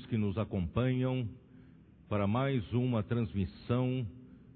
[0.00, 1.28] amigos que nos acompanham
[2.08, 4.06] para mais uma transmissão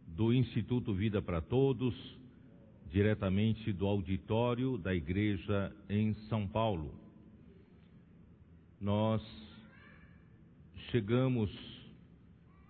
[0.09, 1.95] do Instituto Vida para Todos,
[2.91, 6.95] diretamente do auditório da Igreja em São Paulo.
[8.81, 9.23] Nós
[10.91, 11.51] chegamos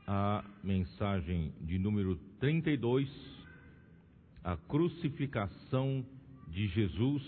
[0.06, 3.09] à mensagem de número 32
[4.43, 6.04] a crucificação
[6.48, 7.23] de Jesus.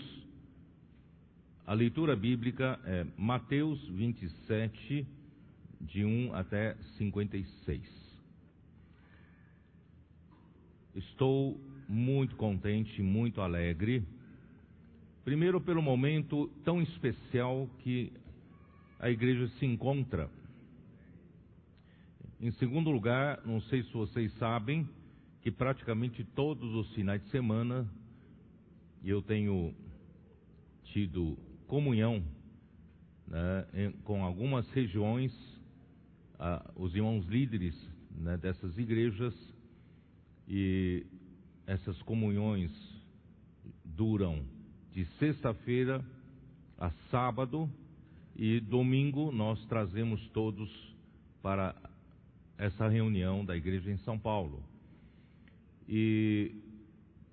[1.65, 5.16] A leitura bíblica é Mateus 27,
[5.81, 7.81] de 1 até 56.
[10.95, 14.03] Estou muito contente, muito alegre.
[15.23, 18.11] Primeiro, pelo momento tão especial que
[18.99, 20.29] a igreja se encontra.
[22.39, 24.87] Em segundo lugar, não sei se vocês sabem,
[25.41, 27.87] que praticamente todos os finais de semana
[29.03, 29.73] eu tenho
[30.85, 32.23] tido comunhão
[33.27, 35.31] né, com algumas regiões,
[36.39, 37.75] ah, os irmãos líderes
[38.11, 39.33] né, dessas igrejas,
[40.47, 41.05] e
[41.65, 42.71] essas comunhões
[43.83, 44.45] duram
[44.93, 46.03] de sexta-feira
[46.77, 47.69] a sábado,
[48.35, 50.69] e domingo nós trazemos todos
[51.41, 51.75] para
[52.57, 54.63] essa reunião da igreja em São Paulo.
[55.89, 56.55] E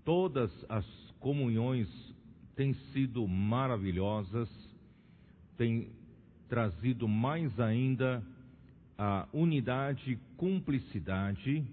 [0.05, 0.87] todas as
[1.21, 1.89] comunhões
[2.55, 4.49] têm sido maravilhosas,
[5.57, 5.91] têm
[6.49, 8.23] trazido mais ainda
[8.97, 11.65] a unidade cumplicidade,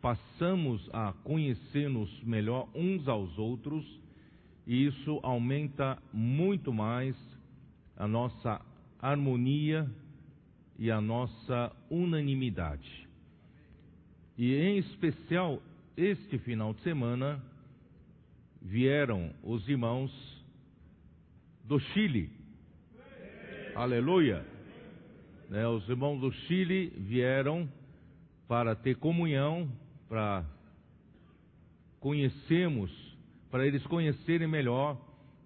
[0.00, 3.84] passamos a conhecer-nos melhor uns aos outros,
[4.66, 7.16] e isso aumenta muito mais
[7.96, 8.60] a nossa
[9.00, 9.90] harmonia
[10.78, 13.08] e a nossa unanimidade.
[14.36, 15.62] E em especial
[15.96, 17.42] este final de semana
[18.60, 20.12] vieram os irmãos
[21.64, 22.30] do Chile.
[23.74, 24.55] Aleluia!
[25.48, 27.68] Né, os irmãos do Chile vieram
[28.48, 29.70] para ter comunhão,
[30.08, 30.44] para
[32.00, 32.90] conhecermos,
[33.50, 35.00] para eles conhecerem melhor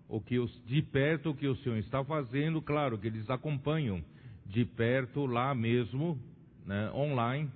[0.09, 2.63] o que os, de perto o que o Senhor está fazendo.
[2.63, 4.03] Claro que eles acompanham
[4.47, 6.19] de perto lá mesmo,
[6.67, 7.51] né, online.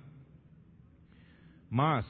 [1.69, 2.05] Mas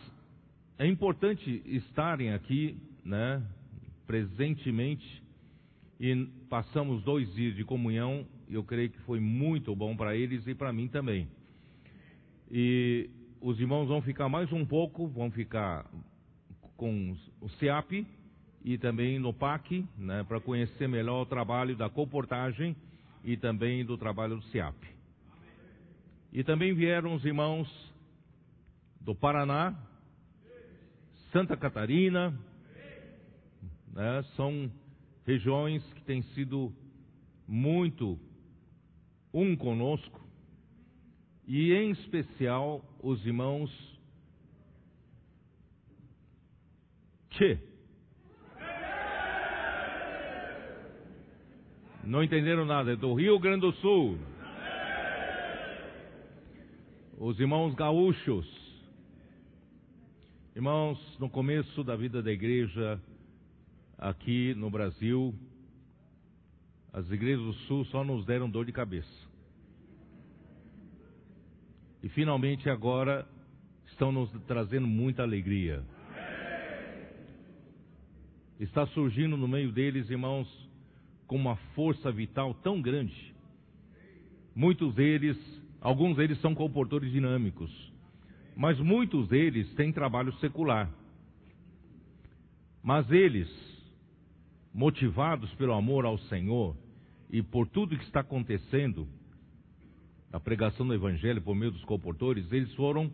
[0.77, 3.41] é importante estarem aqui, né,
[4.05, 5.23] presentemente,
[5.97, 10.53] e passamos dois dias de comunhão, eu creio que foi muito bom para eles e
[10.53, 11.27] para mim também.
[12.49, 13.09] E
[13.41, 15.85] os irmãos vão ficar mais um pouco, vão ficar
[16.77, 18.05] com o SEAP
[18.63, 22.75] e também no PAC, né, para conhecer melhor o trabalho da comportagem
[23.23, 24.75] e também do trabalho do SEAP.
[26.33, 27.69] E também vieram os irmãos
[28.99, 29.75] do Paraná,
[31.31, 32.31] Santa Catarina,
[33.93, 34.71] né, são
[35.25, 36.73] regiões que têm sido
[37.47, 38.19] muito
[39.35, 40.21] um conosco,
[41.45, 43.69] e em especial os irmãos
[47.35, 47.59] Tchê.
[52.01, 54.17] Não entenderam nada, é do Rio Grande do Sul.
[57.17, 58.47] Os irmãos gaúchos.
[60.55, 63.01] Irmãos, no começo da vida da igreja
[63.97, 65.35] aqui no Brasil,
[66.93, 69.24] as igrejas do Sul só nos deram dor de cabeça.
[72.05, 73.27] E finalmente agora
[73.87, 75.83] estão nos trazendo muita alegria.
[78.57, 80.47] Está surgindo no meio deles, irmãos,
[81.27, 83.35] com uma força vital tão grande.
[84.55, 85.37] Muitos deles,
[85.81, 87.93] alguns deles são comportores dinâmicos
[88.55, 90.89] mas muitos deles têm trabalho secular.
[92.81, 93.49] Mas eles,
[94.73, 96.75] motivados pelo amor ao Senhor
[97.29, 99.07] e por tudo que está acontecendo,
[100.31, 103.11] a pregação do Evangelho por meio dos comportores, eles foram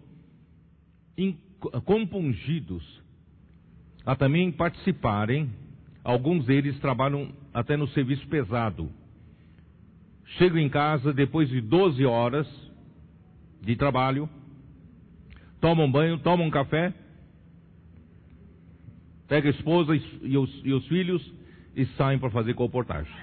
[1.86, 2.84] compungidos
[4.06, 5.50] a também participarem.
[6.04, 8.90] Alguns deles trabalham até no serviço pesado.
[10.38, 12.48] Chegam em casa depois de 12 horas
[13.62, 14.28] de trabalho
[15.62, 16.92] toma um banho, toma um café,
[19.28, 21.34] pega a esposa e os, e os filhos
[21.76, 23.14] e saem para fazer comportagem.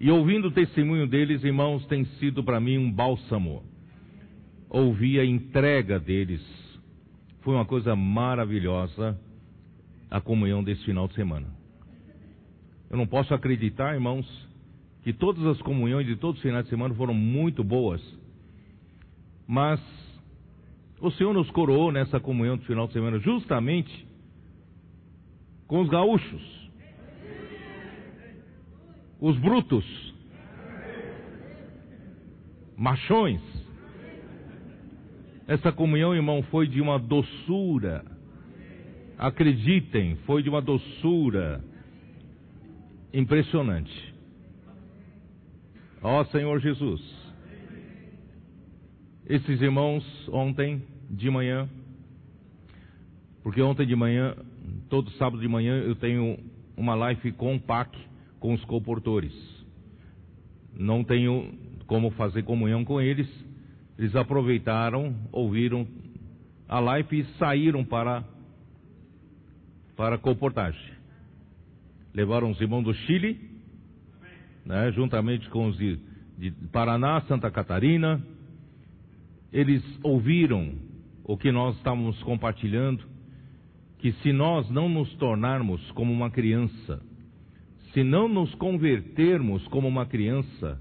[0.00, 3.64] E ouvindo o testemunho deles, irmãos, tem sido para mim um bálsamo.
[4.70, 6.42] Ouvir a entrega deles.
[7.40, 9.18] Foi uma coisa maravilhosa
[10.10, 11.46] a comunhão desse final de semana.
[12.90, 14.26] Eu não posso acreditar, irmãos,
[15.02, 18.02] que todas as comunhões de todos os finais de semana foram muito boas.
[19.46, 19.80] Mas
[21.00, 24.06] o Senhor nos coroou nessa comunhão do final de semana justamente
[25.66, 26.57] com os gaúchos,
[29.20, 29.84] os brutos,
[32.76, 33.40] machões.
[35.46, 38.04] Essa comunhão, irmão, foi de uma doçura.
[39.16, 41.64] Acreditem, foi de uma doçura
[43.12, 44.14] impressionante.
[46.02, 47.00] Ó Senhor Jesus.
[49.26, 51.68] Esses irmãos ontem de manhã,
[53.42, 54.36] porque ontem de manhã,
[54.88, 56.38] todo sábado de manhã, eu tenho
[56.76, 57.98] uma live com o PAC,
[58.38, 59.32] com os comportores.
[60.74, 61.52] Não tenho
[61.86, 63.28] como fazer comunhão com eles.
[63.98, 65.86] Eles aproveitaram, ouviram
[66.68, 68.24] a live e saíram para
[69.96, 70.92] para a comportagem.
[72.14, 73.50] Levaram os irmãos do Chile,
[74.64, 75.98] né, juntamente com os de,
[76.38, 78.22] de Paraná, Santa Catarina.
[79.52, 80.74] Eles ouviram
[81.24, 83.04] o que nós estávamos compartilhando,
[83.98, 87.02] que se nós não nos tornarmos como uma criança,
[87.92, 90.80] se não nos convertermos como uma criança,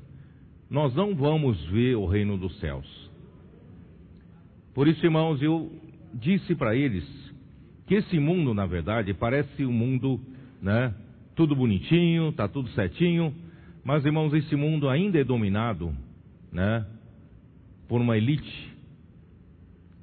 [0.69, 2.85] nós não vamos ver o reino dos céus.
[4.73, 5.71] Por isso, irmãos, eu
[6.13, 7.05] disse para eles
[7.85, 10.19] que esse mundo, na verdade, parece um mundo,
[10.61, 10.93] né,
[11.35, 13.33] tudo bonitinho, tá tudo certinho,
[13.83, 15.95] mas, irmãos, esse mundo ainda é dominado,
[16.51, 16.85] né,
[17.87, 18.75] por uma elite,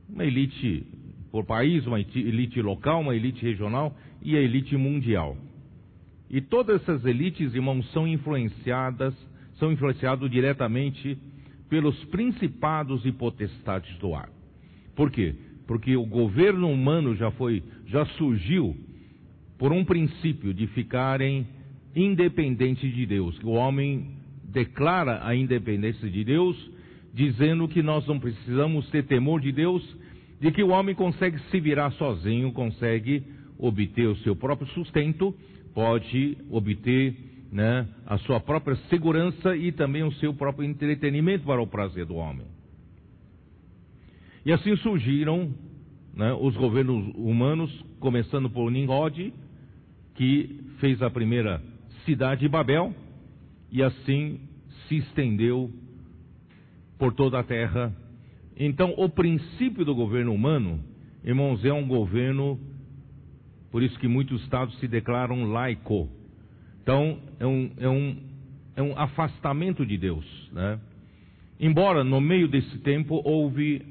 [0.08, 0.86] uma elite
[1.30, 5.36] por país, uma elite local, uma elite regional e a elite mundial.
[6.34, 9.14] E todas essas elites, irmãos, são influenciadas,
[9.56, 11.16] são influenciados diretamente
[11.70, 14.28] pelos principados e potestades do ar.
[14.96, 15.32] Por quê?
[15.64, 18.76] Porque o governo humano já foi, já surgiu
[19.56, 21.46] por um princípio de ficarem
[21.94, 23.38] independentes de Deus.
[23.44, 26.56] O homem declara a independência de Deus,
[27.14, 29.84] dizendo que nós não precisamos ter temor de Deus,
[30.40, 33.22] de que o homem consegue se virar sozinho, consegue
[33.56, 35.32] obter o seu próprio sustento,
[35.74, 37.16] pode obter
[37.50, 42.14] né, a sua própria segurança e também o seu próprio entretenimento para o prazer do
[42.14, 42.46] homem.
[44.46, 45.52] E assim surgiram
[46.14, 49.32] né, os governos humanos, começando por Nimrod,
[50.14, 51.62] que fez a primeira
[52.04, 52.94] cidade de Babel,
[53.70, 54.40] e assim
[54.86, 55.70] se estendeu
[56.98, 57.92] por toda a terra.
[58.56, 60.80] Então, o princípio do governo humano,
[61.24, 62.58] irmãos, é um governo,
[63.74, 66.08] por isso que muitos estados se declaram laico.
[66.80, 68.16] Então, é um, é um,
[68.76, 70.24] é um afastamento de Deus.
[70.52, 70.78] Né?
[71.58, 73.84] Embora no meio desse tempo houve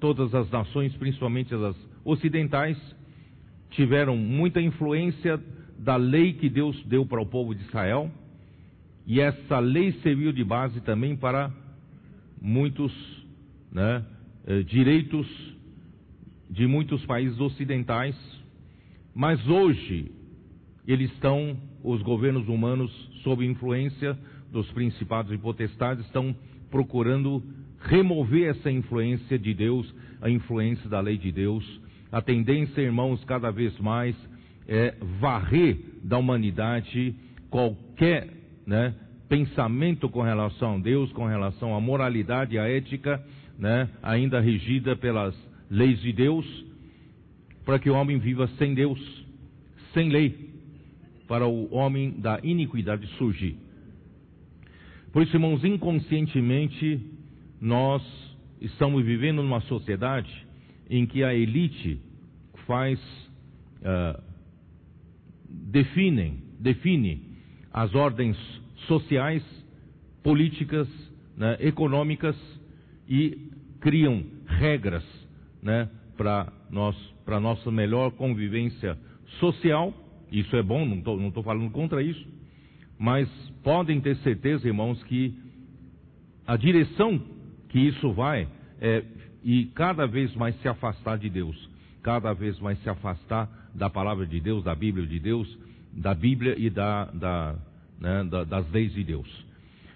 [0.00, 2.78] todas as nações, principalmente as ocidentais,
[3.72, 5.38] tiveram muita influência
[5.78, 8.10] da lei que Deus deu para o povo de Israel,
[9.06, 11.52] e essa lei serviu de base também para
[12.40, 12.90] muitos
[13.70, 14.02] né,
[14.46, 15.28] eh, direitos
[16.48, 18.16] de muitos países ocidentais,
[19.16, 20.12] mas hoje
[20.86, 22.92] eles estão, os governos humanos,
[23.22, 24.16] sob influência
[24.52, 26.36] dos principados e potestades, estão
[26.70, 27.42] procurando
[27.80, 31.64] remover essa influência de Deus, a influência da lei de Deus.
[32.12, 34.14] A tendência, irmãos, cada vez mais
[34.68, 37.14] é varrer da humanidade
[37.48, 38.28] qualquer
[38.66, 38.94] né,
[39.30, 43.24] pensamento com relação a Deus, com relação à moralidade, à ética,
[43.58, 45.34] né, ainda regida pelas
[45.70, 46.65] leis de Deus,
[47.66, 48.98] para que o homem viva sem Deus,
[49.92, 50.54] sem lei,
[51.28, 53.58] para o homem da iniquidade surgir.
[55.12, 57.00] Por isso, irmãos, inconscientemente,
[57.60, 58.02] nós
[58.60, 60.46] estamos vivendo numa sociedade
[60.88, 62.00] em que a elite
[62.66, 63.00] faz,
[63.80, 64.22] uh,
[65.48, 67.36] definem, define
[67.72, 68.36] as ordens
[68.86, 69.42] sociais,
[70.22, 70.88] políticas,
[71.36, 72.36] né, econômicas
[73.08, 75.04] e criam regras
[75.62, 78.96] né, para nós, para nossa melhor convivência
[79.40, 79.92] social.
[80.32, 82.26] Isso é bom, não estou falando contra isso,
[82.98, 83.28] mas
[83.62, 85.34] podem ter certeza, irmãos, que
[86.46, 87.20] a direção
[87.68, 88.48] que isso vai
[88.80, 89.02] é
[89.44, 91.70] e cada vez mais se afastar de Deus,
[92.02, 95.58] cada vez mais se afastar da palavra de Deus, da Bíblia de Deus,
[95.92, 97.54] da Bíblia e da, da,
[98.00, 99.46] né, da, das leis de Deus.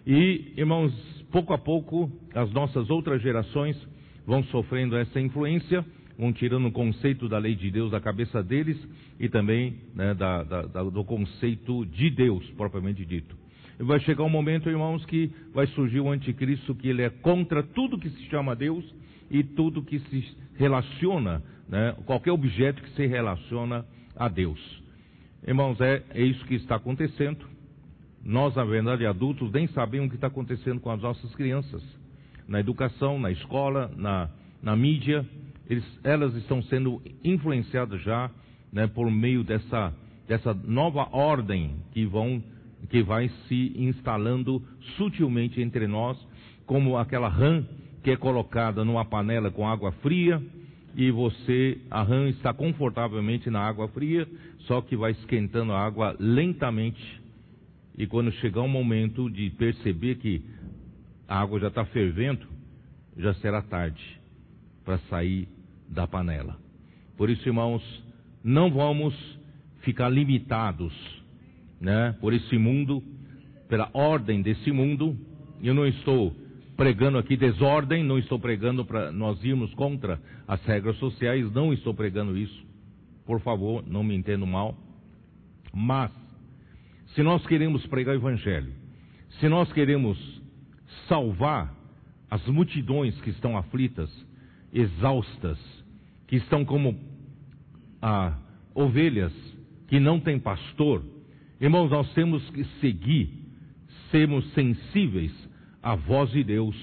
[0.06, 0.92] E, irmãos,
[1.32, 3.76] pouco a pouco, as nossas outras gerações
[4.24, 5.84] vão sofrendo essa influência,
[6.20, 8.76] vão tirando o conceito da lei de Deus da cabeça deles
[9.18, 13.34] e também né, da, da, do conceito de Deus, propriamente dito.
[13.78, 17.62] E vai chegar um momento, irmãos, que vai surgir o anticristo que ele é contra
[17.62, 18.84] tudo que se chama Deus
[19.30, 24.60] e tudo que se relaciona, né, qualquer objeto que se relaciona a Deus.
[25.46, 27.48] Irmãos, é, é isso que está acontecendo.
[28.22, 31.82] Nós, na verdade, adultos, nem sabemos o que está acontecendo com as nossas crianças.
[32.46, 34.28] Na educação, na escola, na,
[34.62, 35.24] na mídia,
[35.70, 38.28] eles, elas estão sendo influenciadas já
[38.72, 39.94] né, por meio dessa,
[40.26, 42.42] dessa nova ordem que vão
[42.88, 44.64] que vai se instalando
[44.96, 46.18] sutilmente entre nós,
[46.66, 47.62] como aquela rã
[48.02, 50.42] que é colocada numa panela com água fria
[50.96, 54.26] e você, a rã está confortavelmente na água fria,
[54.60, 57.20] só que vai esquentando a água lentamente.
[57.96, 60.42] E quando chegar o momento de perceber que
[61.28, 62.46] a água já está fervendo,
[63.16, 64.02] já será tarde
[64.84, 65.46] para sair
[65.90, 66.56] da panela.
[67.16, 67.82] Por isso, irmãos,
[68.42, 69.14] não vamos
[69.80, 70.94] ficar limitados,
[71.80, 73.02] né, por esse mundo,
[73.68, 75.16] pela ordem desse mundo.
[75.62, 76.34] Eu não estou
[76.76, 81.92] pregando aqui desordem, não estou pregando para nós irmos contra as regras sociais, não estou
[81.92, 82.64] pregando isso.
[83.26, 84.76] Por favor, não me entendo mal.
[85.72, 86.10] Mas,
[87.14, 88.72] se nós queremos pregar o Evangelho,
[89.38, 90.18] se nós queremos
[91.06, 91.74] salvar
[92.30, 94.10] as multidões que estão aflitas,
[94.72, 95.58] exaustas,
[96.30, 96.96] que estão como
[98.00, 98.38] ah,
[98.72, 99.32] ovelhas
[99.88, 101.02] que não têm pastor,
[101.60, 103.30] irmãos, nós temos que seguir,
[104.12, 105.32] sermos sensíveis
[105.82, 106.76] a voz de Deus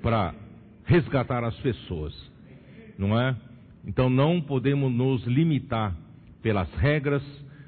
[0.00, 0.34] para
[0.86, 2.14] resgatar as pessoas,
[2.96, 3.36] não é?
[3.84, 5.94] Então não podemos nos limitar
[6.40, 7.22] pelas regras,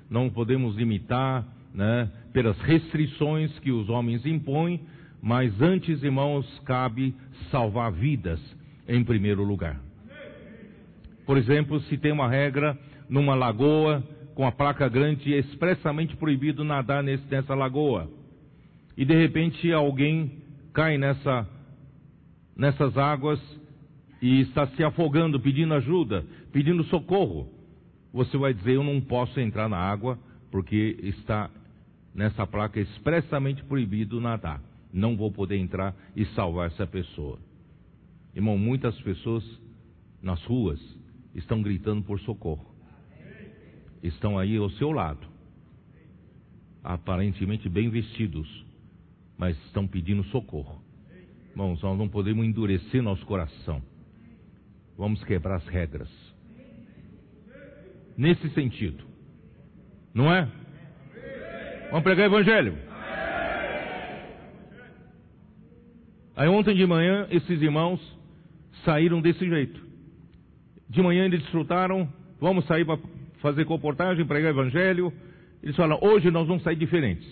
[0.09, 4.81] não podemos limitar né, pelas restrições que os homens impõem,
[5.21, 7.15] mas antes, irmãos, cabe
[7.51, 8.41] salvar vidas
[8.89, 9.92] em primeiro lugar.
[11.25, 14.03] Por exemplo, se tem uma regra numa lagoa
[14.35, 18.11] com a placa grande expressamente proibido nadar nesse, nessa lagoa,
[18.97, 21.49] e de repente alguém cai nessa,
[22.57, 23.41] nessas águas
[24.21, 27.49] e está se afogando, pedindo ajuda, pedindo socorro,
[28.13, 30.19] você vai dizer: Eu não posso entrar na água
[30.51, 31.51] porque está
[32.15, 34.61] nessa placa expressamente proibido nadar.
[34.93, 37.39] Não vou poder entrar e salvar essa pessoa.
[38.35, 39.43] Irmão, muitas pessoas
[40.23, 40.79] nas ruas
[41.35, 42.67] estão gritando por socorro.
[44.03, 45.27] Estão aí ao seu lado,
[46.83, 48.49] aparentemente bem vestidos,
[49.39, 50.83] mas estão pedindo socorro.
[51.51, 53.83] Irmãos, nós não podemos endurecer nosso coração.
[54.97, 56.09] Vamos quebrar as regras.
[58.17, 59.05] Nesse sentido.
[60.13, 60.51] Não é?
[61.91, 62.77] Vamos pregar o evangelho.
[66.35, 68.01] Aí ontem de manhã, esses irmãos
[68.85, 69.92] saíram desse jeito.
[70.93, 72.07] De manhã eles desfrutaram,
[72.39, 72.99] vamos sair para
[73.41, 75.11] fazer comportagem, pregar o evangelho.
[75.63, 77.27] Eles falam, hoje nós vamos sair diferentes.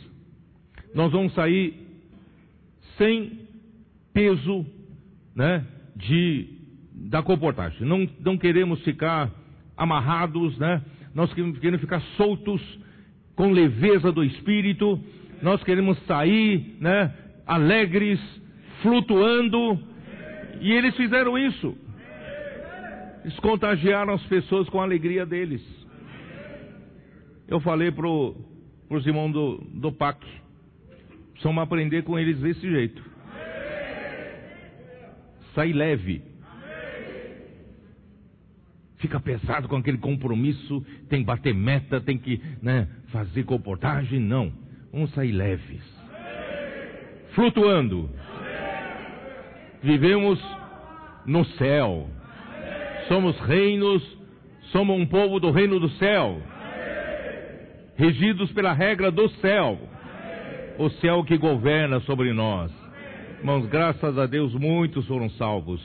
[0.95, 1.75] Nós vamos sair
[2.97, 3.39] sem
[4.15, 4.65] peso
[5.37, 5.63] né,
[5.95, 6.49] de,
[7.11, 7.87] da comportagem.
[7.87, 9.31] Não, não queremos ficar
[9.77, 10.83] amarrados, né?
[11.15, 12.63] nós queremos ficar soltos,
[13.37, 14.99] com leveza do espírito,
[15.43, 17.13] nós queremos sair né,
[17.47, 18.19] alegres,
[18.81, 19.79] flutuando,
[20.63, 21.77] e eles fizeram isso.
[23.25, 25.63] Eles contagiaram as pessoas com a alegria deles.
[27.49, 30.25] Eu falei para os irmãos do, do PAC,
[31.41, 33.03] Precisamos aprender com eles desse jeito.
[35.55, 36.23] Sai leve.
[38.99, 44.21] Fica pesado com aquele compromisso, tem que bater meta, tem que né, fazer comportagem.
[44.21, 44.53] Não.
[44.93, 45.83] Vamos sair leves.
[47.31, 48.11] Flutuando.
[49.83, 50.39] Vivemos
[51.25, 52.07] no céu.
[53.11, 54.01] Somos reinos,
[54.71, 56.41] somos um povo do reino do céu.
[57.97, 59.77] Regidos pela regra do céu
[60.79, 62.71] o céu que governa sobre nós.
[63.41, 65.81] Irmãos, graças a Deus, muitos foram salvos,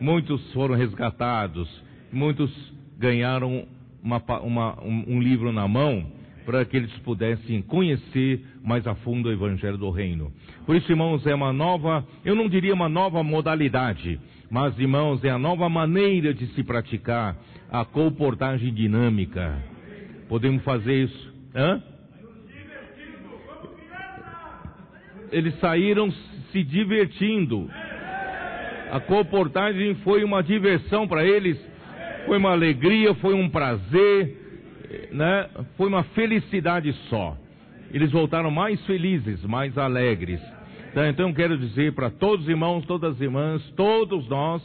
[0.00, 1.68] muitos foram resgatados,
[2.12, 2.52] muitos
[2.96, 3.66] ganharam
[4.00, 6.06] uma, uma, um, um livro na mão
[6.46, 10.32] para que eles pudessem conhecer mais a fundo o Evangelho do Reino.
[10.64, 14.20] Por isso, irmãos, é uma nova, eu não diria uma nova modalidade,
[14.54, 17.36] mas, irmãos, é a nova maneira de se praticar
[17.68, 19.58] a comportagem dinâmica.
[20.28, 21.34] Podemos fazer isso.
[21.52, 21.82] Hã?
[25.32, 26.08] eles saíram
[26.52, 27.68] se divertindo.
[28.92, 31.58] A comportagem foi uma diversão para eles,
[32.24, 35.48] foi uma alegria, foi um prazer, né?
[35.76, 37.36] foi uma felicidade só.
[37.92, 40.40] Eles voltaram mais felizes, mais alegres.
[40.94, 41.08] Tá?
[41.08, 44.62] Então eu quero dizer para todos os irmãos, todas as irmãs, todos nós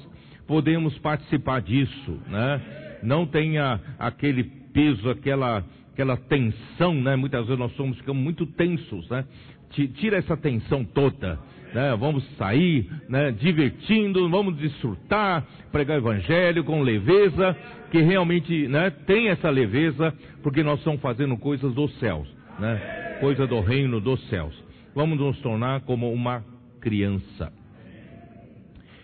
[0.48, 2.62] podemos participar disso, né?
[3.02, 7.16] Não tenha aquele peso, aquela aquela tensão, né?
[7.16, 9.26] Muitas vezes nós somos ficamos muito tensos, né?
[9.70, 11.40] tira essa tensão toda.
[11.74, 11.96] Né?
[12.00, 13.32] Vamos sair, né?
[13.32, 17.56] divertindo, vamos desfrutar, pregar o evangelho com leveza,
[17.92, 18.90] que realmente né?
[18.90, 22.28] tem essa leveza, porque nós estamos fazendo coisas dos céus,
[22.60, 23.18] né?
[23.20, 24.69] coisa do reino dos céus.
[24.96, 26.44] Vamos nos tornar como uma
[26.82, 27.54] criança.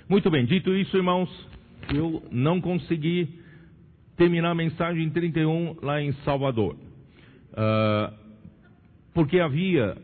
[0.09, 1.29] Muito bem, dito isso, irmãos,
[1.93, 3.27] eu não consegui
[4.17, 6.75] terminar a mensagem 31 lá em Salvador.
[7.53, 8.25] uh,
[9.13, 9.95] porque havia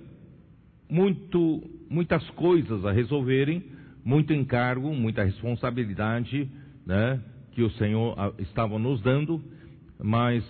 [0.90, 3.62] muito, muitas coisas a resolverem,
[4.06, 6.50] muito encargo, muita responsabilidade
[6.86, 7.20] né,
[7.52, 9.44] que o Senhor ah, estava nos dando,
[10.02, 10.44] mas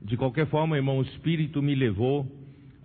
[0.00, 2.24] de qualquer forma, irmão, o Espírito me levou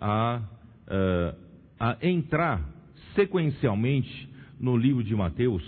[0.01, 0.41] a,
[0.87, 1.42] uh,
[1.83, 2.65] a entrar
[3.13, 5.61] sequencialmente no livro de Mateus,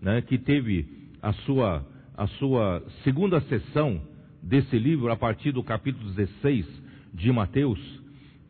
[0.00, 0.86] né, que teve
[1.20, 1.84] a sua,
[2.16, 4.00] a sua segunda sessão
[4.40, 6.64] desse livro, a partir do capítulo 16
[7.12, 7.80] de Mateus,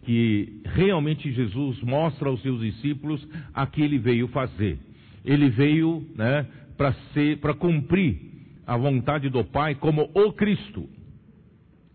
[0.03, 4.79] que realmente Jesus mostra aos seus discípulos a que ele veio fazer.
[5.25, 6.47] Ele veio né,
[6.77, 8.21] para cumprir
[8.67, 10.87] a vontade do Pai como o Cristo.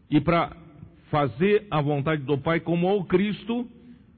[0.09, 0.57] E para
[1.11, 3.69] fazer a vontade do Pai como o Cristo,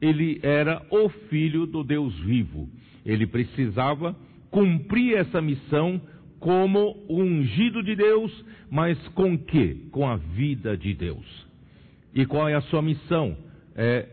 [0.04, 2.70] ele era o Filho do Deus vivo.
[3.06, 4.14] Ele precisava
[4.52, 6.02] cumprir essa missão
[6.40, 9.88] como ungido de Deus, mas com que?
[9.92, 11.26] Com a vida de Deus.
[12.14, 13.38] E qual é a sua missão?
[13.76, 14.06] É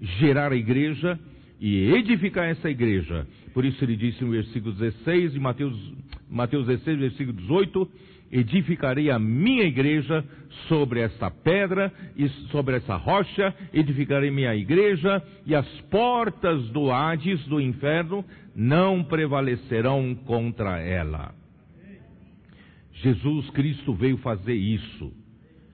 [0.00, 1.18] gerar a igreja
[1.60, 3.24] e edificar essa igreja.
[3.54, 5.92] Por isso ele disse no versículo 16 de Mateus,
[6.28, 7.90] Mateus 16, versículo 18:
[8.30, 10.24] Edificarei a minha igreja
[10.68, 17.44] sobre esta pedra e sobre essa rocha, edificarei minha igreja, e as portas do Hades,
[17.46, 21.34] do inferno, não prevalecerão contra ela.
[22.94, 25.12] Jesus Cristo veio fazer isso.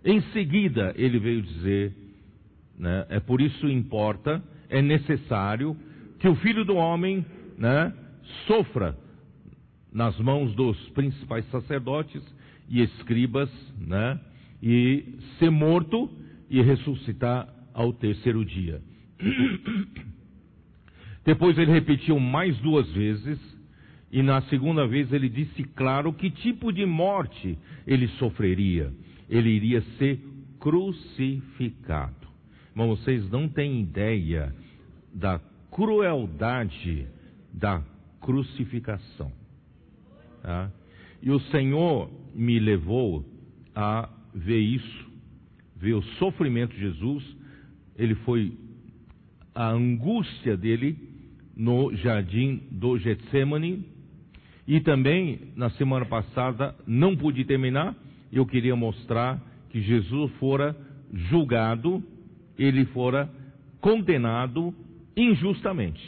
[0.05, 1.95] Em seguida, ele veio dizer:
[2.79, 5.77] né, é por isso importa, é necessário
[6.19, 7.25] que o filho do homem
[7.57, 7.93] né,
[8.47, 8.97] sofra
[9.93, 12.23] nas mãos dos principais sacerdotes
[12.73, 14.19] e escribas, né,
[14.63, 15.05] e
[15.39, 16.11] ser morto
[16.49, 18.81] e ressuscitar ao terceiro dia.
[21.23, 23.39] Depois ele repetiu mais duas vezes,
[24.11, 28.91] e na segunda vez ele disse claro que tipo de morte ele sofreria.
[29.29, 30.19] Ele iria ser
[30.59, 32.29] crucificado.
[32.75, 34.55] Mas vocês não têm ideia
[35.15, 37.07] da crueldade
[37.53, 37.83] da
[38.21, 39.33] crucificação.
[40.43, 40.71] Tá?
[41.23, 43.25] E o Senhor me levou
[43.75, 45.11] a ver isso,
[45.77, 47.25] ver o sofrimento de Jesus.
[47.97, 48.53] Ele foi
[49.55, 50.97] a angústia dele
[51.57, 53.87] no jardim do Getsemane.
[54.67, 57.95] E também, na semana passada, não pude terminar,
[58.33, 60.77] eu queria mostrar que Jesus fora
[61.13, 62.03] julgado,
[62.59, 63.31] ele fora
[63.81, 64.75] condenado
[65.17, 66.03] injustamente.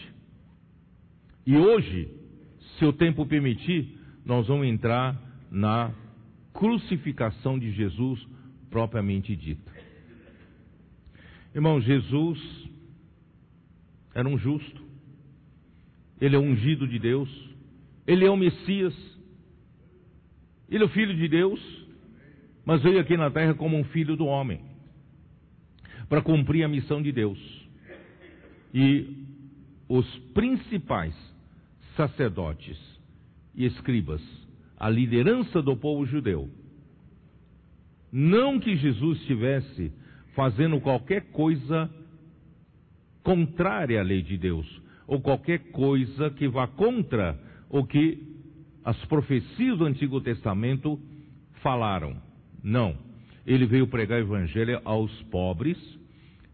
[1.47, 2.09] E hoje,
[2.79, 3.94] se o tempo permitir,
[4.25, 5.93] nós vamos entrar na
[6.53, 8.27] crucificação de Jesus
[8.71, 9.73] propriamente dita.
[11.55, 12.41] Irmão, Jesus
[14.15, 14.83] era um justo,
[16.21, 17.29] ele é ungido de Deus,
[18.07, 18.95] ele é o Messias,
[20.69, 21.61] ele é o Filho de Deus,
[22.65, 24.61] mas veio aqui na terra como um filho do homem,
[26.09, 27.39] para cumprir a missão de Deus.
[28.73, 29.25] E
[29.89, 31.15] os principais
[31.97, 32.94] sacerdotes
[33.55, 34.23] e escribas,
[34.77, 36.51] a liderança do povo judeu.
[38.13, 39.93] Não que Jesus estivesse
[40.35, 41.91] fazendo qualquer coisa
[43.23, 47.39] contrária à lei de Deus, ou qualquer coisa que vá contra
[47.69, 48.35] o que
[48.85, 51.01] as profecias do Antigo Testamento
[51.63, 52.17] falaram.
[52.63, 52.97] Não.
[53.47, 55.79] Ele veio pregar o evangelho aos pobres,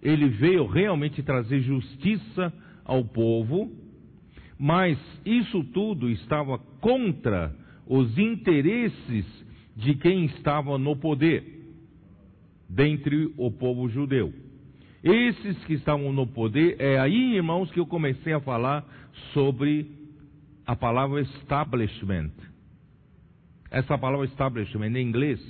[0.00, 2.52] ele veio realmente trazer justiça
[2.84, 3.70] ao povo,
[4.60, 9.24] mas isso tudo estava contra os interesses
[9.74, 11.66] de quem estava no poder,
[12.68, 14.30] dentre o povo judeu.
[15.02, 18.86] Esses que estavam no poder, é aí, irmãos, que eu comecei a falar
[19.32, 19.90] sobre
[20.66, 22.32] a palavra establishment.
[23.70, 25.40] Essa palavra establishment em inglês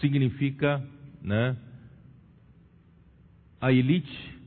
[0.00, 0.80] significa,
[1.20, 1.56] né,
[3.60, 4.38] a elite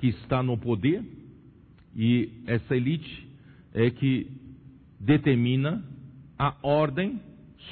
[0.00, 1.23] que está no poder
[1.96, 3.28] e essa elite
[3.72, 4.26] é que
[4.98, 5.84] determina
[6.38, 7.20] a ordem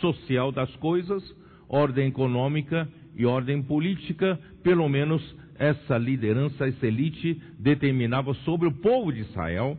[0.01, 1.23] social das coisas,
[1.69, 5.23] ordem econômica e ordem política, pelo menos
[5.57, 9.79] essa liderança, essa elite determinava sobre o povo de Israel,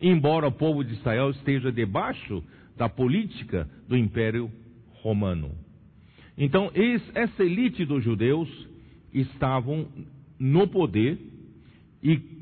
[0.00, 2.42] embora o povo de Israel esteja debaixo
[2.76, 4.50] da política do Império
[5.02, 5.52] Romano.
[6.36, 6.70] Então,
[7.14, 8.48] essa elite dos judeus
[9.12, 9.86] estavam
[10.38, 11.18] no poder
[12.02, 12.33] e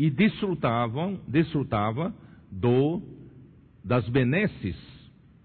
[0.00, 2.14] e desfrutavam, desfrutava
[2.50, 3.02] do
[3.84, 4.74] das benesses,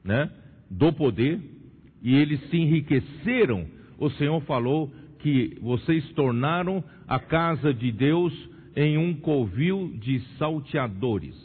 [0.02, 0.32] né,
[0.72, 1.42] do poder,
[2.02, 3.68] e eles se enriqueceram.
[3.98, 8.34] O Senhor falou que vocês tornaram a casa de Deus
[8.78, 11.36] em um covil de salteadores.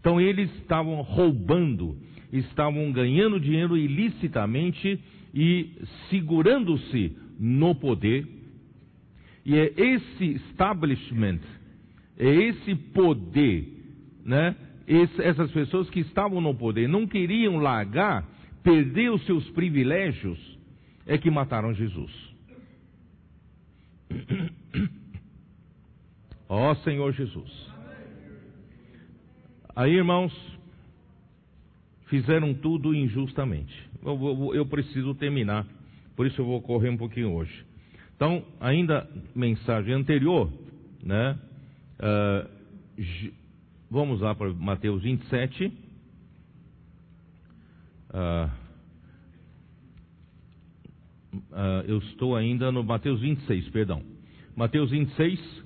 [0.00, 1.96] Então eles estavam roubando,
[2.32, 5.00] estavam ganhando dinheiro ilicitamente
[5.32, 5.70] e
[6.10, 8.26] segurando-se no poder
[9.44, 11.40] E é esse establishment,
[12.18, 13.66] é esse poder,
[14.24, 14.56] né?
[14.86, 18.28] Esse, essas pessoas que estavam no poder não queriam largar,
[18.62, 20.38] perder os seus privilégios,
[21.06, 22.12] é que mataram Jesus.
[26.48, 27.74] Ó oh, Senhor Jesus.
[29.74, 30.32] Aí, irmãos,
[32.06, 33.74] fizeram tudo injustamente.
[34.04, 35.66] Eu, eu, eu, preciso terminar,
[36.14, 37.64] por isso eu vou correr um pouquinho hoje.
[38.14, 40.52] Então, ainda mensagem anterior,
[41.02, 41.36] né?
[41.98, 42.48] Uh,
[43.90, 45.66] vamos lá para Mateus 27.
[48.10, 48.50] Uh,
[51.34, 54.02] uh, eu estou ainda no Mateus 26, perdão.
[54.56, 55.64] Mateus 26,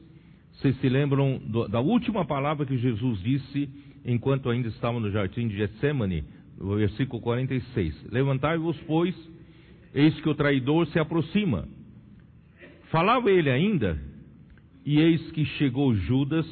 [0.55, 3.71] vocês se lembram do, da última palavra que Jesus disse
[4.05, 6.25] enquanto ainda estavam no jardim de Getsemane,
[6.59, 8.11] versículo 46.
[8.11, 9.15] Levantai-vos, pois,
[9.95, 11.69] eis que o traidor se aproxima.
[12.91, 14.01] Falava ele ainda,
[14.89, 16.47] e eis que chegou Judas,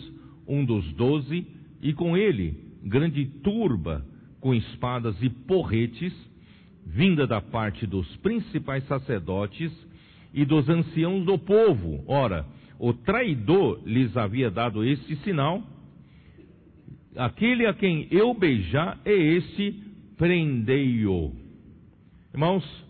[0.46, 1.46] um dos doze,
[1.80, 4.04] e com ele grande turba
[4.40, 6.12] com espadas e porretes,
[6.84, 9.72] vinda da parte dos principais sacerdotes
[10.34, 12.04] e dos anciãos do povo.
[12.06, 12.44] Ora,
[12.78, 15.62] o traidor lhes havia dado este sinal:
[17.16, 19.82] aquele a quem eu beijar é este,
[20.18, 21.32] prendei-o.
[22.34, 22.84] Irmãos,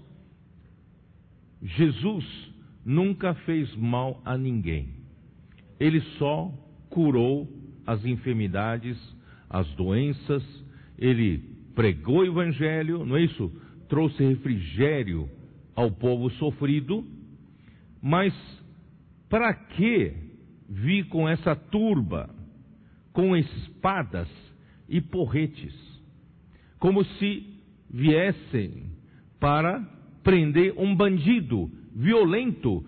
[1.62, 2.26] Jesus
[2.84, 4.95] nunca fez mal a ninguém.
[5.78, 6.52] Ele só
[6.90, 7.48] curou
[7.86, 8.96] as enfermidades,
[9.48, 10.42] as doenças,
[10.98, 11.38] ele
[11.74, 13.52] pregou o evangelho, não é isso?
[13.88, 15.28] Trouxe refrigério
[15.74, 17.04] ao povo sofrido,
[18.02, 18.34] mas
[19.28, 20.12] para que
[20.68, 22.36] vir com essa turba?
[23.16, 24.28] com espadas
[24.86, 25.74] e porretes,
[26.78, 27.46] como se
[27.88, 28.90] viessem
[29.40, 29.80] para
[30.22, 32.84] prender um bandido violento,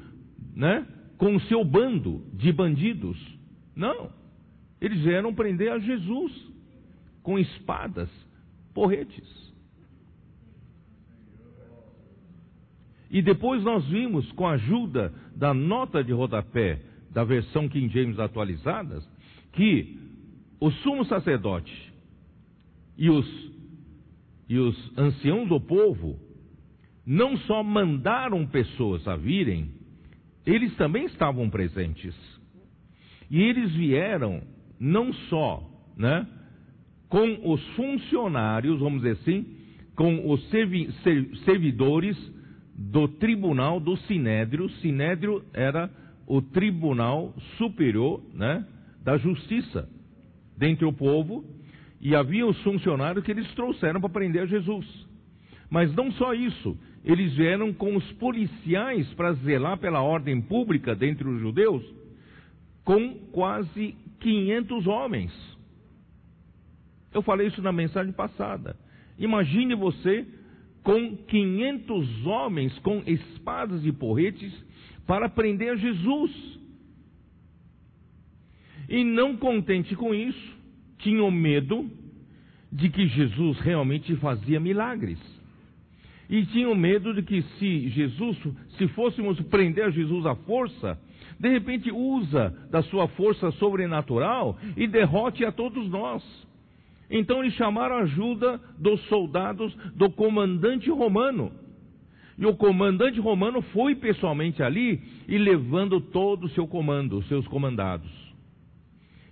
[0.54, 0.86] né?
[1.18, 3.18] Com o seu bando de bandidos.
[3.76, 4.10] Não.
[4.80, 6.32] Eles vieram prender a Jesus
[7.22, 8.08] com espadas,
[8.72, 9.48] porretes.
[13.10, 18.18] E depois nós vimos, com a ajuda da nota de rodapé da versão King James
[18.18, 19.06] atualizadas,
[19.52, 19.98] que
[20.60, 21.92] o sumo sacerdote
[22.96, 23.52] e os,
[24.48, 26.18] e os anciãos do povo
[27.06, 29.72] não só mandaram pessoas a virem,
[30.52, 32.14] eles também estavam presentes.
[33.30, 34.42] E eles vieram
[34.80, 35.62] não só
[35.96, 36.26] né,
[37.08, 39.46] com os funcionários, vamos dizer assim,
[39.94, 40.90] com os servi
[41.44, 42.16] servidores
[42.74, 44.70] do tribunal do Sinédrio.
[44.80, 45.90] Sinédrio era
[46.26, 48.66] o tribunal superior né,
[49.04, 49.88] da justiça
[50.56, 51.44] dentre o povo,
[52.00, 54.86] e havia os funcionários que eles trouxeram para prender Jesus.
[55.70, 56.76] Mas não só isso,
[57.08, 61.82] eles vieram com os policiais para zelar pela ordem pública dentre os judeus,
[62.84, 65.32] com quase 500 homens.
[67.10, 68.76] Eu falei isso na mensagem passada.
[69.18, 70.26] Imagine você
[70.82, 74.52] com 500 homens com espadas e porretes
[75.06, 76.30] para prender Jesus.
[78.86, 80.58] E não contente com isso,
[80.98, 81.90] tinham medo
[82.70, 85.37] de que Jesus realmente fazia milagres.
[86.28, 88.36] E tinham medo de que se Jesus,
[88.76, 90.98] se fôssemos prender Jesus à força,
[91.40, 96.22] de repente usa da sua força sobrenatural e derrote a todos nós.
[97.10, 101.50] Então eles chamaram a ajuda dos soldados do comandante romano.
[102.36, 107.48] E o comandante romano foi pessoalmente ali e levando todo o seu comando, os seus
[107.48, 108.08] comandados.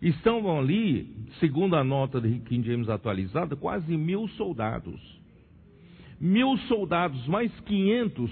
[0.00, 5.15] Estão ali, segundo a nota de King James atualizada, quase mil soldados.
[6.20, 8.30] Mil soldados, mais 500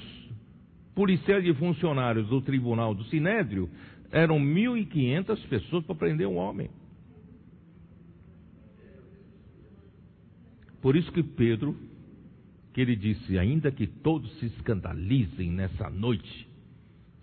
[0.95, 3.69] policiais e funcionários do tribunal do Sinédrio,
[4.11, 6.71] eram 1.500 pessoas para prender um homem.
[10.81, 11.77] Por isso que Pedro,
[12.73, 16.49] que ele disse, ainda que todos se escandalizem nessa noite,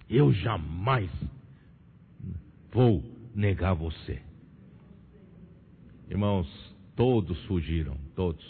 [0.09, 1.09] eu jamais
[2.71, 3.03] vou
[3.35, 4.21] negar você.
[6.09, 6.47] Irmãos,
[6.95, 8.45] todos fugiram, todos.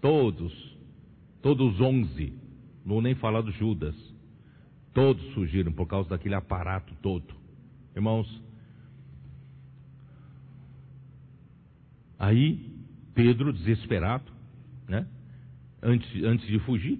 [0.00, 0.73] Todos.
[1.44, 2.32] Todos onze.
[2.86, 3.94] Não vou nem falar do Judas.
[4.94, 7.34] Todos fugiram por causa daquele aparato todo.
[7.94, 8.42] Irmãos,
[12.18, 12.74] aí
[13.14, 14.24] Pedro, desesperado,
[14.88, 15.06] né?
[15.82, 16.98] Antes, antes de fugir,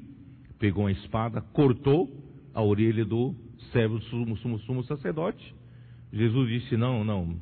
[0.58, 2.10] pegou uma espada, cortou
[2.52, 3.34] a orelha do
[3.72, 5.54] servo sumo, sumo, sumo sacerdote.
[6.12, 7.40] Jesus disse: Não, não,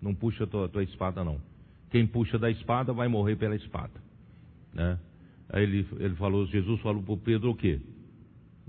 [0.00, 1.38] não puxa a tua, tua espada, não.
[1.90, 4.00] Quem puxa da espada vai morrer pela espada.
[4.72, 4.98] Né?
[5.52, 7.78] Aí ele, ele falou, Jesus falou para Pedro o quê?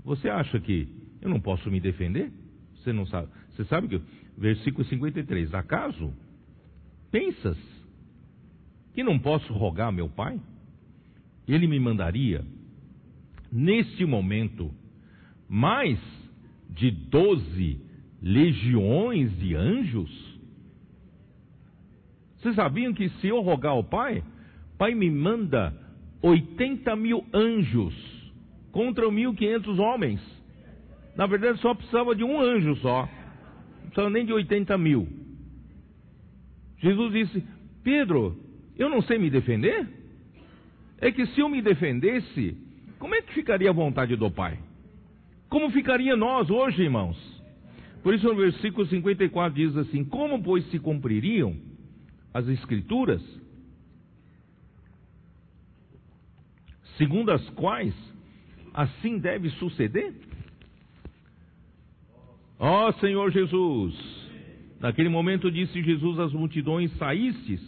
[0.04, 0.86] Você acha que
[1.22, 2.30] eu não posso me defender?
[2.76, 3.28] Você não sabe?
[3.50, 4.02] Você sabe que,
[4.36, 6.12] versículo 53, acaso
[7.10, 7.56] pensas
[8.92, 10.38] que não posso rogar meu pai?
[11.48, 12.44] Ele me mandaria,
[13.50, 14.70] neste momento,
[15.48, 15.98] mais
[16.68, 17.80] de doze
[18.20, 20.38] legiões de anjos?
[22.38, 24.22] Vocês sabiam que se eu rogar ao Pai,
[24.76, 25.83] Pai me manda
[26.24, 27.94] 80 mil anjos
[28.72, 30.20] contra 1.500 homens.
[31.14, 33.02] Na verdade, só precisava de um anjo só.
[33.02, 35.06] Não precisava nem de 80 mil.
[36.78, 37.44] Jesus disse:
[37.82, 38.40] Pedro,
[38.78, 39.86] eu não sei me defender?
[40.98, 42.56] É que se eu me defendesse,
[42.98, 44.58] como é que ficaria a vontade do Pai?
[45.50, 47.18] Como ficaria nós hoje, irmãos?
[48.02, 51.54] Por isso, no versículo 54 diz assim: Como, pois, se cumpririam
[52.32, 53.22] as Escrituras,
[56.96, 57.94] segundo as quais
[58.72, 60.12] assim deve suceder?
[62.58, 64.24] Ó oh, Senhor Jesus!
[64.80, 67.60] Naquele momento disse Jesus às multidões: Saístes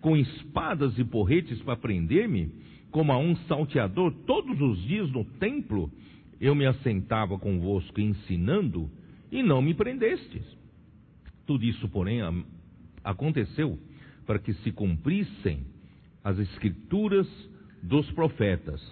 [0.00, 2.50] com espadas e porretes para prender-me,
[2.90, 5.90] como a um salteador, todos os dias no templo
[6.40, 8.90] eu me assentava convosco ensinando
[9.30, 10.44] e não me prendestes.
[11.46, 12.20] Tudo isso, porém,
[13.02, 13.78] aconteceu
[14.24, 15.66] para que se cumprissem
[16.22, 17.26] as escrituras
[17.86, 18.82] dos profetas.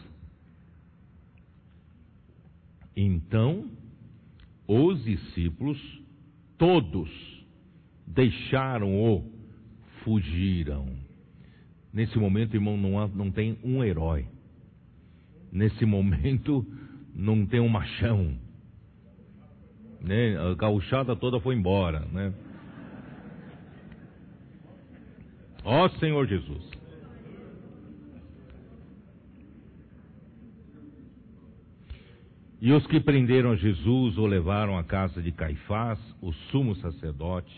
[2.97, 3.69] Então,
[4.69, 5.79] os discípulos,
[6.57, 7.11] todos,
[8.07, 9.25] deixaram-o,
[10.05, 10.89] fugiram.
[11.93, 14.29] Nesse momento, irmão, não, há, não tem um herói.
[15.51, 16.65] Nesse momento,
[17.13, 18.39] não tem um machão.
[20.01, 20.37] Né?
[20.39, 22.33] A gauchada toda foi embora, né?
[25.65, 26.74] Ó Senhor Jesus.
[32.65, 37.55] E os que prenderam Jesus o levaram à casa de Caifás, o sumo sacerdote,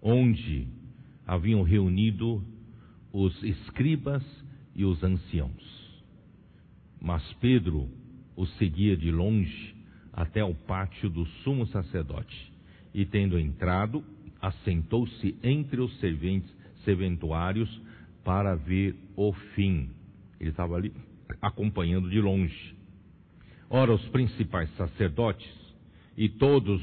[0.00, 0.66] onde
[1.26, 2.42] haviam reunido
[3.12, 4.24] os escribas
[4.74, 6.02] e os anciãos.
[6.98, 7.90] Mas Pedro
[8.34, 9.76] o seguia de longe
[10.10, 12.54] até o pátio do sumo sacerdote.
[12.94, 14.02] E tendo entrado,
[14.40, 16.50] assentou-se entre os serventes
[16.86, 17.68] serventuários
[18.24, 19.90] para ver o fim.
[20.40, 20.90] Ele estava ali
[21.42, 22.73] acompanhando de longe.
[23.76, 25.52] Ora, os principais sacerdotes
[26.16, 26.80] e todos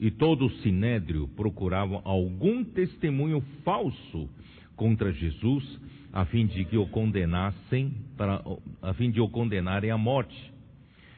[0.00, 4.26] e todo o sinédrio procuravam algum testemunho falso
[4.74, 5.62] contra Jesus
[6.10, 8.42] a fim de que o condenassem, para,
[8.80, 10.50] a fim de o condenarem à morte.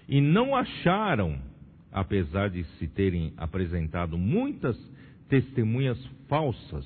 [0.09, 1.39] E não acharam,
[1.93, 4.77] apesar de se terem apresentado muitas
[5.29, 6.85] testemunhas falsas.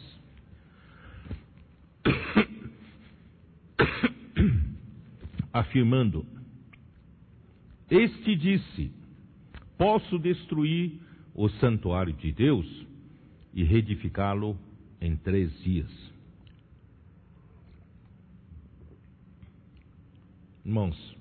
[5.50, 6.36] afirmando:
[7.90, 8.90] Este disse:
[9.79, 11.01] Posso destruir
[11.35, 12.66] o santuário de Deus
[13.55, 14.59] e reedificá-lo
[15.01, 15.90] em três dias.
[20.64, 21.16] Irmãos,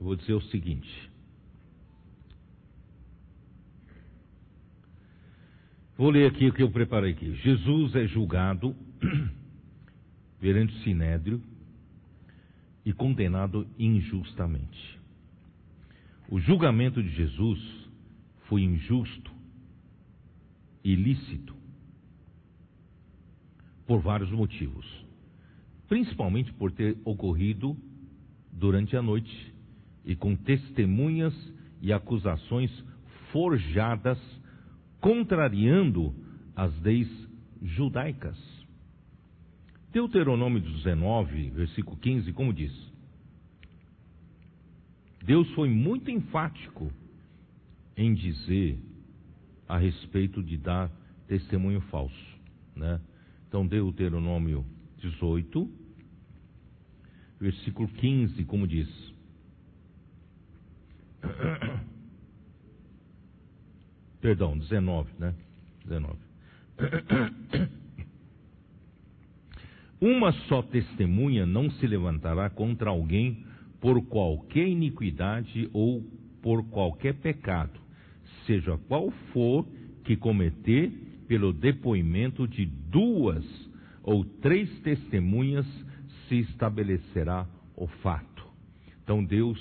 [0.00, 1.11] eu vou dizer o seguinte.
[5.96, 7.34] Vou ler aqui o que eu preparei aqui.
[7.36, 8.74] Jesus é julgado
[10.40, 11.42] perante o sinédrio
[12.84, 14.98] e condenado injustamente.
[16.28, 17.60] O julgamento de Jesus
[18.48, 19.30] foi injusto
[20.84, 21.54] ilícito
[23.86, 24.86] por vários motivos,
[25.88, 27.76] principalmente por ter ocorrido
[28.50, 29.54] durante a noite
[30.04, 31.34] e com testemunhas
[31.80, 32.70] e acusações
[33.30, 34.18] forjadas,
[35.02, 36.14] contrariando
[36.54, 37.08] as leis
[37.60, 38.38] judaicas.
[39.92, 42.72] Deuteronômio 19, versículo 15, como diz?
[45.24, 46.90] Deus foi muito enfático
[47.96, 48.78] em dizer
[49.68, 50.90] a respeito de dar
[51.26, 52.38] testemunho falso.
[52.74, 53.00] Né?
[53.48, 54.64] Então, Deuteronômio
[54.98, 55.68] 18,
[57.40, 58.88] versículo 15, como diz.
[64.22, 65.34] Perdão, 19, né?
[65.84, 66.16] 19.
[70.00, 73.44] Uma só testemunha não se levantará contra alguém
[73.80, 76.02] por qualquer iniquidade ou
[76.40, 77.82] por qualquer pecado
[78.46, 79.66] seja qual for
[80.04, 80.90] que cometer,
[81.28, 83.44] pelo depoimento de duas
[84.02, 85.66] ou três testemunhas
[86.28, 88.44] se estabelecerá o fato.
[89.02, 89.58] Então Deus,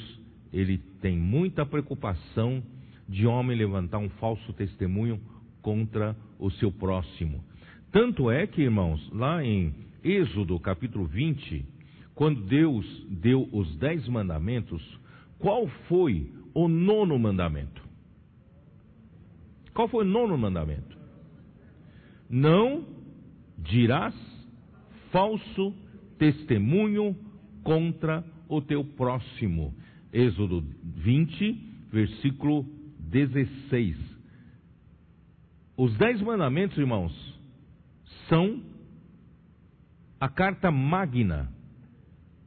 [0.52, 2.62] ele tem muita preocupação
[3.12, 5.19] de homem levantar um falso testemunho
[5.62, 7.43] contra o seu próximo.
[7.91, 11.65] Tanto é que, irmãos, lá em Êxodo capítulo 20,
[12.15, 14.82] quando Deus deu os dez mandamentos,
[15.38, 17.82] qual foi o nono mandamento?
[19.74, 20.97] Qual foi o nono mandamento?
[22.30, 22.86] Não
[23.58, 24.15] dirás
[25.12, 25.74] falso
[26.17, 27.15] testemunho
[27.62, 29.76] contra o teu próximo.
[30.13, 31.54] Êxodo 20,
[31.91, 32.65] versículo
[33.12, 33.97] 16.
[35.78, 37.13] Os dez mandamentos, irmãos,
[38.30, 38.63] são
[40.19, 41.52] a carta magna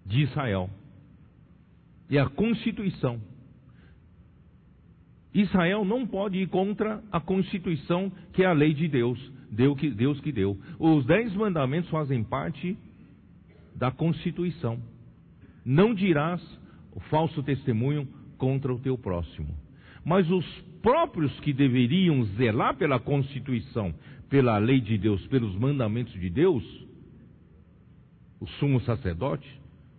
[0.06, 0.70] de Israel
[2.08, 3.20] e a Constituição.
[5.34, 9.18] Israel não pode ir contra a Constituição, que é a lei de Deus,
[9.50, 10.58] Deus que, Deus que deu.
[10.78, 12.78] Os dez mandamentos fazem parte
[13.74, 14.80] da Constituição.
[15.64, 16.40] Não dirás
[16.92, 18.06] o falso testemunho
[18.38, 19.63] contra o teu próximo.
[20.04, 20.44] Mas os
[20.82, 23.94] próprios que deveriam zelar pela Constituição,
[24.28, 26.62] pela lei de Deus, pelos mandamentos de Deus,
[28.38, 29.48] o sumo sacerdote,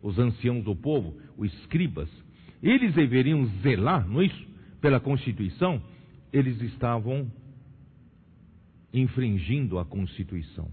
[0.02, 2.10] os anciãos do povo, os escribas,
[2.62, 4.48] eles deveriam zelar, não é isso?
[4.80, 5.82] Pela Constituição,
[6.32, 7.32] eles estavam
[8.94, 10.70] infringindo a Constituição.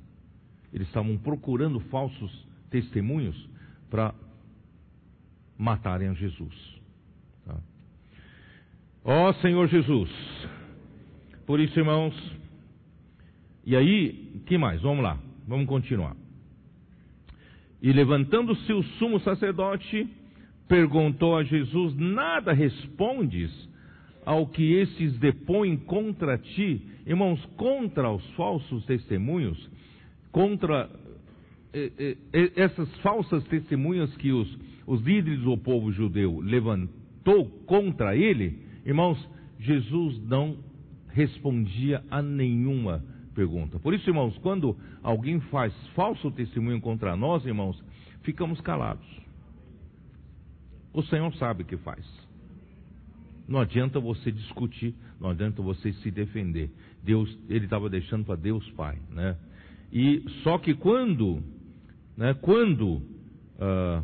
[0.73, 3.49] Eles estavam procurando falsos testemunhos
[3.91, 4.15] para
[5.59, 6.72] matarem a Jesus.
[9.05, 10.11] Ó oh, Senhor Jesus.
[11.45, 12.15] Por isso, irmãos.
[13.67, 14.81] E aí, que mais?
[14.81, 16.17] Vamos lá, vamos continuar.
[17.81, 20.09] E levantando-se o sumo sacerdote,
[20.69, 23.51] perguntou a Jesus: Nada respondes
[24.25, 26.81] ao que esses depõem contra ti?
[27.05, 29.69] Irmãos, contra os falsos testemunhos,
[30.31, 30.89] contra
[31.73, 38.71] eh, eh, essas falsas testemunhas que os, os líderes do povo judeu levantou contra ele,
[38.85, 39.19] irmãos,
[39.59, 40.59] Jesus não
[41.09, 43.79] respondia a nenhuma pergunta.
[43.79, 47.83] Por isso, irmãos, quando alguém faz falso testemunho contra nós, irmãos,
[48.23, 49.07] ficamos calados.
[50.93, 52.07] O Senhor sabe o que faz.
[53.49, 56.71] Não adianta você discutir, não adianta você se defender.
[57.03, 59.37] Deus, ele estava deixando para Deus Pai, né?
[59.93, 61.43] E só que quando,
[62.17, 63.03] né, quando
[63.59, 64.03] uh,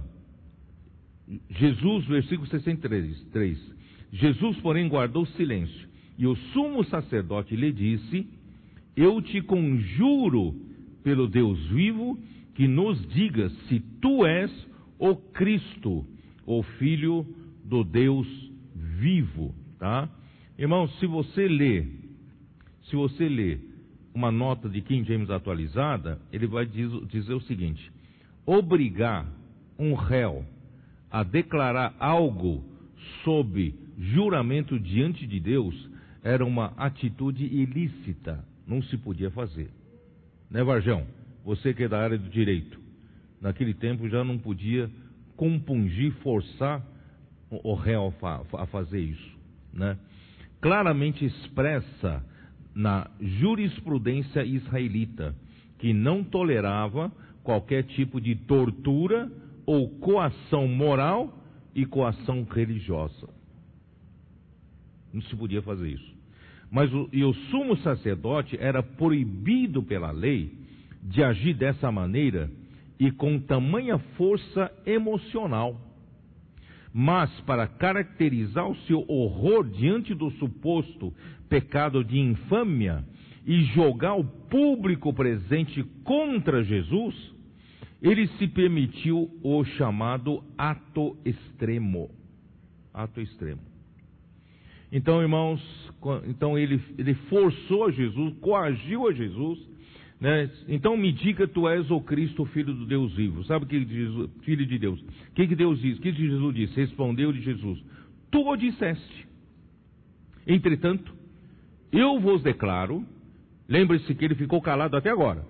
[1.51, 3.78] Jesus, versículo 63, 3,
[4.13, 8.27] Jesus, porém, guardou silêncio, e o sumo sacerdote lhe disse:
[8.99, 10.57] eu te conjuro
[11.05, 12.19] pelo Deus vivo
[12.57, 14.51] que nos digas se tu és
[14.99, 16.05] o Cristo,
[16.45, 17.25] o Filho
[17.65, 18.27] do Deus
[18.75, 20.11] vivo, tá?
[20.59, 21.87] Irmão, se você lê,
[22.91, 23.61] se você lê
[24.13, 27.93] uma nota de King James atualizada, ele vai dizer o seguinte:
[28.45, 29.33] obrigar
[29.79, 30.45] um réu
[31.09, 32.65] a declarar algo
[33.23, 35.91] sob juramento diante de Deus
[36.23, 39.71] era uma atitude ilícita não se podia fazer.
[40.51, 41.07] Né, Varjão?
[41.45, 42.79] Você que é da área do direito.
[43.41, 44.91] Naquele tempo já não podia
[45.37, 46.85] compungir, forçar
[47.51, 48.13] o réu
[48.53, 49.39] a fazer isso.
[49.73, 49.97] Né?
[50.61, 52.23] Claramente expressa
[52.75, 55.35] na jurisprudência israelita
[55.79, 57.11] que não tolerava
[57.43, 59.31] qualquer tipo de tortura
[59.65, 61.43] ou coação moral
[61.75, 63.38] e coação religiosa.
[65.13, 66.19] Não se podia fazer isso.
[66.71, 70.53] Mas o, e o sumo sacerdote era proibido pela lei
[71.03, 72.51] de agir dessa maneira
[72.99, 75.81] e com tamanha força emocional.
[76.93, 81.15] Mas para caracterizar o seu horror diante do suposto
[81.49, 83.05] pecado de infâmia
[83.47, 87.15] e jogar o público presente contra Jesus,
[88.03, 92.11] ele se permitiu o chamado ato extremo.
[92.93, 93.68] Ato extremo.
[94.91, 95.61] Então, irmãos,
[96.27, 99.59] então ele, ele forçou a Jesus, coagiu a Jesus,
[100.21, 100.51] né?
[100.67, 103.45] Então me diga, tu és o Cristo, filho do Deus vivo.
[103.45, 104.11] Sabe o que diz,
[104.43, 105.01] filho de Deus?
[105.01, 105.99] O que, que Deus diz?
[105.99, 106.75] O que Jesus disse?
[106.75, 107.83] Respondeu-lhe Jesus:
[108.31, 109.29] Tu o disseste.
[110.47, 111.15] Entretanto,
[111.93, 113.05] eu vos declaro,
[113.69, 115.45] lembre-se que ele ficou calado até agora,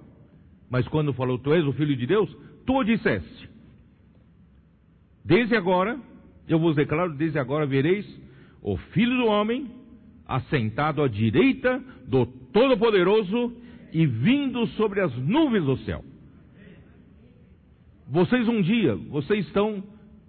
[0.69, 2.37] mas quando falou, tu és o filho de Deus,
[2.67, 3.49] tu o disseste.
[5.25, 5.99] Desde agora,
[6.49, 8.07] eu vos declaro, desde agora vereis
[8.63, 9.71] o Filho do Homem
[10.27, 13.55] assentado à direita do Todo-Poderoso
[13.93, 16.05] e vindo sobre as nuvens do céu.
[18.07, 19.83] Vocês um dia, vocês estão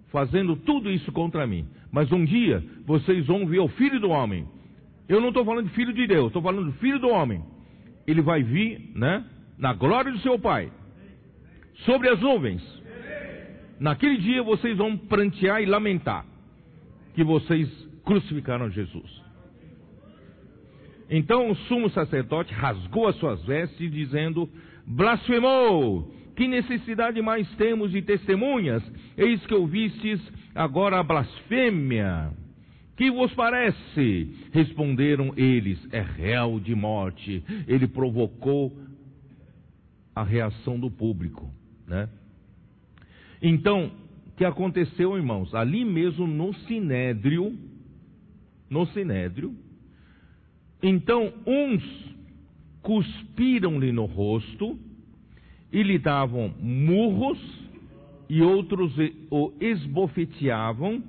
[0.08, 4.46] fazendo tudo isso contra mim, mas um dia vocês vão ver o Filho do Homem.
[5.08, 7.42] Eu não estou falando de Filho de Deus, estou falando do Filho do Homem.
[8.06, 9.24] Ele vai vir, né,
[9.58, 10.70] na glória do seu Pai,
[11.84, 12.62] sobre as nuvens.
[13.78, 16.24] Naquele dia vocês vão prantear e lamentar
[17.14, 17.68] que vocês
[18.04, 19.22] crucificaram Jesus.
[21.10, 24.48] Então o sumo sacerdote rasgou as suas vestes, dizendo:
[24.86, 26.14] Blasfemou!
[26.36, 28.82] Que necessidade mais temos de testemunhas?
[29.16, 30.20] Eis que ouvistes
[30.54, 32.30] agora a blasfêmia.
[32.96, 34.48] Que vos parece?
[34.52, 37.42] Responderam eles: É réu de morte.
[37.66, 38.72] Ele provocou
[40.14, 41.50] a reação do público,
[41.86, 42.08] né?
[43.42, 43.90] Então,
[44.28, 45.54] o que aconteceu, irmãos?
[45.54, 47.56] Ali mesmo no sinédrio,
[48.70, 49.54] no sinédrio,
[50.80, 51.82] então uns
[52.80, 54.78] cuspiram-lhe no rosto
[55.72, 57.38] e lhe davam murros
[58.28, 58.92] e outros
[59.28, 61.02] o esbofeteavam,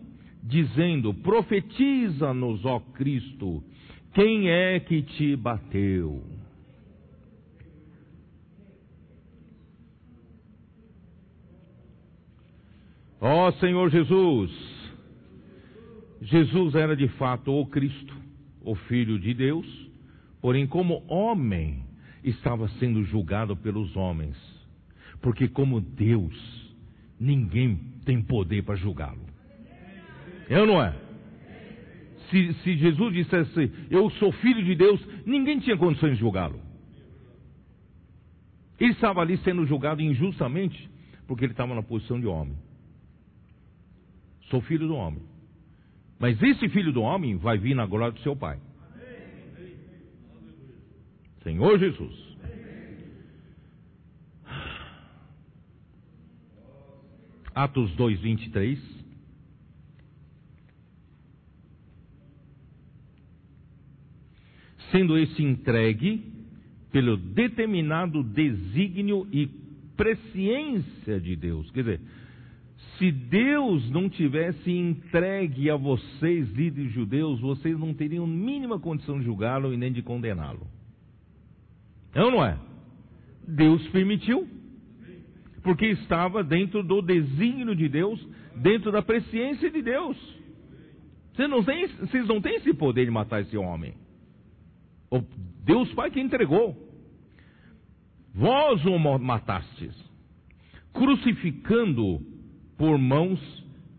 [0.43, 3.63] dizendo: Profetiza-nos, ó Cristo,
[4.13, 6.23] quem é que te bateu?
[13.23, 14.70] Ó Senhor Jesus,
[16.21, 18.15] Jesus era de fato o Cristo,
[18.61, 19.65] o Filho de Deus,
[20.39, 21.83] porém, como homem,
[22.23, 24.37] estava sendo julgado pelos homens,
[25.19, 26.35] porque, como Deus,
[27.19, 29.25] ninguém tem poder para julgá-lo.
[30.47, 30.95] É ou não é?
[32.29, 36.59] Se, se Jesus dissesse, eu sou filho de Deus, ninguém tinha condições de julgá-lo.
[38.79, 40.89] Ele estava ali sendo julgado injustamente,
[41.27, 42.55] porque ele estava na posição de homem.
[44.49, 45.30] Sou filho do homem.
[46.21, 48.59] Mas esse filho do homem vai vir na glória do seu Pai.
[51.41, 52.15] Senhor Jesus.
[57.55, 59.01] Atos 2, 23.
[64.91, 66.23] Sendo esse entregue
[66.91, 69.47] pelo determinado desígnio e
[69.97, 71.71] presciência de Deus.
[71.71, 72.01] Quer dizer,
[73.01, 79.25] se Deus não tivesse entregue a vocês, líderes judeus, vocês não teriam mínima condição de
[79.25, 80.67] julgá-lo e nem de condená-lo.
[82.13, 82.59] É ou não é?
[83.47, 84.47] Deus permitiu,
[85.63, 88.23] porque estava dentro do desígnio de Deus,
[88.55, 90.15] dentro da presciência de Deus.
[91.33, 93.95] Vocês não têm, vocês não têm esse poder de matar esse homem.
[95.09, 95.23] O
[95.65, 96.77] Deus Pai que entregou.
[98.31, 99.95] Vós o matastes,
[100.93, 102.30] crucificando
[102.81, 103.39] por mãos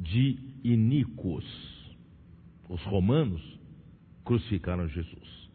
[0.00, 1.44] de iníquos.
[2.68, 3.40] Os romanos
[4.24, 5.48] crucificaram Jesus.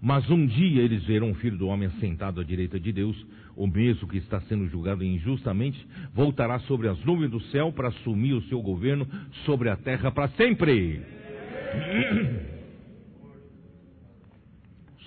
[0.00, 3.16] Mas um dia eles verão o filho do homem sentado à direita de Deus,
[3.56, 5.84] o mesmo que está sendo julgado injustamente,
[6.14, 9.04] voltará sobre as nuvens do céu para assumir o seu governo
[9.44, 11.02] sobre a terra para sempre.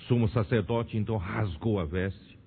[0.06, 2.38] Sumo sacerdote então rasgou a veste.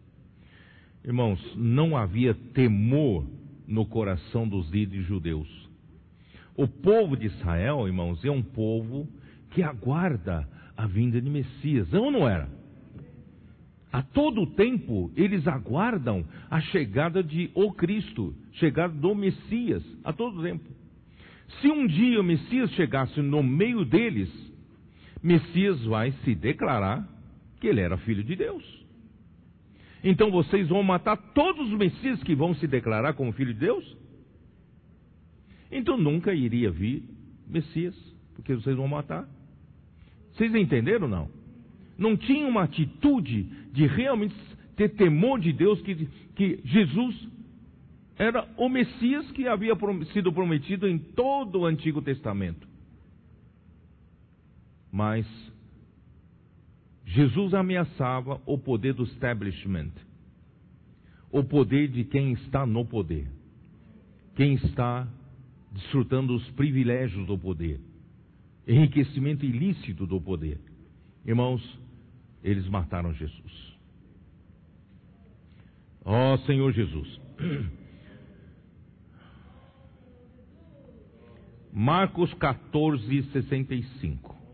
[1.03, 3.25] Irmãos, não havia temor
[3.67, 5.47] no coração dos líderes judeus.
[6.55, 9.07] O povo de Israel, irmãos, é um povo
[9.51, 12.49] que aguarda a vinda de Messias, não, não era?
[13.91, 20.43] A todo tempo eles aguardam a chegada de o Cristo, chegada do Messias, a todo
[20.43, 20.65] tempo.
[21.61, 24.29] Se um dia o Messias chegasse no meio deles,
[25.23, 27.07] Messias vai se declarar
[27.59, 28.84] que ele era filho de Deus.
[30.03, 33.97] Então vocês vão matar todos os Messias que vão se declarar como filho de Deus?
[35.71, 37.03] Então nunca iria vir
[37.47, 37.95] Messias,
[38.35, 39.27] porque vocês vão matar.
[40.33, 41.29] Vocês entenderam não?
[41.97, 44.35] Não tinha uma atitude de realmente
[44.75, 47.27] ter temor de Deus, que, que Jesus
[48.17, 49.73] era o Messias que havia
[50.13, 52.67] sido prometido em todo o Antigo Testamento.
[54.91, 55.25] Mas
[57.15, 59.91] Jesus ameaçava o poder do establishment,
[61.31, 63.31] o poder de quem está no poder,
[64.35, 65.07] quem está
[65.71, 67.79] desfrutando os privilégios do poder,
[68.67, 70.59] enriquecimento ilícito do poder.
[71.25, 71.63] Irmãos,
[72.43, 73.77] eles mataram Jesus.
[76.03, 77.21] Ó oh, Senhor Jesus.
[81.71, 84.44] Marcos 14, 65.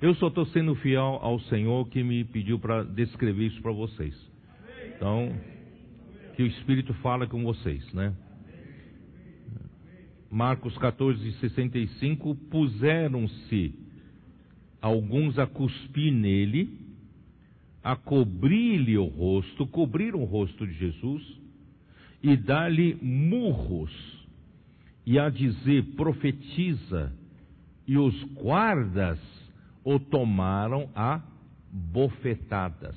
[0.00, 4.14] Eu só estou sendo fiel ao Senhor que me pediu para descrever isso para vocês.
[4.94, 5.34] Então,
[6.36, 8.14] que o Espírito fala com vocês, né?
[10.30, 13.74] Marcos 14, 65, puseram-se
[14.80, 16.78] alguns a cuspir nele,
[17.82, 21.40] a cobrir-lhe o rosto, cobriram o rosto de Jesus,
[22.22, 23.92] e dar-lhe murros,
[25.04, 27.12] e a dizer, profetiza,
[27.84, 29.37] e os guardas
[29.94, 31.22] o tomaram a
[31.72, 32.94] bofetadas.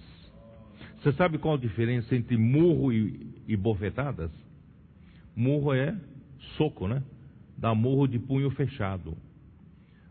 [0.98, 4.30] Você sabe qual a diferença entre murro e, e bofetadas?
[5.34, 5.98] Murro é
[6.58, 7.02] soco, né?
[7.58, 9.18] Dá murro de punho fechado.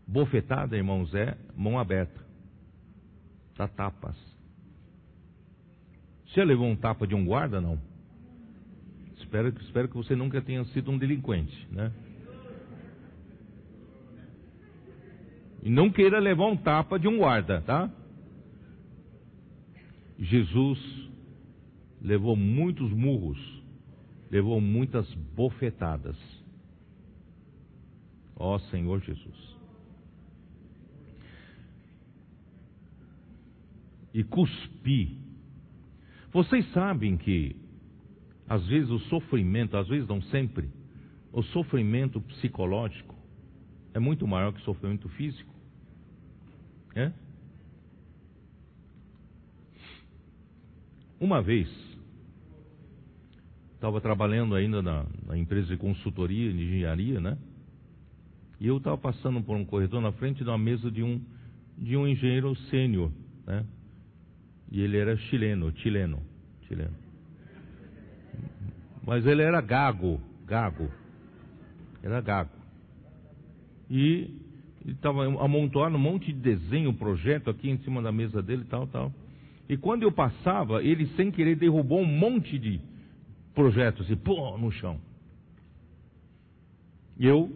[0.07, 2.19] Bofetada, irmãos, é mão aberta.
[3.55, 4.15] Dá tapas.
[6.25, 7.79] Você levou um tapa de um guarda, não?
[9.17, 11.91] Espero, espero que você nunca tenha sido um delinquente, né?
[15.61, 17.89] E não queira levar um tapa de um guarda, tá?
[20.17, 20.79] Jesus
[22.01, 23.39] levou muitos murros,
[24.29, 26.17] levou muitas bofetadas.
[28.35, 29.57] Ó Senhor Jesus.
[34.13, 35.17] E cuspi.
[36.31, 37.55] Vocês sabem que,
[38.47, 40.69] às vezes, o sofrimento, às vezes não sempre,
[41.31, 43.15] o sofrimento psicológico
[43.93, 45.50] é muito maior que o sofrimento físico.
[46.95, 47.11] É?
[51.19, 51.69] Uma vez,
[53.75, 57.37] estava trabalhando ainda na, na, empresa de consultoria, de engenharia, né?
[58.59, 61.23] E eu estava passando por um corredor na frente de uma mesa de um,
[61.77, 63.11] de um engenheiro sênior,
[63.45, 63.65] né?
[64.71, 66.19] E ele era chileno, chileno,
[66.67, 66.95] chileno.
[69.05, 70.89] Mas ele era gago, gago.
[72.01, 72.51] Era gago.
[73.89, 74.40] E
[74.85, 79.13] estava amontoando um monte de desenho, projeto aqui em cima da mesa dele tal, tal.
[79.69, 82.79] E quando eu passava, ele sem querer derrubou um monte de
[83.53, 84.99] projetos e pô, no chão.
[87.17, 87.51] E eu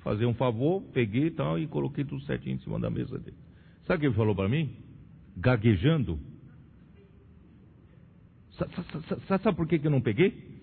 [0.00, 3.36] fazer um favor, peguei e tal e coloquei tudo certinho em cima da mesa dele.
[3.86, 4.70] Sabe o que ele falou para mim?
[5.36, 6.18] Gaguejando.
[8.52, 8.72] Sabe,
[9.26, 10.58] sabe por que, que eu não peguei?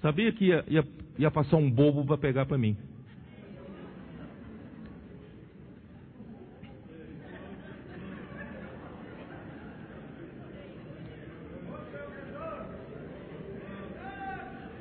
[0.00, 0.86] Sabia que ia, ia,
[1.18, 2.76] ia passar um bobo para pegar para mim.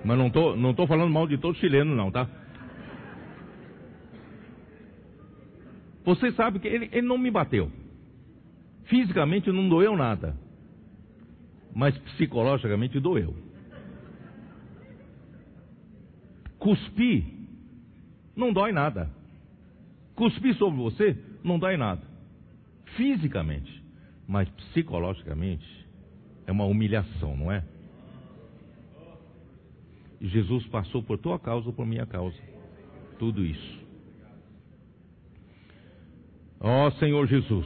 [0.07, 2.29] Mas não tô, não tô falando mal de todo chileno, não, tá?
[6.05, 7.69] Você sabe que ele, ele não me bateu.
[8.85, 10.33] Fisicamente não doeu nada.
[11.75, 13.35] Mas psicologicamente doeu.
[16.57, 17.25] Cuspir
[18.33, 19.09] não dói nada.
[20.15, 22.01] Cuspir sobre você não dói nada.
[22.95, 23.83] Fisicamente.
[24.25, 25.67] Mas psicologicamente
[26.45, 27.61] é uma humilhação, não é?
[30.21, 32.37] Jesus passou por tua causa, por minha causa.
[33.19, 33.87] Tudo isso.
[36.59, 37.65] Ó oh, Senhor Jesus.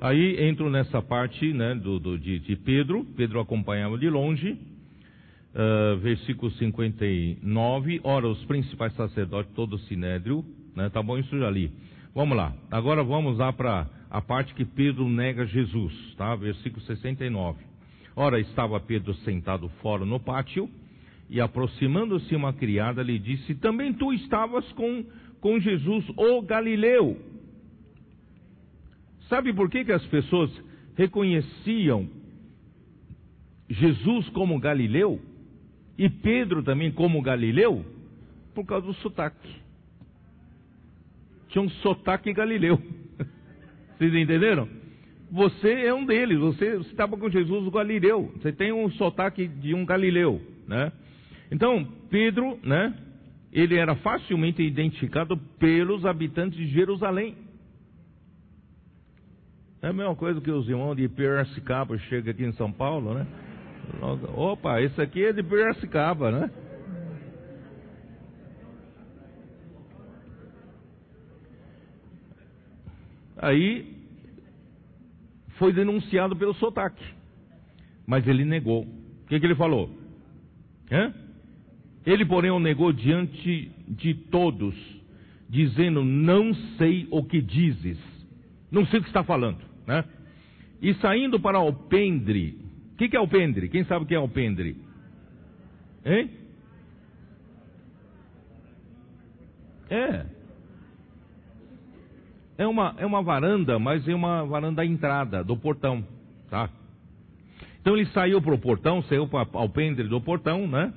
[0.00, 3.04] Aí entro nessa parte né, do, do de, de, Pedro.
[3.16, 4.56] Pedro acompanhava de longe.
[5.54, 8.00] Uh, versículo 59.
[8.04, 10.44] Ora, os principais sacerdotes, todo o sinédrio.
[10.76, 11.72] Né, tá bom, isso já li.
[12.14, 12.54] Vamos lá.
[12.70, 16.14] Agora vamos lá para a parte que Pedro nega Jesus.
[16.16, 16.36] Tá?
[16.36, 17.67] Versículo 69.
[18.20, 20.68] Ora, estava Pedro sentado fora no pátio,
[21.30, 25.04] e aproximando-se uma criada lhe disse: Também tu estavas com,
[25.40, 27.16] com Jesus, o Galileu.
[29.28, 30.50] Sabe por que, que as pessoas
[30.96, 32.08] reconheciam
[33.70, 35.22] Jesus como Galileu
[35.96, 37.86] e Pedro também como Galileu?
[38.52, 39.48] Por causa do sotaque.
[41.50, 42.82] Tinha um sotaque galileu.
[43.96, 44.77] Vocês entenderam?
[45.30, 49.74] Você é um deles, você estava com Jesus o Galileu, você tem um sotaque de
[49.74, 50.90] um Galileu, né?
[51.50, 52.94] Então, Pedro, né,
[53.52, 57.36] ele era facilmente identificado pelos habitantes de Jerusalém.
[59.80, 63.26] É a mesma coisa que os irmãos de Piracicaba chegam aqui em São Paulo, né?
[64.34, 66.50] Opa, esse aqui é de Piracicaba, né?
[73.36, 73.97] Aí
[75.58, 77.04] foi denunciado pelo sotaque.
[78.06, 78.82] Mas ele negou.
[78.82, 79.90] O que, que ele falou?
[80.90, 81.12] Hã?
[82.06, 84.74] Ele, porém, o negou diante de todos,
[85.48, 87.98] dizendo: Não sei o que dizes.
[88.70, 89.58] Não sei o que está falando.
[89.86, 90.04] Né?
[90.80, 92.58] E saindo para alpendre.
[92.94, 93.68] O que, que é alpendre?
[93.68, 94.76] Quem sabe o que é alpendre?
[96.04, 96.30] Hein?
[99.90, 100.37] É.
[102.58, 106.04] É uma, é uma varanda, mas é uma varanda à entrada do portão,
[106.50, 106.68] tá?
[107.80, 110.92] Então ele saiu para o portão, saiu para o alpendre do portão, né?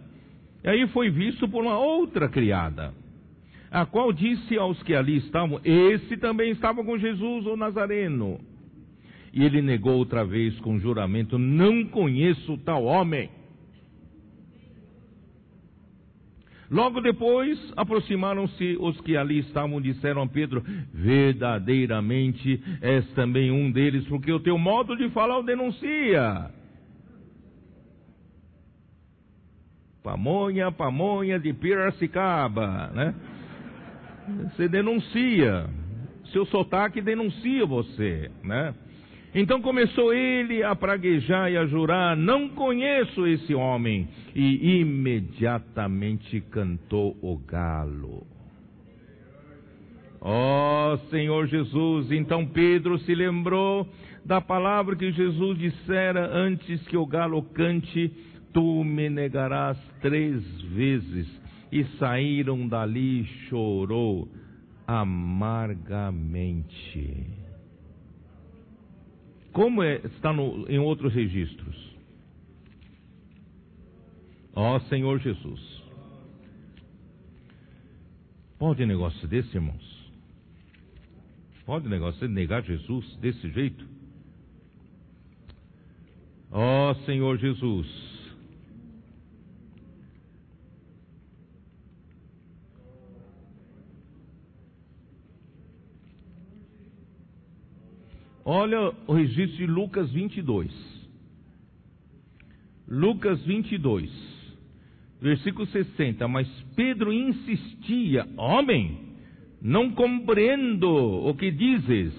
[0.63, 2.95] E aí foi visto por uma outra criada,
[3.69, 8.39] a qual disse aos que ali estavam: Esse também estava com Jesus, o Nazareno.
[9.31, 13.29] E ele negou outra vez com juramento: Não conheço tal homem.
[16.71, 20.63] Logo depois, aproximaram-se os que ali estavam e disseram a Pedro:
[20.93, 26.49] Verdadeiramente és também um deles, porque o teu modo de falar o denuncia.
[30.01, 33.15] Pamonha, pamonha de Piracicaba, né?
[34.55, 35.69] Você denuncia.
[36.31, 38.73] seu sotaque denuncia você, né?
[39.33, 44.09] Então começou ele a praguejar e a jurar: Não conheço esse homem.
[44.35, 48.27] E imediatamente cantou o galo.
[50.19, 53.87] Ó oh, Senhor Jesus, então Pedro se lembrou
[54.23, 58.11] da palavra que Jesus dissera antes que o galo cante:
[58.53, 61.39] Tu me negarás três vezes.
[61.71, 64.27] E saíram dali, chorou
[64.85, 67.40] amargamente.
[69.51, 71.91] Como é, está no, em outros registros?
[74.53, 75.81] Ó Senhor Jesus.
[78.57, 80.11] Pode negócio desse, irmãos?
[81.65, 83.87] Pode negócio de negar Jesus desse jeito?
[86.51, 88.10] Ó Senhor Jesus.
[98.53, 100.69] Olha o registro de Lucas 22.
[102.85, 104.11] Lucas 22,
[105.21, 106.27] versículo 60.
[106.27, 109.15] Mas Pedro insistia: Homem,
[109.61, 112.13] não compreendo o que dizes.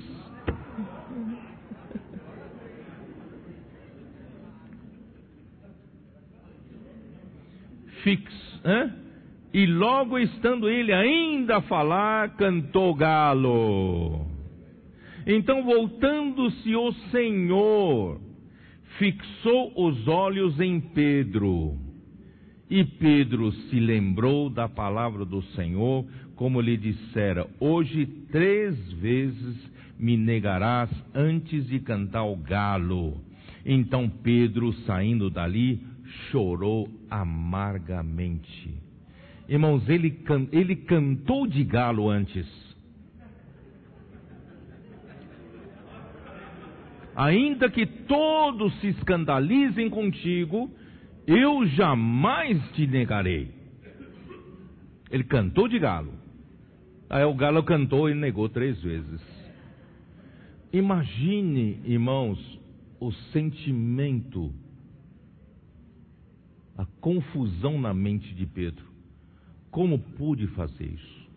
[8.03, 8.33] Fix,
[8.65, 8.91] hein?
[9.53, 14.32] E logo estando ele ainda a falar, cantou galo.
[15.27, 18.21] Então, voltando-se o Senhor,
[18.99, 21.77] fixou os olhos em Pedro.
[22.69, 30.17] E Pedro se lembrou da palavra do Senhor, como lhe dissera: Hoje três vezes me
[30.17, 33.21] negarás antes de cantar o galo.
[33.65, 35.81] Então Pedro, saindo dali,
[36.31, 38.75] chorou amargamente.
[39.49, 40.19] Irmãos, ele,
[40.51, 42.72] ele cantou de galo antes.
[47.15, 50.71] Ainda que todos se escandalizem contigo,
[51.27, 53.51] eu jamais te negarei.
[55.11, 56.13] Ele cantou de galo.
[57.09, 59.21] Aí o galo cantou e negou três vezes.
[60.73, 62.39] Imagine, irmãos,
[62.99, 64.51] o sentimento,
[66.79, 68.87] a confusão na mente de Pedro.
[69.71, 71.31] Como pude fazer isso?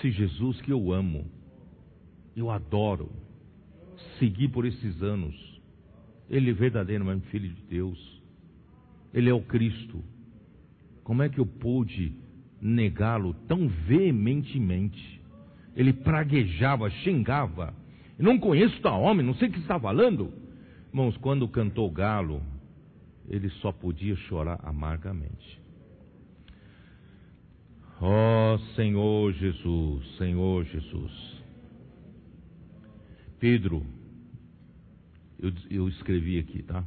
[0.00, 1.26] Se Jesus que eu amo,
[2.36, 3.10] eu adoro,
[4.18, 5.34] segui por esses anos.
[6.28, 8.22] Ele é verdadeiramente filho de Deus.
[9.12, 10.02] Ele é o Cristo.
[11.02, 12.14] Como é que eu pude
[12.60, 15.20] negá-lo tão veementemente?
[15.74, 17.74] Ele praguejava, xingava.
[18.18, 20.32] Eu não conheço tal homem, não sei o que está falando.
[20.88, 22.42] Irmãos, quando cantou galo,
[23.28, 25.60] ele só podia chorar amargamente.
[28.00, 31.29] Ó oh, Senhor Jesus, Senhor Jesus.
[33.40, 33.84] Pedro
[35.38, 36.84] eu, eu escrevi aqui, tá?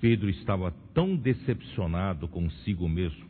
[0.00, 3.26] Pedro estava tão decepcionado consigo mesmo,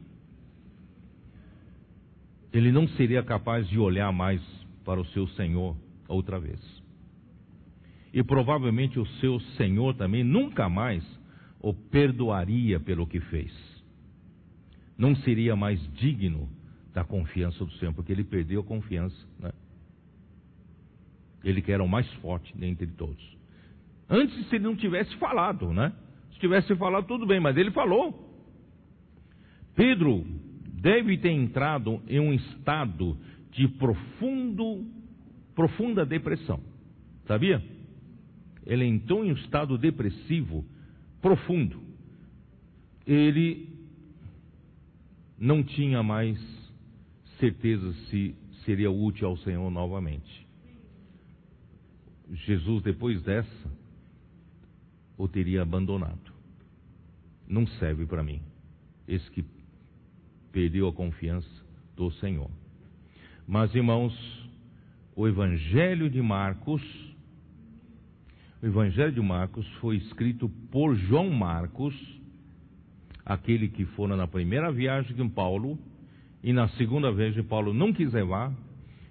[2.53, 4.41] ele não seria capaz de olhar mais
[4.85, 5.77] para o seu Senhor
[6.09, 6.61] outra vez.
[8.13, 11.05] E provavelmente o seu Senhor também nunca mais
[11.61, 13.53] o perdoaria pelo que fez.
[14.97, 16.49] Não seria mais digno
[16.95, 19.17] da confiança do Senhor, porque ele perdeu a confiança.
[19.39, 19.53] Né?
[21.47, 23.25] Ele que era o mais forte dentre todos.
[24.11, 25.93] Antes, se ele não tivesse falado, né?
[26.33, 28.29] Se tivesse falado, tudo bem, mas ele falou.
[29.77, 30.27] Pedro
[30.73, 33.17] deve ter entrado em um estado
[33.53, 34.85] de profundo,
[35.55, 36.61] profunda depressão.
[37.29, 37.63] Sabia?
[38.67, 40.65] Ele entrou em um estado depressivo
[41.23, 41.81] profundo.
[43.07, 43.69] Ele
[45.39, 46.41] não tinha mais
[47.39, 48.35] certeza se
[48.65, 50.46] seria útil ao Senhor novamente.
[52.33, 53.71] Jesus, depois dessa,
[55.17, 56.33] ou teria abandonado.
[57.49, 58.41] Não serve para mim.
[59.07, 59.45] Esse que
[60.53, 61.49] perdeu a confiança
[61.95, 62.51] do Senhor.
[63.47, 64.13] Mas, irmãos,
[65.15, 66.83] o Evangelho de Marcos,
[68.63, 71.95] o Evangelho de Marcos foi escrito por João Marcos,
[73.25, 75.79] aquele que fora na primeira viagem de Paulo,
[76.43, 78.53] e na segunda viagem Paulo não quis levar,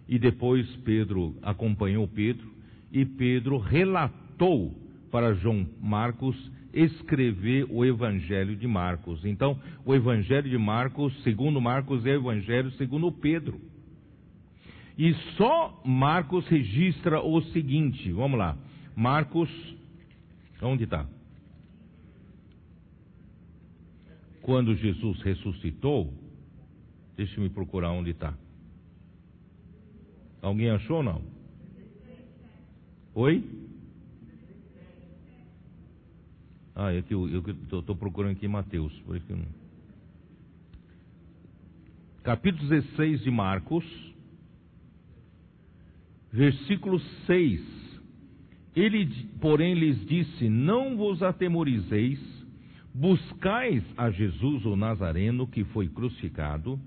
[0.07, 2.54] e depois Pedro acompanhou Pedro,
[2.95, 4.73] e Pedro relatou
[5.11, 9.25] para João Marcos escrever o Evangelho de Marcos.
[9.25, 13.59] Então, o Evangelho de Marcos, segundo Marcos, é o Evangelho segundo Pedro.
[14.97, 18.57] E só Marcos registra o seguinte: vamos lá.
[18.95, 19.49] Marcos,
[20.61, 21.05] onde está?
[24.41, 26.13] Quando Jesus ressuscitou,
[27.17, 28.33] deixe-me procurar onde está.
[30.41, 31.34] Alguém achou ou não?
[33.17, 33.41] Oi?
[36.75, 37.39] Ah, é que eu
[37.79, 38.91] estou procurando aqui Mateus.
[39.05, 39.45] Por isso que não...
[42.23, 43.85] Capítulo 16 de Marcos,
[46.29, 47.61] versículo 6.
[48.75, 49.07] Ele,
[49.39, 52.19] porém, lhes disse: Não vos atemorizeis,
[52.93, 56.77] buscais a Jesus o Nazareno que foi crucificado.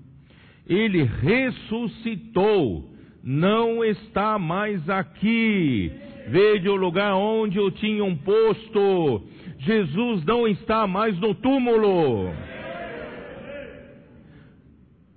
[0.67, 6.08] Ele ressuscitou, não está mais aqui.
[6.29, 9.23] Veja o lugar onde o tinham posto.
[9.57, 12.31] Jesus não está mais no túmulo.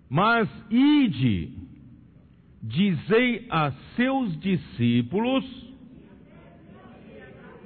[0.09, 1.51] Mas ide,
[2.63, 5.45] dizei a seus discípulos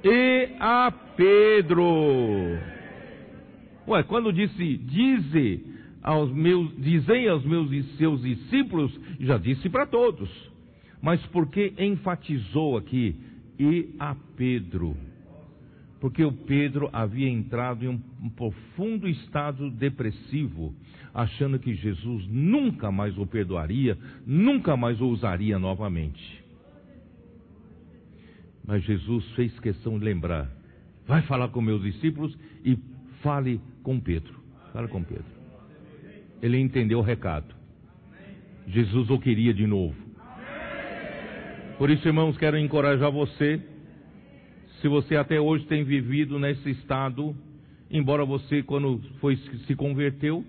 [0.03, 2.59] e a Pedro.
[3.87, 5.65] Ué, quando disse dize
[6.03, 10.29] aos meus, dizei aos meus e seus discípulos, já disse para todos.
[11.01, 13.15] Mas por que enfatizou aqui
[13.59, 14.95] e a Pedro?
[15.99, 20.73] Porque o Pedro havia entrado em um, profundo estado depressivo,
[21.13, 26.43] achando que Jesus nunca mais o perdoaria, nunca mais o usaria novamente.
[28.65, 30.51] Mas Jesus fez questão de lembrar:
[31.07, 32.77] vai falar com meus discípulos e
[33.23, 34.39] fale com Pedro.
[34.71, 35.25] Fale com Pedro.
[36.41, 37.55] Ele entendeu o recado.
[38.67, 40.06] Jesus o queria de novo.
[41.77, 43.61] Por isso, irmãos, quero encorajar você
[44.81, 47.35] se você até hoje tem vivido nesse estado,
[47.89, 50.45] embora você, quando foi, se converteu,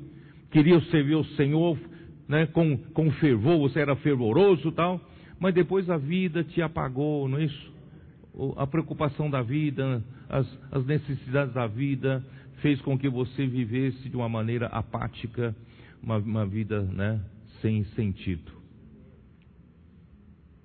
[0.50, 1.78] queria servir o Senhor
[2.28, 5.00] né, com, com fervor, você era fervoroso tal,
[5.40, 7.72] mas depois a vida te apagou, não é isso?
[8.56, 12.24] A preocupação da vida, as, as necessidades da vida,
[12.60, 15.56] fez com que você vivesse de uma maneira apática,
[16.02, 17.20] uma, uma vida né,
[17.62, 18.52] sem sentido.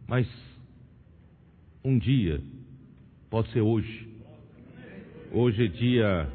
[0.07, 0.27] Mas
[1.83, 2.41] um dia
[3.33, 4.07] Pode ser hoje.
[5.31, 6.29] Hoje é dia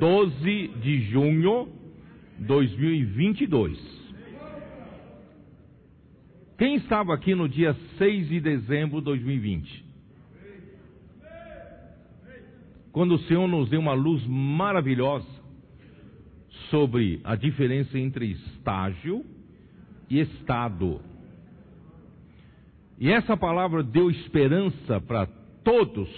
[0.00, 1.68] 12 de junho
[2.36, 3.78] de 2022.
[6.58, 9.84] Quem estava aqui no dia 6 de dezembro de 2020?
[12.90, 15.28] Quando o Senhor nos deu uma luz maravilhosa
[16.70, 19.24] sobre a diferença entre estágio
[20.10, 21.00] e estado.
[22.98, 25.26] E essa palavra deu esperança para
[25.62, 26.08] todos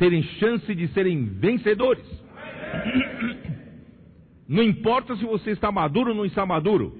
[0.00, 2.04] terem chance de serem vencedores.
[4.48, 6.98] Não importa se você está maduro ou não está maduro.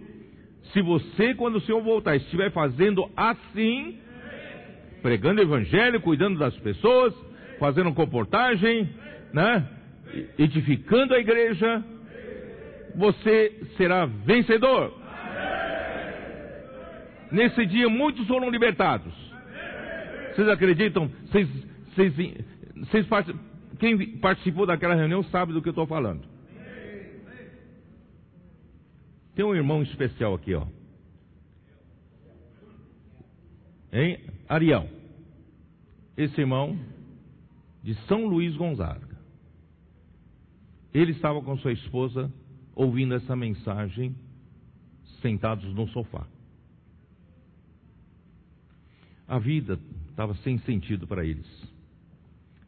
[0.73, 3.99] Se você, quando o Senhor voltar, estiver fazendo assim,
[5.03, 7.15] pregando o evangelho, cuidando das pessoas,
[7.59, 8.89] fazendo comportagem,
[9.33, 9.67] né?
[10.39, 11.83] Edificando a igreja,
[12.95, 15.00] você será vencedor.
[17.33, 19.13] Nesse dia muitos foram libertados.
[20.35, 21.09] Vocês acreditam?
[21.27, 21.49] Vocês,
[21.95, 22.15] vocês,
[22.77, 23.07] vocês
[23.79, 26.29] quem participou daquela reunião sabe do que eu estou falando.
[29.35, 30.67] Tem um irmão especial aqui, ó.
[33.93, 34.19] Hein?
[34.49, 34.89] Ariel.
[36.17, 36.79] Esse irmão
[37.83, 39.09] de São Luís Gonzaga.
[40.93, 42.31] Ele estava com sua esposa
[42.75, 44.15] ouvindo essa mensagem
[45.23, 46.27] sentados no sofá.
[49.31, 49.79] A vida
[50.09, 51.47] estava sem sentido para eles.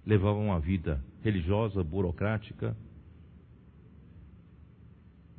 [0.07, 2.77] Levavam uma vida religiosa, burocrática,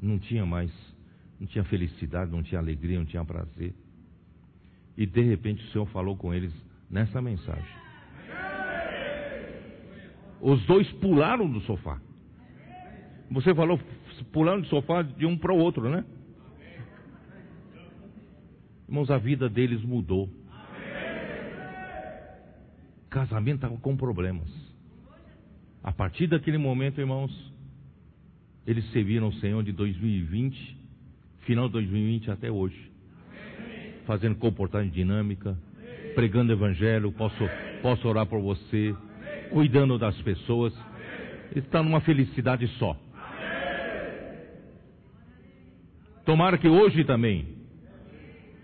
[0.01, 0.69] não tinha mais,
[1.39, 3.73] não tinha felicidade, não tinha alegria, não tinha prazer.
[4.97, 6.53] E de repente o Senhor falou com eles
[6.89, 7.73] nessa mensagem.
[10.41, 12.01] Os dois pularam do sofá.
[13.31, 13.79] Você falou,
[14.33, 16.03] pularam do sofá de um para o outro, né?
[18.89, 20.42] Irmãos, a vida deles mudou
[23.13, 24.49] casamento estava com problemas.
[25.83, 27.31] A partir daquele momento, irmãos,
[28.65, 30.77] eles serviram o Senhor de 2020,
[31.41, 32.91] final de 2020 até hoje,
[34.07, 35.55] fazendo comportagem dinâmica,
[36.15, 37.43] pregando evangelho, posso,
[37.83, 38.95] posso orar por você,
[39.51, 40.73] cuidando das pessoas.
[41.55, 42.99] Está numa felicidade só.
[46.25, 47.45] Tomara que hoje também,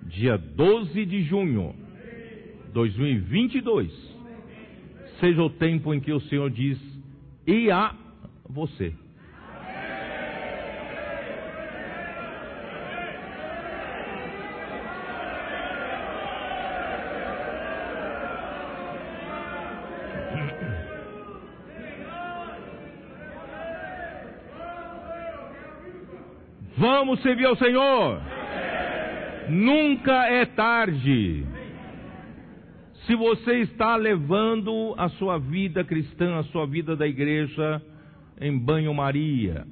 [0.07, 1.75] dia 12 de junho
[2.73, 4.18] 2022,
[5.19, 6.79] seja o tempo em que o Senhor diz:
[7.45, 7.93] e a
[8.47, 8.93] você.
[26.77, 28.21] Vamos servir ao Senhor.
[29.49, 31.45] Nunca é tarde.
[33.09, 37.81] Se você está levando a sua vida cristã, a sua vida da igreja
[38.39, 39.65] em banho-maria,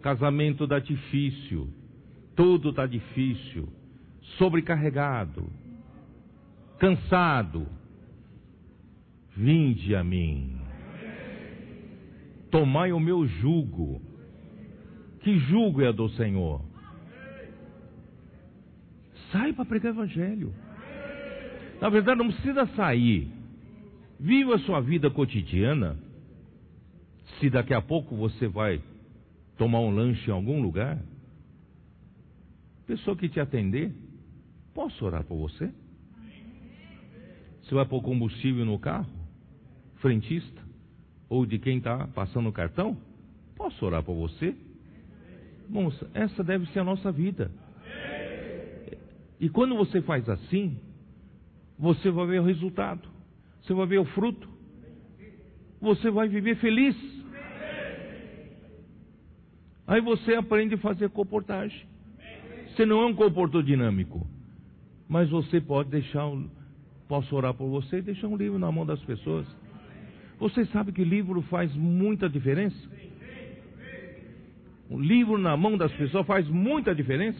[0.00, 1.68] casamento está difícil,
[2.36, 3.68] tudo está difícil,
[4.38, 5.50] sobrecarregado,
[6.78, 7.66] cansado,
[9.36, 10.56] vinde a mim,
[12.48, 14.00] tomai o meu jugo.
[15.18, 16.67] Que jugo é do Senhor?
[19.32, 20.54] Sai para pregar o evangelho.
[21.80, 23.30] Na verdade, não precisa sair.
[24.18, 25.96] Viva a sua vida cotidiana.
[27.38, 28.80] Se daqui a pouco você vai
[29.56, 30.98] tomar um lanche em algum lugar,
[32.86, 33.92] pessoa que te atender,
[34.74, 35.70] posso orar por você?
[37.62, 39.06] Você vai pôr combustível no carro?
[39.96, 40.62] Frentista?
[41.28, 42.96] Ou de quem está passando o cartão?
[43.54, 44.56] Posso orar por você?
[45.68, 47.50] Moça, essa deve ser a nossa vida.
[49.40, 50.78] E quando você faz assim,
[51.78, 53.08] você vai ver o resultado,
[53.62, 54.48] você vai ver o fruto,
[55.80, 56.96] você vai viver feliz.
[59.86, 61.86] Aí você aprende a fazer comportagem.
[62.68, 64.26] Você não é um comportor dinâmico,
[65.08, 66.30] mas você pode deixar,
[67.08, 69.46] posso orar por você e deixar um livro na mão das pessoas.
[70.38, 72.76] Você sabe que livro faz muita diferença?
[74.90, 77.38] Um livro na mão das pessoas faz muita diferença.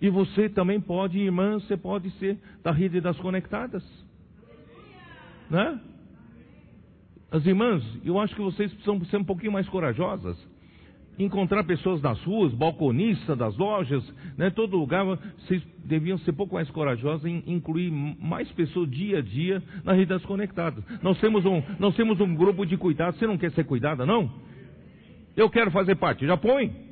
[0.00, 3.84] E você também pode, irmã, você pode ser da rede das conectadas.
[5.50, 5.80] Né?
[7.30, 10.36] As irmãs, eu acho que vocês precisam ser um pouquinho mais corajosas.
[11.18, 14.04] Encontrar pessoas nas ruas, balconistas das lojas,
[14.36, 19.18] né, todo lugar, vocês deviam ser um pouco mais corajosos em incluir mais pessoas dia
[19.18, 20.84] a dia na rede das conectadas.
[21.02, 23.18] Nós temos um, nós temos um grupo de cuidados.
[23.18, 24.30] Você não quer ser cuidada, não?
[25.36, 26.24] Eu quero fazer parte.
[26.24, 26.87] Já põe.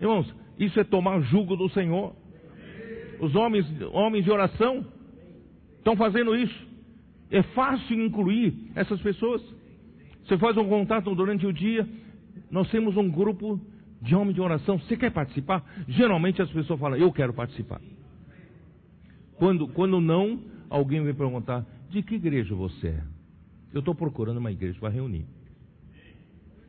[0.00, 2.14] Irmãos, isso é tomar jugo do Senhor.
[3.20, 4.86] Os homens, homens de oração
[5.78, 6.68] estão fazendo isso.
[7.30, 9.42] É fácil incluir essas pessoas.
[10.24, 11.88] Você faz um contato durante o dia.
[12.50, 13.60] Nós temos um grupo
[14.00, 14.78] de homens de oração.
[14.78, 15.64] Você quer participar?
[15.88, 17.80] Geralmente as pessoas falam, eu quero participar.
[19.36, 23.02] Quando, quando não, alguém vem perguntar, de que igreja você é?
[23.72, 25.26] Eu estou procurando uma igreja para reunir.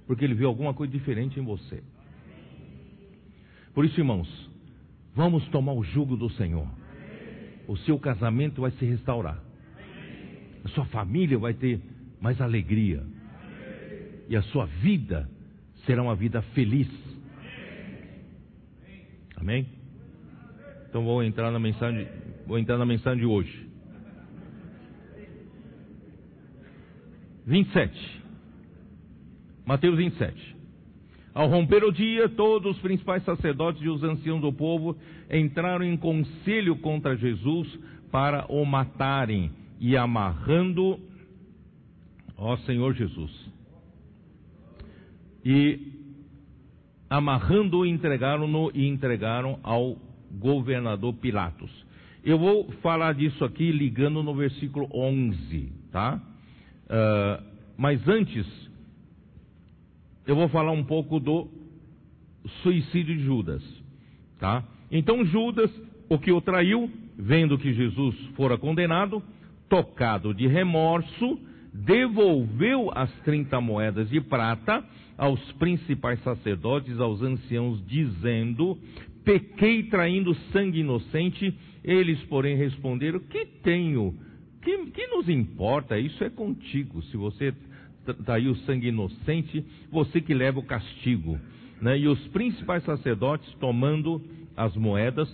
[0.06, 1.84] Porque ele viu alguma coisa diferente em você.
[3.74, 4.28] Por isso, irmãos,
[5.16, 6.68] vamos tomar o jugo do Senhor.
[7.68, 9.42] O seu casamento vai se restaurar.
[10.64, 11.80] A sua família vai ter
[12.20, 13.04] mais alegria.
[14.28, 15.30] E a sua vida
[15.86, 16.90] será uma vida feliz.
[19.36, 19.68] Amém?
[20.90, 22.08] Então vou entrar na mensagem,
[22.46, 23.70] vou entrar na mensagem de hoje.
[27.46, 28.22] 27.
[29.66, 30.59] Mateus 27.
[31.34, 34.98] Ao romper o dia, todos os principais sacerdotes e os anciãos do povo
[35.32, 37.68] entraram em conselho contra Jesus
[38.12, 41.00] para o matarem e amarrando,
[42.38, 43.32] ó Senhor Jesus,
[45.46, 45.80] e
[47.10, 49.98] amarrando-o, entregaram-no e entregaram ao
[50.32, 51.72] governador Pilatos.
[52.24, 56.22] Eu vou falar disso aqui ligando no versículo 11, tá?
[56.86, 57.44] Uh,
[57.78, 58.46] mas antes,
[60.30, 61.48] eu vou falar um pouco do
[62.62, 63.64] suicídio de Judas,
[64.40, 64.64] tá?
[64.92, 65.72] Então Judas,
[66.08, 69.24] o que o traiu, vendo que Jesus fora condenado,
[69.68, 71.40] tocado de remorso,
[71.74, 74.86] devolveu as 30 moedas de prata
[75.18, 78.78] aos principais sacerdotes, aos anciãos, dizendo:
[79.26, 81.58] Pequei traindo sangue inocente.
[81.84, 84.16] Eles, porém, responderam: Que tenho?
[84.62, 85.98] Que, que nos importa?
[85.98, 87.02] Isso é contigo.
[87.04, 87.52] Se você
[88.20, 91.40] daí o sangue inocente, você que leva o castigo.
[91.82, 92.00] Né?
[92.00, 94.22] E os principais sacerdotes, tomando
[94.56, 95.30] as moedas,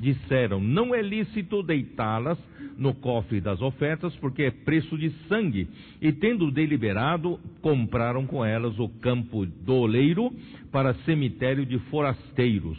[0.00, 2.38] disseram: Não é lícito deitá-las
[2.76, 5.68] no cofre das ofertas, porque é preço de sangue.
[6.00, 10.32] E tendo deliberado, compraram com elas o campo do oleiro
[10.72, 12.78] para cemitério de forasteiros.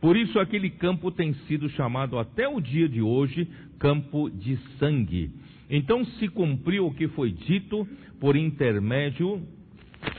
[0.00, 3.46] Por isso aquele campo tem sido chamado até o dia de hoje
[3.78, 5.30] campo de sangue.
[5.70, 7.86] Então se cumpriu o que foi dito
[8.18, 9.40] por intermédio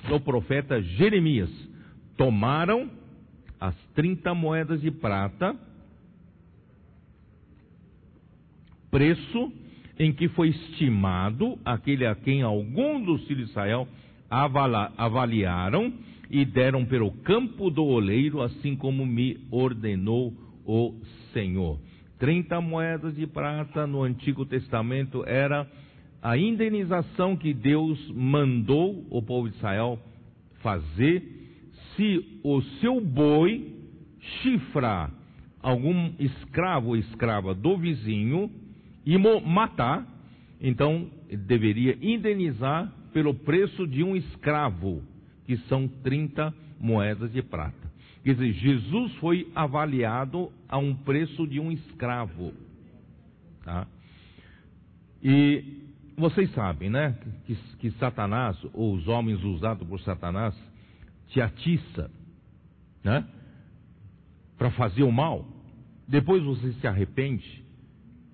[0.07, 1.49] do profeta Jeremias.
[2.15, 2.89] Tomaram
[3.59, 5.55] as 30 moedas de prata,
[8.89, 9.51] preço
[9.99, 13.87] em que foi estimado aquele a quem algum dos filhos de Israel
[14.97, 15.93] avaliaram
[16.29, 20.33] e deram pelo campo do oleiro, assim como me ordenou
[20.65, 20.95] o
[21.33, 21.77] Senhor.
[22.21, 25.67] 30 moedas de prata no Antigo Testamento era
[26.21, 29.97] a indenização que Deus mandou o povo de Israel
[30.61, 31.23] fazer
[31.95, 33.75] se o seu boi
[34.19, 35.11] chifrar
[35.63, 38.51] algum escravo ou escrava do vizinho
[39.03, 40.07] e matar,
[40.61, 45.01] então deveria indenizar pelo preço de um escravo,
[45.47, 47.90] que são 30 moedas de prata.
[48.23, 52.53] Quer dizer, Jesus foi avaliado a um preço de um escravo.
[53.63, 53.87] Tá?
[55.23, 55.81] E
[56.17, 60.55] vocês sabem, né, que, que Satanás, ou os homens usados por Satanás,
[61.29, 62.11] te atiça,
[63.03, 63.27] né,
[64.57, 65.47] para fazer o mal.
[66.07, 67.65] Depois você se arrepende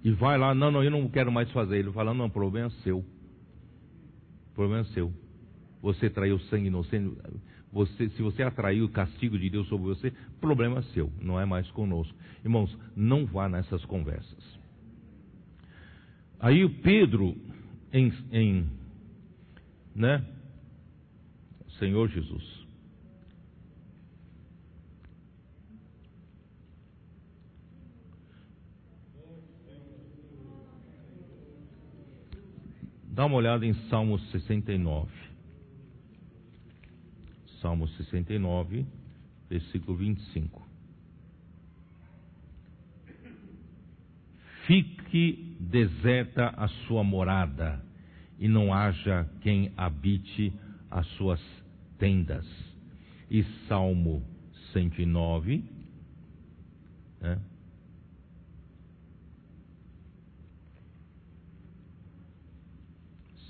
[0.03, 1.77] e vai lá, não, não, eu não quero mais fazer.
[1.77, 2.99] Ele fala, não, o problema é seu.
[2.99, 5.13] O problema é seu.
[5.81, 7.15] Você traiu sangue inocente.
[7.71, 11.69] Você, se você atraiu o castigo de Deus sobre você, problema seu, não é mais
[11.71, 12.17] conosco.
[12.43, 14.57] Irmãos, não vá nessas conversas.
[16.39, 17.35] Aí o Pedro,
[17.91, 18.69] em, em
[19.97, 20.23] né?
[21.79, 22.67] Senhor Jesus.
[33.17, 35.26] Dá uma olhada em Salmo 69.
[37.61, 38.85] Salmo 69,
[39.49, 40.67] versículo 25.
[44.65, 47.83] Fique deserta a sua morada,
[48.37, 50.53] e não haja quem habite
[50.91, 51.41] as suas
[51.97, 52.45] tendas.
[53.29, 54.23] E Salmo
[54.73, 55.63] 109,
[57.21, 57.39] né?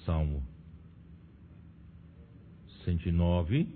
[0.06, 0.42] Salmo
[2.86, 3.68] 109,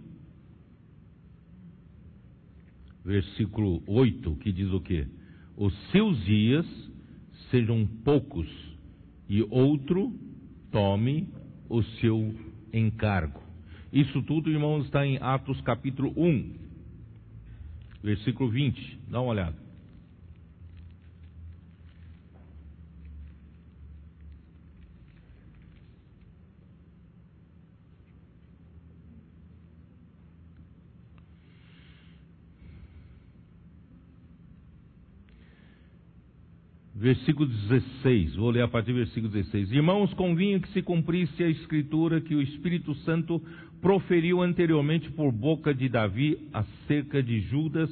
[3.04, 5.08] versículo 8, que diz o quê?
[5.58, 6.66] Os seus dias
[7.50, 8.48] sejam poucos
[9.28, 10.14] e outro
[10.72, 11.30] tome
[11.70, 12.34] o seu
[12.74, 13.42] encargo.
[13.92, 16.54] Isso tudo, irmãos, está em Atos capítulo 1,
[18.02, 19.00] versículo 20.
[19.10, 19.61] Dá uma olhada.
[37.02, 39.72] Versículo 16, vou ler a partir do versículo 16.
[39.72, 43.42] Irmãos, convinha que se cumprisse a escritura que o Espírito Santo
[43.82, 47.90] proferiu anteriormente por boca de Davi acerca de Judas,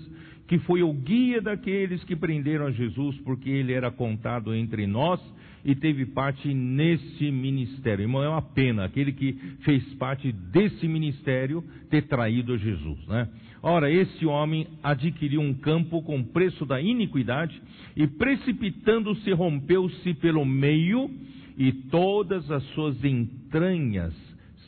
[0.47, 5.19] que foi o guia daqueles que prenderam a Jesus, porque ele era contado entre nós
[5.65, 8.03] e teve parte nesse ministério.
[8.03, 13.27] Irmão, é uma pena aquele que fez parte desse ministério ter traído Jesus, né?
[13.61, 17.61] Ora, esse homem adquiriu um campo com preço da iniquidade
[17.95, 21.11] e precipitando-se rompeu-se pelo meio
[21.57, 24.13] e todas as suas entranhas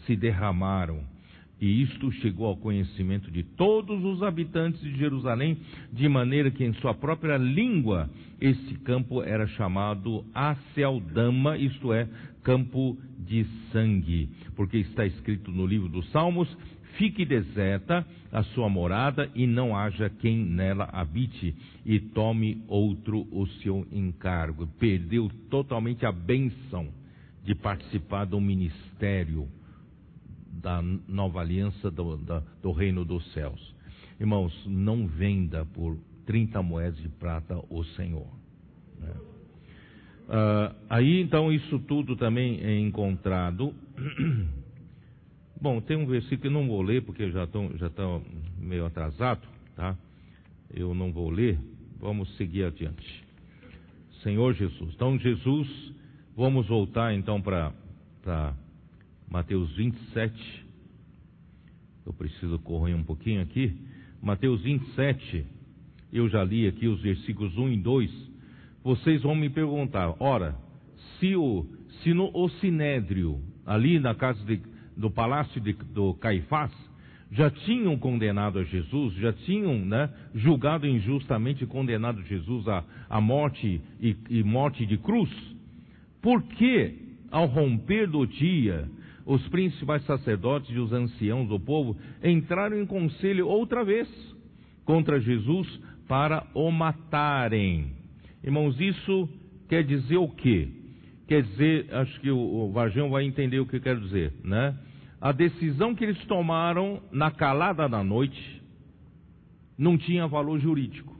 [0.05, 1.09] se derramaram.
[1.61, 5.57] E isto chegou ao conhecimento de todos os habitantes de Jerusalém,
[5.93, 8.09] de maneira que em sua própria língua
[8.41, 12.09] esse campo era chamado Aceldama, isto é,
[12.43, 16.49] campo de sangue, porque está escrito no livro dos Salmos:
[16.97, 23.45] fique deserta a sua morada e não haja quem nela habite, e tome outro o
[23.61, 24.67] seu encargo.
[24.79, 26.87] Perdeu totalmente a benção
[27.43, 29.47] de participar do ministério
[30.51, 33.75] da nova aliança do, da, do reino dos céus.
[34.19, 38.27] Irmãos, não venda por 30 moedas de prata o Senhor.
[38.99, 39.13] Né?
[40.29, 43.73] Uh, aí então isso tudo também é encontrado.
[45.62, 47.88] Bom, tem um versículo que eu não vou ler porque já estou já
[48.57, 49.95] meio atrasado, tá?
[50.74, 51.59] Eu não vou ler.
[51.99, 53.24] Vamos seguir adiante.
[54.24, 54.91] Senhor Jesus.
[54.95, 55.93] Então Jesus,
[56.36, 58.55] vamos voltar então para
[59.30, 60.66] Mateus 27.
[62.07, 63.78] Eu preciso correr um pouquinho aqui.
[64.20, 65.45] Mateus 27.
[66.12, 68.32] Eu já li aqui os versículos 1 e 2.
[68.84, 70.55] Vocês vão me perguntar: ora,
[71.20, 71.68] se o,
[72.01, 76.71] se no o sinédrio, ali na casa de, do palácio de, do Caifás,
[77.31, 83.81] já tinham condenado a Jesus, já tinham né, julgado injustamente condenado Jesus à, à morte
[84.01, 85.29] e, e morte de cruz,
[86.21, 86.93] por que,
[87.31, 88.89] ao romper do dia,
[89.25, 94.09] os principais sacerdotes e os anciãos do povo entraram em conselho outra vez
[94.83, 95.67] contra Jesus
[96.07, 97.93] para o matarem.
[98.43, 99.29] Irmãos, isso
[99.69, 100.80] quer dizer o quê?
[101.32, 104.77] Quer dizer, acho que o, Varjão vai entender o que eu quero dizer, né?
[105.21, 108.61] A decisão que eles tomaram na calada da noite
[109.77, 111.15] não tinha valor jurídico.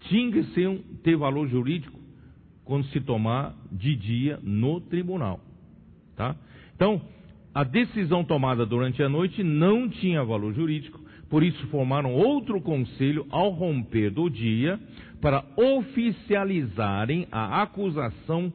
[0.00, 1.96] Tinha que ser, ter valor jurídico
[2.64, 5.38] quando se tomar de dia no tribunal.
[6.16, 6.34] Tá?
[6.74, 7.00] Então,
[7.54, 11.00] a decisão tomada durante a noite não tinha valor jurídico,
[11.30, 14.80] por isso formaram outro conselho ao romper do dia
[15.22, 18.52] para oficializarem a acusação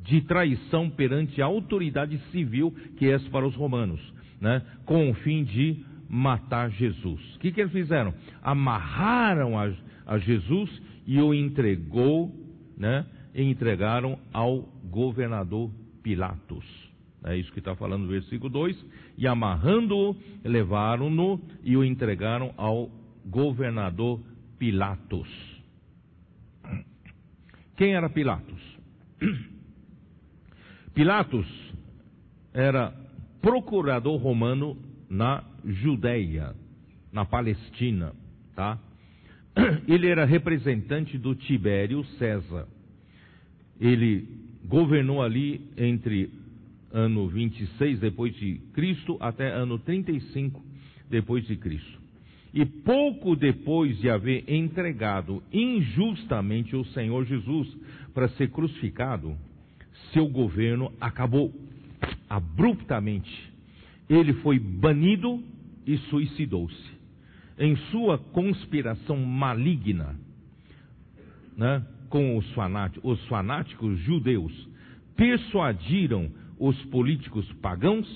[0.00, 4.00] de traição perante a autoridade civil, que é para os romanos,
[4.38, 4.62] né?
[4.84, 7.36] com o fim de matar Jesus.
[7.36, 8.12] O que, que eles fizeram?
[8.42, 9.72] Amarraram a,
[10.06, 10.70] a Jesus
[11.06, 12.30] e o entregou,
[12.76, 13.06] né?
[13.34, 15.70] E entregaram ao governador
[16.02, 16.64] Pilatos.
[17.24, 18.84] É isso que está falando no versículo 2.
[19.16, 22.90] E amarrando-o, levaram-no e o entregaram ao
[23.24, 24.20] governador
[24.60, 25.26] Pilatos.
[27.78, 28.60] Quem era Pilatos?
[30.92, 31.46] Pilatos
[32.52, 32.92] era
[33.40, 34.76] procurador romano
[35.08, 36.54] na Judéia,
[37.10, 38.12] na Palestina,
[38.54, 38.78] tá?
[39.88, 42.68] Ele era representante do Tibério César.
[43.80, 44.28] Ele
[44.66, 46.30] governou ali entre
[46.92, 50.62] ano 26 depois de Cristo até ano 35
[51.08, 51.99] depois de Cristo.
[52.52, 57.68] E pouco depois de haver entregado injustamente o Senhor Jesus
[58.12, 59.36] para ser crucificado,
[60.12, 61.54] seu governo acabou
[62.28, 63.30] abruptamente.
[64.08, 65.42] Ele foi banido
[65.86, 67.00] e suicidou-se.
[67.58, 70.16] Em sua conspiração maligna
[71.56, 74.68] né, com os fanáticos, os fanáticos judeus,
[75.14, 78.08] persuadiram os políticos pagãos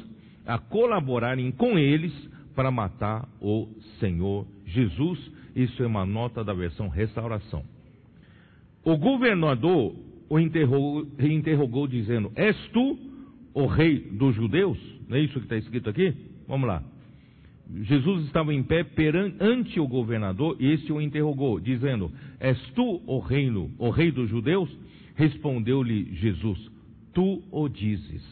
[0.47, 2.13] a colaborarem com eles
[2.55, 5.19] para matar o Senhor Jesus.
[5.55, 7.65] Isso é uma nota da versão restauração.
[8.85, 9.95] O governador
[10.29, 12.99] o interrogou, interrogou dizendo: És tu
[13.53, 14.79] o rei dos judeus?
[15.09, 16.15] Não é isso que está escrito aqui?
[16.49, 16.83] Vamos lá.
[17.83, 23.19] Jesus estava em pé perante o governador e este o interrogou, dizendo: És tu o
[23.19, 24.71] reino, o rei dos judeus?
[25.15, 26.71] Respondeu-lhe Jesus:
[27.13, 28.23] Tu o dizes.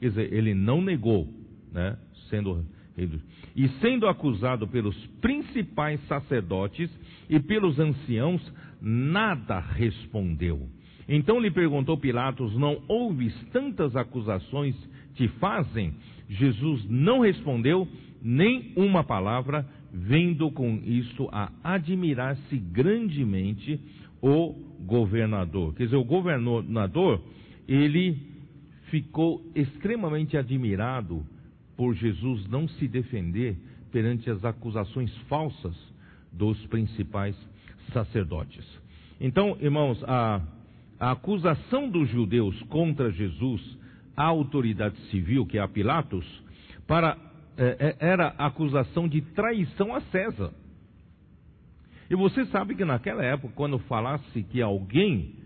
[0.00, 1.26] Quer dizer, ele não negou,
[1.72, 1.96] né,
[2.28, 2.64] sendo
[2.96, 3.20] rei dos
[3.56, 6.90] E sendo acusado pelos principais sacerdotes
[7.28, 8.40] e pelos anciãos,
[8.80, 10.68] nada respondeu.
[11.08, 14.76] Então lhe perguntou Pilatos: Não ouves tantas acusações
[15.14, 15.94] te fazem?
[16.28, 17.88] Jesus não respondeu
[18.22, 23.80] nem uma palavra, vendo com isto a admirar-se grandemente
[24.20, 25.74] o governador.
[25.74, 27.22] Quer dizer, o governador,
[27.66, 28.18] ele
[28.90, 31.24] ficou extremamente admirado
[31.78, 33.56] por Jesus não se defender
[33.90, 35.74] perante as acusações falsas
[36.30, 37.34] dos principais
[37.94, 38.66] sacerdotes.
[39.18, 40.42] Então, irmãos, a
[40.98, 43.78] a acusação dos judeus contra Jesus
[44.16, 46.26] à autoridade civil, que é a Pilatos,
[46.86, 47.16] para,
[47.56, 50.52] é, é, era acusação de traição a César.
[52.10, 55.36] E você sabe que naquela época, quando falasse que alguém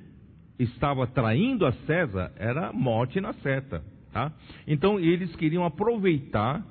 [0.58, 3.84] estava traindo a César, era morte na seta.
[4.12, 4.32] Tá?
[4.66, 6.64] Então eles queriam aproveitar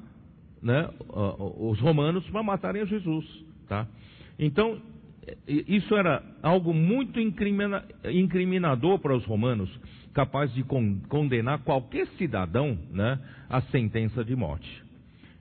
[0.62, 0.90] né,
[1.58, 3.26] os romanos para matarem Jesus.
[3.68, 3.88] Tá?
[4.38, 4.80] Então
[5.48, 9.70] isso era algo muito incrimina, incriminador para os romanos,
[10.14, 14.84] capaz de con, condenar qualquer cidadão né, à sentença de morte.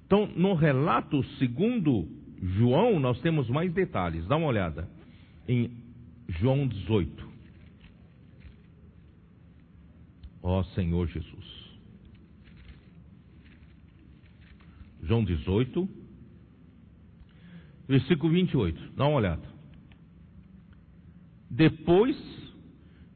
[0.07, 2.09] Então, no relato segundo
[2.43, 4.27] João, nós temos mais detalhes.
[4.27, 4.89] Dá uma olhada
[5.49, 5.70] em
[6.29, 7.29] João 18.
[10.43, 11.60] Ó Senhor Jesus.
[15.02, 15.89] João 18,
[17.89, 18.93] versículo 28.
[18.97, 19.43] Dá uma olhada.
[21.51, 22.16] Depois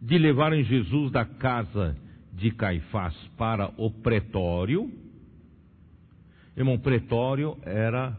[0.00, 1.96] de levarem Jesus da casa
[2.32, 4.92] de Caifás para o pretório,
[6.56, 8.18] irmão, pretório era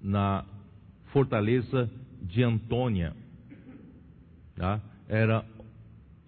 [0.00, 0.44] na
[1.12, 1.90] fortaleza
[2.22, 3.14] de Antônia,
[4.54, 4.80] tá?
[5.08, 5.44] era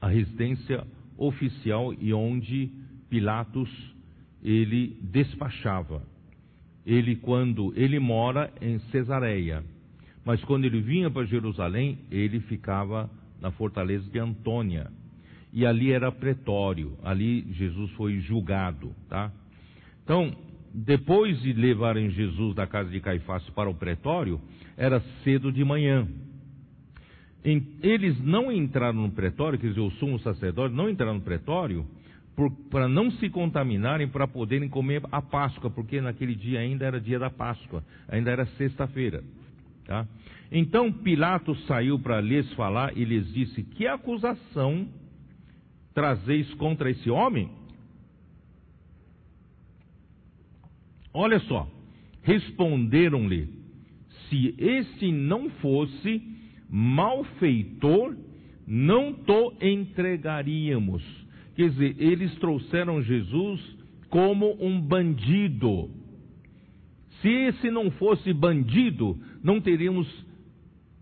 [0.00, 0.84] a residência
[1.16, 2.70] oficial e onde
[3.08, 3.70] Pilatos
[4.42, 6.02] ele despachava.
[6.86, 9.62] Ele quando ele mora em Cesareia,
[10.24, 14.90] mas quando ele vinha para Jerusalém, ele ficava na fortaleza de Antônia.
[15.52, 19.30] E ali era pretório, ali Jesus foi julgado, tá?
[20.02, 20.34] Então,
[20.74, 24.40] depois de levarem Jesus da casa de Caifás para o pretório,
[24.76, 26.08] era cedo de manhã.
[27.82, 31.86] Eles não entraram no pretório, quer dizer, o sumo sacerdote não entraram no pretório
[32.70, 37.18] para não se contaminarem para poderem comer a Páscoa, porque naquele dia ainda era dia
[37.18, 39.22] da Páscoa, ainda era sexta-feira.
[39.84, 40.06] Tá?
[40.50, 44.88] Então Pilatos saiu para lhes falar e lhes disse: Que acusação
[45.94, 47.50] trazeis contra esse homem?
[51.12, 51.68] Olha só,
[52.22, 53.48] responderam-lhe:
[54.28, 56.20] Se este não fosse
[56.68, 58.16] malfeitor,
[58.66, 61.23] não to entregaríamos.
[61.54, 63.60] Quer dizer, eles trouxeram Jesus
[64.08, 65.90] como um bandido.
[67.20, 70.06] Se esse não fosse bandido, não teríamos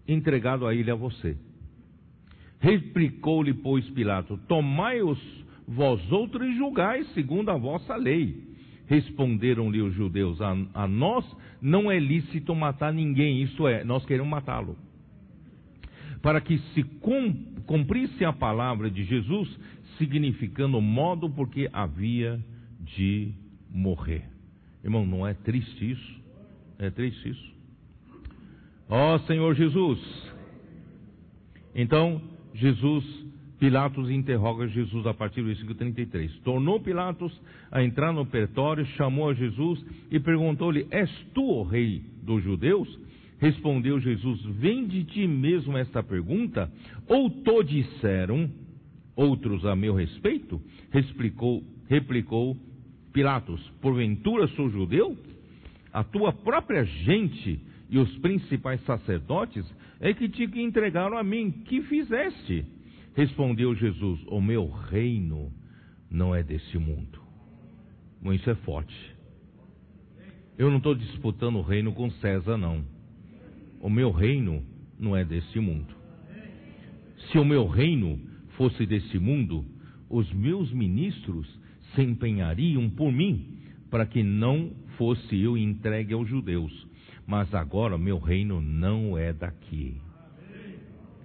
[0.06, 1.36] entregado a ele a você.
[2.60, 5.18] Replicou-lhe, pois, Pilato: Tomai-os
[5.66, 8.52] vós outros e julgai segundo a vossa lei.
[8.86, 11.24] Responderam-lhe os judeus: a, a, nós
[11.60, 14.76] não é lícito matar ninguém, isto é, nós queremos matá-lo.
[16.20, 16.84] Para que se
[17.66, 19.58] cumprisse a palavra de Jesus,
[19.98, 22.42] significando o modo porque havia
[22.80, 23.32] de
[23.70, 24.24] morrer.
[24.82, 26.22] Irmão, não é triste isso?
[26.78, 27.52] É triste isso?
[28.88, 30.32] Ó oh, Senhor Jesus.
[31.74, 32.20] Então,
[32.54, 33.04] Jesus,
[33.58, 36.36] Pilatos interroga Jesus a partir do versículo 33.
[36.40, 37.32] Tornou Pilatos
[37.70, 42.88] a entrar no pretório, chamou a Jesus e perguntou-lhe: És tu o rei dos judeus?
[43.38, 46.70] Respondeu Jesus: Vem de ti mesmo esta pergunta?
[47.06, 48.50] Ou to disseram
[49.16, 50.60] outros a meu respeito?
[50.90, 52.56] Replicou, replicou
[53.12, 55.16] Pilatos: Porventura sou judeu?
[55.92, 57.60] A tua própria gente
[57.90, 59.64] e os principais sacerdotes
[60.00, 61.50] é que te entregaram a mim.
[61.66, 62.64] Que fizeste?
[63.14, 65.52] Respondeu Jesus: O meu reino
[66.10, 67.20] não é desse mundo.
[68.32, 68.94] Isso é forte.
[70.56, 72.84] Eu não estou disputando o reino com César, não.
[73.80, 74.64] O meu reino
[74.98, 75.94] não é desse mundo.
[77.30, 78.20] Se o meu reino
[78.56, 79.64] fosse desse mundo,
[80.08, 81.46] os meus ministros
[81.94, 83.58] se empenhariam por mim,
[83.90, 86.86] para que não fosse eu entregue aos judeus.
[87.26, 89.96] Mas agora meu reino não é daqui,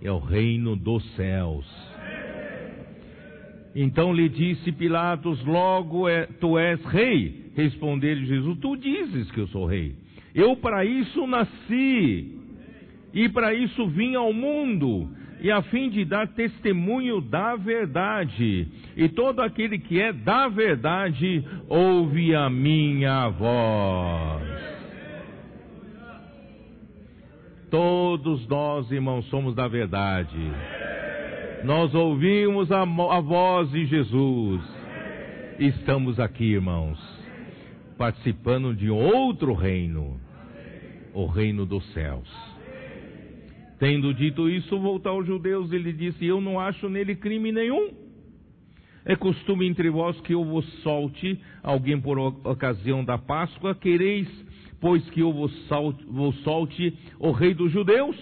[0.02, 1.66] é o reino dos céus.
[3.76, 7.52] Então lhe disse Pilatos: Logo é, tu és rei.
[7.56, 9.96] Respondeu-lhe Jesus: Tu dizes que eu sou rei.
[10.34, 12.38] Eu para isso nasci
[13.14, 18.68] e para isso vim ao mundo e a fim de dar testemunho da verdade.
[18.96, 24.44] E todo aquele que é da verdade ouve a minha voz.
[27.70, 30.38] Todos nós, irmãos, somos da verdade.
[31.64, 34.62] Nós ouvimos a, a voz de Jesus.
[35.60, 36.98] Estamos aqui, irmãos,
[37.98, 40.20] participando de outro reino
[41.18, 42.47] o reino dos céus.
[43.80, 47.92] Tendo dito isso, voltou aos judeus e lhe disse: Eu não acho nele crime nenhum.
[49.06, 53.74] É costume entre vós que eu vos solte alguém por ocasião da Páscoa.
[53.74, 54.28] Quereis,
[54.82, 58.18] pois, que eu vos solte, vos solte o rei dos judeus?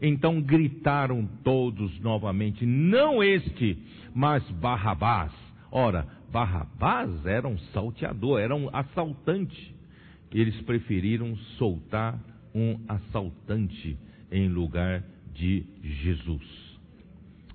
[0.00, 3.76] Então gritaram todos novamente: Não este,
[4.14, 5.32] mas Barrabás.
[5.72, 9.74] Ora, Barrabás era um salteador, era um assaltante.
[10.32, 12.16] Eles preferiram soltar
[12.54, 13.98] um assaltante
[14.30, 15.02] em lugar
[15.34, 16.78] de Jesus.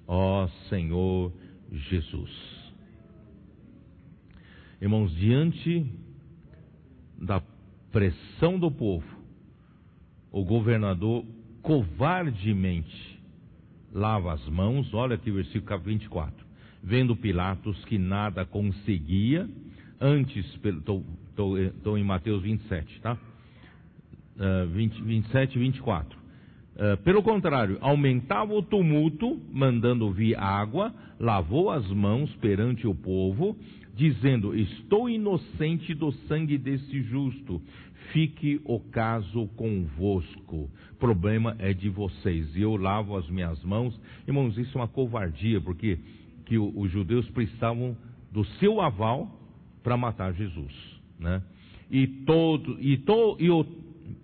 [0.07, 1.31] Ó Senhor
[1.71, 2.31] Jesus.
[4.81, 5.85] Irmãos, diante
[7.17, 7.41] da
[7.91, 9.07] pressão do povo,
[10.31, 11.25] o governador
[11.61, 13.15] covardemente
[13.91, 16.45] lava as mãos, olha aqui o versículo 24.
[16.83, 19.49] Vendo Pilatos que nada conseguia,
[19.99, 23.17] antes, estou em Mateus 27, tá?
[24.35, 26.24] Uh, 20, 27 e 24.
[26.75, 33.55] Uh, pelo contrário, aumentava o tumulto, mandando vir água, lavou as mãos perante o povo,
[33.95, 37.61] dizendo: Estou inocente do sangue desse justo,
[38.11, 40.69] fique o caso convosco.
[40.99, 42.53] Problema é de vocês.
[42.55, 43.99] E eu lavo as minhas mãos.
[44.27, 45.97] Irmãos, isso é uma covardia, porque
[46.45, 47.97] que os judeus precisavam
[48.31, 49.39] do seu aval
[49.81, 50.73] para matar Jesus,
[51.19, 51.41] né?
[51.89, 53.65] E todo e, to, e, o,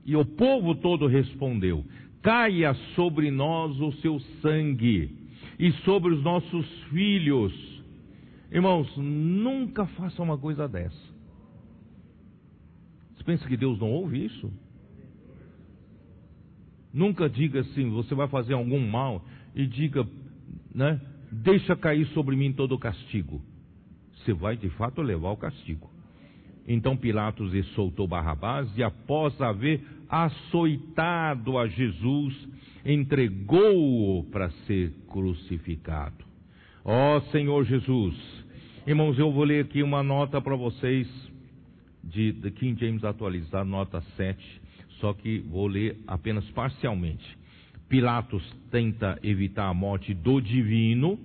[0.06, 1.86] e o povo todo respondeu:
[2.22, 5.18] caia sobre nós o seu sangue
[5.58, 7.54] e sobre os nossos filhos.
[8.52, 11.12] Irmãos, nunca faça uma coisa dessa.
[13.16, 14.52] Você pensa que Deus não ouve isso?
[16.94, 19.24] Nunca diga assim, você vai fazer algum mal
[19.56, 20.06] e diga,
[20.74, 21.00] né?
[21.32, 23.42] Deixa cair sobre mim todo o castigo.
[24.18, 25.90] Você vai de fato levar o castigo.
[26.68, 32.48] Então Pilatos soltou Barrabás e, após haver açoitado a Jesus,
[32.86, 36.26] entregou-o para ser crucificado.
[36.84, 38.16] Ó oh, Senhor Jesus,
[38.86, 41.08] irmãos, eu vou ler aqui uma nota para vocês
[42.04, 44.62] de, de King James atualizado, nota 7,
[45.00, 47.38] só que vou ler apenas parcialmente.
[47.88, 51.20] Pilatos tenta evitar a morte do divino,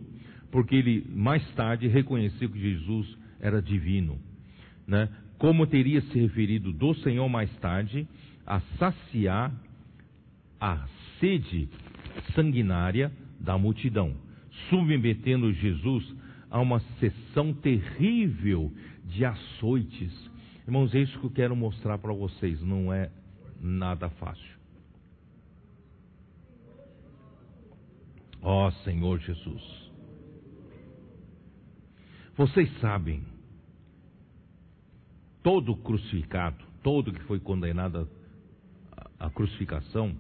[0.51, 4.19] porque ele mais tarde reconheceu que Jesus era divino.
[4.87, 5.09] Né?
[5.39, 8.09] Como teria se referido do Senhor mais tarde,
[8.47, 9.53] a saciar
[10.61, 10.87] a
[11.21, 11.69] sede
[12.35, 14.17] sanguinária da multidão,
[14.71, 16.15] submetendo Jesus
[16.51, 18.73] a uma sessão terrível
[19.05, 20.13] de açoites.
[20.67, 23.11] Irmãos, é isso que eu quero mostrar para vocês, não é
[23.61, 24.57] nada fácil.
[28.41, 29.93] Ó oh, Senhor Jesus.
[32.37, 33.23] Vocês sabem,
[35.47, 38.09] todo crucificado, todo que foi condenado
[39.17, 40.13] à crucificação,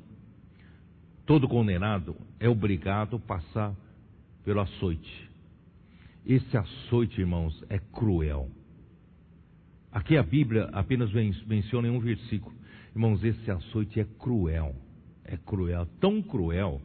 [1.27, 3.74] todo condenado é obrigado a passar
[4.44, 5.28] pelo açoite.
[6.24, 8.48] Esse açoite, irmãos, é cruel.
[9.90, 11.11] Aqui a Bíblia apenas
[11.44, 12.55] menciona em um versículo.
[12.94, 14.77] Irmãos, esse açoite é cruel.
[15.24, 16.81] É cruel, tão cruel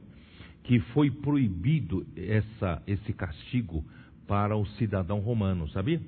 [0.64, 3.86] que foi proibido essa, esse castigo
[4.26, 6.02] para o cidadão romano, sabia?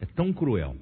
[0.00, 0.74] É tão cruel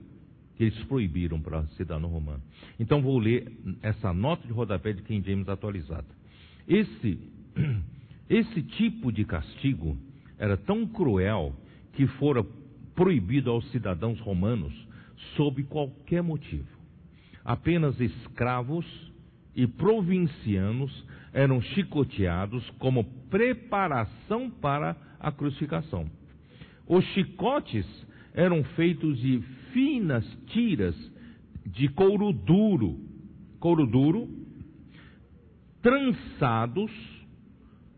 [0.57, 2.43] que eles proibiram para o cidadão romano.
[2.81, 3.53] Então vou ler
[3.83, 6.07] essa nota de rodapé de King James atualizada.
[6.67, 7.19] Esse,
[8.29, 9.97] esse tipo de castigo
[10.39, 11.55] era tão cruel
[11.93, 12.45] que fora
[12.95, 14.73] proibido aos cidadãos romanos
[15.37, 16.67] sob qualquer motivo.
[17.45, 18.87] Apenas escravos
[19.55, 26.11] e provincianos eram chicoteados como preparação para a crucificação.
[26.87, 27.87] Os chicotes
[28.35, 29.43] eram feitos de
[29.77, 30.97] finas tiras
[31.67, 32.99] de couro duro,
[33.61, 34.27] couro duro,
[35.83, 36.91] trançados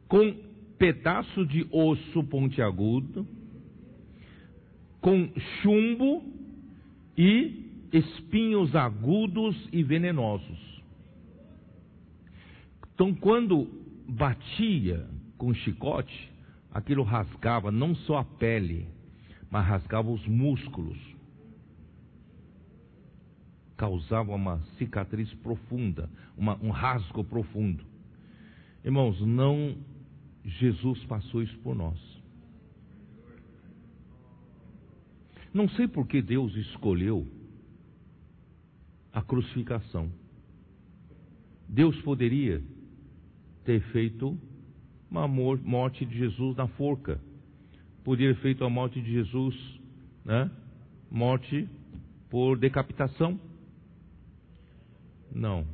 [0.08, 0.34] com
[0.76, 3.24] pedaços de osso pontiagudo,
[5.00, 5.30] com
[5.62, 6.24] chumbo
[7.16, 10.82] e espinhos agudos e venenosos.
[12.92, 13.68] Então, quando
[14.08, 15.06] batia
[15.36, 16.28] com chicote,
[16.72, 18.88] aquilo rasgava não só a pele,
[19.48, 20.98] mas rasgava os músculos.
[23.78, 27.82] Causava uma cicatriz profunda, uma, um rasgo profundo.
[28.84, 29.74] Irmãos, não
[30.44, 31.98] Jesus passou isso por nós.
[35.52, 37.26] Não sei por que Deus escolheu
[39.12, 40.10] a crucificação.
[41.68, 42.62] Deus poderia
[43.64, 44.38] ter feito
[45.10, 47.20] uma morte de Jesus na forca.
[48.04, 49.54] Poderia ter feito a morte de Jesus,
[50.24, 50.50] né?
[51.10, 51.68] Morte
[52.30, 53.38] por decapitação.
[55.32, 55.66] Não.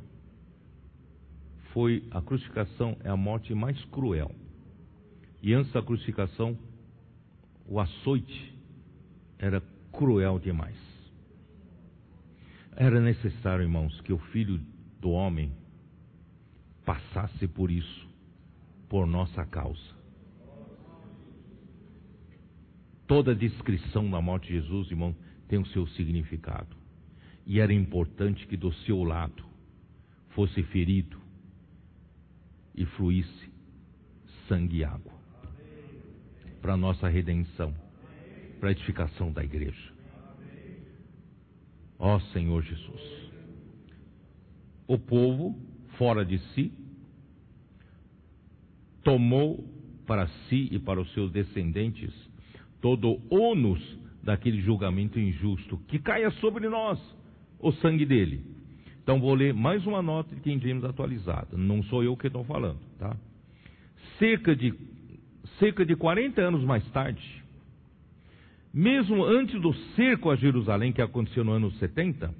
[1.73, 4.33] Foi a crucificação é a morte mais cruel.
[5.41, 6.57] E antes da crucificação,
[7.67, 8.57] o açoite
[9.37, 9.61] era
[9.91, 10.77] cruel demais.
[12.75, 14.59] Era necessário, irmãos, que o filho
[14.99, 15.51] do homem
[16.83, 18.07] passasse por isso,
[18.89, 19.95] por nossa causa.
[23.07, 25.15] Toda descrição da morte de Jesus, irmão,
[25.47, 26.75] tem o seu significado.
[27.45, 29.43] E era importante que do seu lado
[30.29, 31.19] fosse ferido
[32.73, 33.49] e fluísse
[34.47, 35.13] sangue e água
[36.61, 37.73] para nossa redenção,
[38.59, 39.93] para edificação da igreja.
[41.99, 43.31] Ó Senhor Jesus.
[44.87, 45.55] O povo
[45.97, 46.71] fora de si,
[49.03, 49.63] tomou
[50.05, 52.13] para si e para os seus descendentes
[52.81, 53.79] todo o ônus
[54.23, 56.99] daquele julgamento injusto, que caia sobre nós
[57.59, 58.41] o sangue dele.
[59.01, 62.43] Então vou ler mais uma nota de King James atualizada, não sou eu que estou
[62.43, 63.15] falando, tá?
[64.17, 64.73] Cerca de,
[65.59, 67.43] cerca de 40 anos mais tarde,
[68.73, 72.33] mesmo antes do cerco a Jerusalém, que aconteceu no ano 70,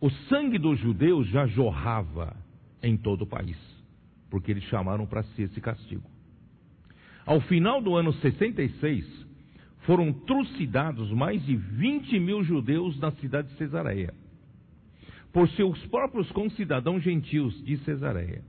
[0.00, 2.36] o sangue dos judeus já jorrava
[2.82, 3.58] em todo o país,
[4.30, 6.08] porque eles chamaram para si esse castigo.
[7.26, 9.04] Ao final do ano 66,
[9.82, 14.14] foram trucidados mais de 20 mil judeus na cidade de Cesareia,
[15.32, 18.42] por seus próprios concidadãos gentios de Cesareia.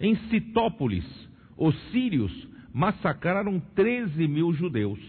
[0.00, 1.04] Em Citópolis,
[1.56, 2.32] os sírios
[2.72, 5.00] massacraram 13 mil judeus.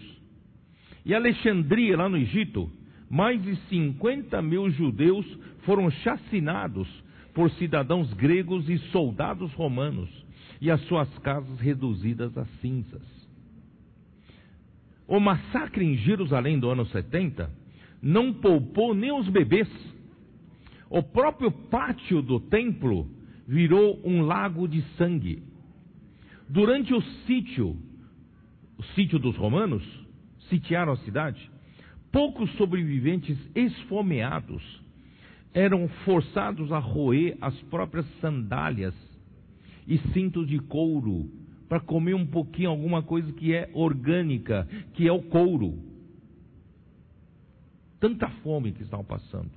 [1.04, 2.70] E Alexandria, lá no Egito,
[3.08, 5.26] mais de 50 mil judeus
[5.64, 6.88] foram chacinados
[7.34, 10.10] por cidadãos gregos e soldados romanos,
[10.60, 13.17] e as suas casas reduzidas a cinzas.
[15.08, 17.50] O massacre em Jerusalém do ano 70
[18.02, 19.66] não poupou nem os bebês.
[20.90, 23.10] O próprio pátio do templo
[23.46, 25.42] virou um lago de sangue.
[26.46, 27.74] Durante o sítio,
[28.76, 29.82] o sítio dos romanos,
[30.50, 31.50] sitiaram a cidade,
[32.12, 34.62] poucos sobreviventes esfomeados
[35.54, 38.94] eram forçados a roer as próprias sandálias
[39.86, 41.30] e cintos de couro
[41.68, 45.78] para comer um pouquinho alguma coisa que é orgânica, que é o couro.
[48.00, 49.50] Tanta fome que estavam passando.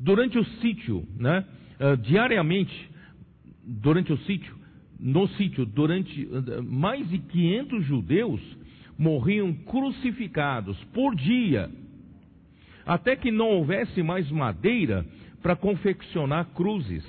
[0.00, 1.44] Durante o sítio, né,
[1.80, 2.90] uh, diariamente,
[3.64, 4.56] durante o sítio,
[4.98, 8.58] no sítio, durante uh, mais de 500 judeus
[8.98, 11.70] morriam crucificados por dia,
[12.84, 15.06] até que não houvesse mais madeira
[15.40, 17.04] para confeccionar cruzes.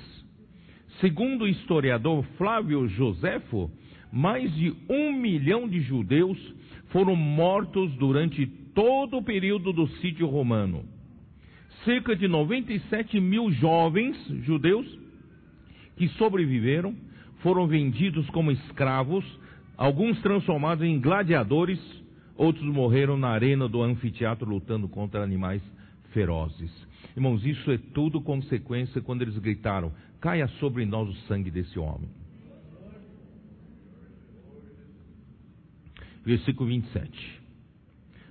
[1.00, 3.70] Segundo o historiador Flávio Joséfo,
[4.12, 6.38] mais de um milhão de judeus
[6.88, 10.84] foram mortos durante todo o período do sítio romano.
[11.84, 14.86] Cerca de 97 mil jovens judeus
[15.96, 16.94] que sobreviveram
[17.38, 19.24] foram vendidos como escravos,
[19.76, 21.78] alguns transformados em gladiadores,
[22.36, 25.62] outros morreram na arena do anfiteatro lutando contra animais
[26.12, 26.70] ferozes.
[27.16, 32.19] Irmãos, isso é tudo consequência quando eles gritaram: caia sobre nós o sangue desse homem.
[36.24, 37.40] Versículo 27.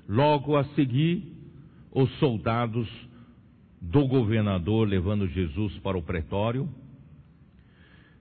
[0.07, 1.24] Logo a seguir,
[1.91, 2.88] os soldados
[3.82, 6.70] do governador, levando Jesus para o pretório,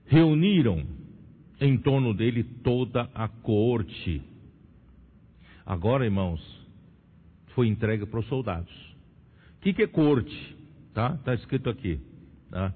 [0.06, 0.86] reuniram
[1.60, 4.22] em torno dele toda a corte.
[5.66, 6.40] Agora, irmãos,
[7.54, 8.72] foi entregue para os soldados.
[9.56, 10.56] O que, que, é corte?
[10.94, 11.14] Tá?
[11.14, 12.00] Está escrito aqui.
[12.50, 12.72] Tá?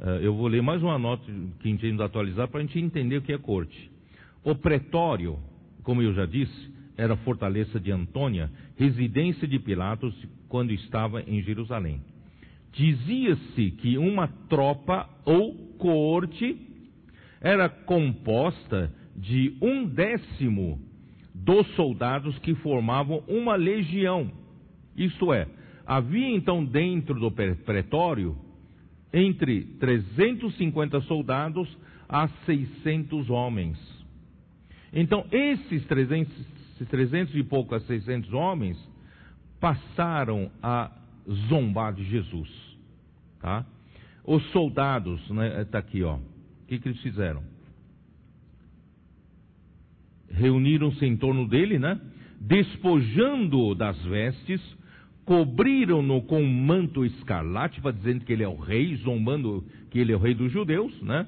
[0.00, 1.24] Eh, eu vou ler mais uma nota
[1.60, 3.90] que entendo atualizar para a gente entender o que é corte.
[4.44, 5.38] O pretório,
[5.86, 10.12] como eu já disse, era fortaleza de Antônia, residência de Pilatos
[10.48, 12.00] quando estava em Jerusalém.
[12.72, 16.56] Dizia-se que uma tropa ou corte
[17.40, 20.80] era composta de um décimo
[21.32, 24.28] dos soldados que formavam uma legião.
[24.96, 25.46] Isto é,
[25.86, 28.36] havia então dentro do pretório
[29.12, 31.68] entre 350 soldados
[32.08, 33.95] a 600 homens.
[34.92, 36.32] Então, esses 300,
[36.88, 38.78] 300 e pouco a 600 homens
[39.60, 40.90] passaram a
[41.48, 42.50] zombar de Jesus.
[43.40, 43.64] Tá?
[44.24, 46.16] Os soldados, está né, tá aqui, ó.
[46.16, 47.42] O que, que eles fizeram?
[50.30, 52.00] Reuniram-se em torno dele, né?
[52.40, 54.60] Despojando-o das vestes,
[55.24, 60.12] cobriram-no com um manto escarlate, para dizendo que ele é o rei, zombando que ele
[60.12, 61.26] é o rei dos judeus, né?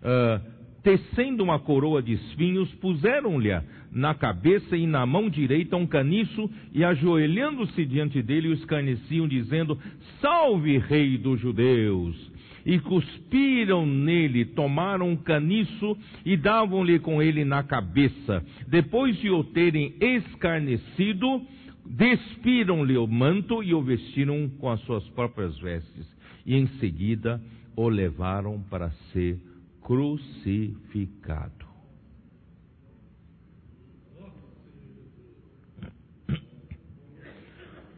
[0.00, 0.53] Uh,
[0.84, 3.50] tecendo uma coroa de espinhos, puseram-lhe
[3.90, 9.78] na cabeça e na mão direita um caniço, e ajoelhando-se diante dele, o escarneciam, dizendo:
[10.20, 12.32] Salve, rei dos judeus!
[12.66, 18.42] E cuspiram nele, tomaram um caniço e davam-lhe com ele na cabeça.
[18.66, 21.42] Depois de o terem escarnecido,
[21.84, 26.06] despiram-lhe o manto e o vestiram com as suas próprias vestes,
[26.46, 27.38] e em seguida
[27.76, 29.38] o levaram para ser
[29.84, 31.64] crucificado.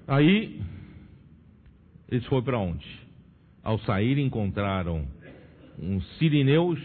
[0.06, 0.62] Aí,
[2.08, 2.86] eles foram para onde?
[3.62, 5.06] Ao sair, encontraram
[5.78, 6.76] um sirineu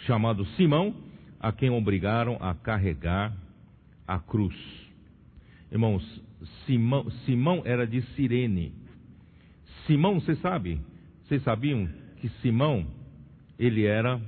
[0.00, 0.94] chamado Simão,
[1.38, 3.36] a quem obrigaram a carregar
[4.06, 4.56] a cruz.
[5.70, 6.22] Irmãos,
[6.66, 8.72] Simão, Simão era de Cirene.
[9.86, 10.80] Simão, você sabe?
[11.24, 12.86] Vocês sabiam que Simão,
[13.58, 14.20] ele era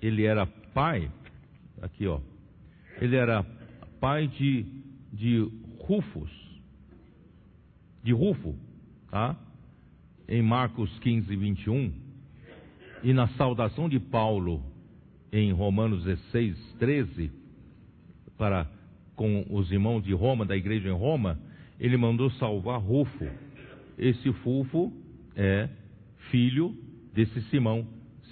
[0.00, 1.10] ele era pai,
[1.82, 2.20] aqui ó,
[3.00, 3.44] ele era
[4.00, 4.64] pai de,
[5.12, 5.50] de
[5.80, 6.30] Rufus,
[8.02, 8.54] de Rufo,
[9.10, 9.36] tá?
[10.28, 11.92] Em Marcos 15, 21,
[13.02, 14.62] e na saudação de Paulo
[15.32, 17.32] em Romanos 16, 13,
[18.36, 18.70] para
[19.16, 21.40] com os irmãos de Roma, da igreja em Roma,
[21.80, 23.26] ele mandou salvar Rufo.
[23.98, 24.92] Esse Rufo
[25.34, 25.68] é
[26.30, 26.74] filho
[27.14, 27.86] desse Simão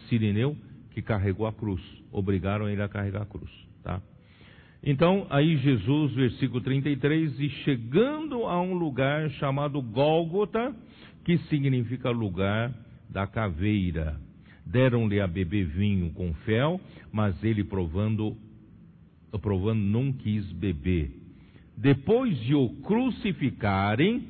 [0.09, 0.57] Sirineu
[0.91, 1.83] que carregou a cruz.
[2.11, 3.51] Obrigaram ele a carregar a cruz,
[3.83, 4.01] tá?
[4.83, 10.75] Então, aí Jesus, versículo 33, e chegando a um lugar chamado Gólgota,
[11.25, 12.73] que significa lugar
[13.09, 14.21] da caveira,
[14.65, 16.81] deram-lhe a beber vinho com fel,
[17.13, 18.37] mas ele provando
[19.39, 21.11] provando, não quis beber.
[21.77, 24.27] Depois de o crucificarem,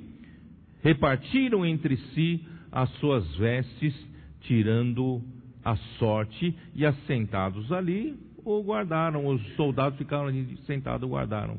[0.83, 3.95] repartiram entre si as suas vestes,
[4.41, 5.23] tirando
[5.65, 9.27] a sorte, e assentados ali, o guardaram.
[9.27, 11.59] Os soldados ficaram ali sentados, guardaram.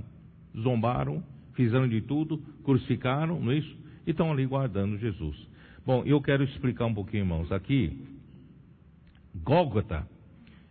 [0.58, 1.24] Zombaram,
[1.54, 3.78] fizeram de tudo, crucificaram, não é isso?
[4.06, 5.36] E estão ali guardando Jesus.
[5.86, 7.52] Bom, eu quero explicar um pouquinho, irmãos.
[7.52, 8.06] Aqui,
[9.36, 10.08] Gólgota,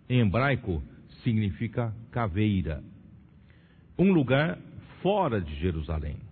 [0.08, 0.82] em hebraico,
[1.22, 2.82] significa caveira.
[3.98, 4.58] Um lugar
[5.02, 6.25] fora de Jerusalém.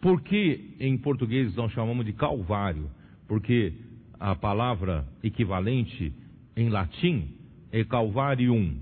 [0.00, 2.90] Por que em português nós chamamos de Calvário?
[3.26, 3.72] Porque
[4.18, 6.12] a palavra equivalente
[6.56, 7.34] em latim
[7.72, 8.76] é Calvarium.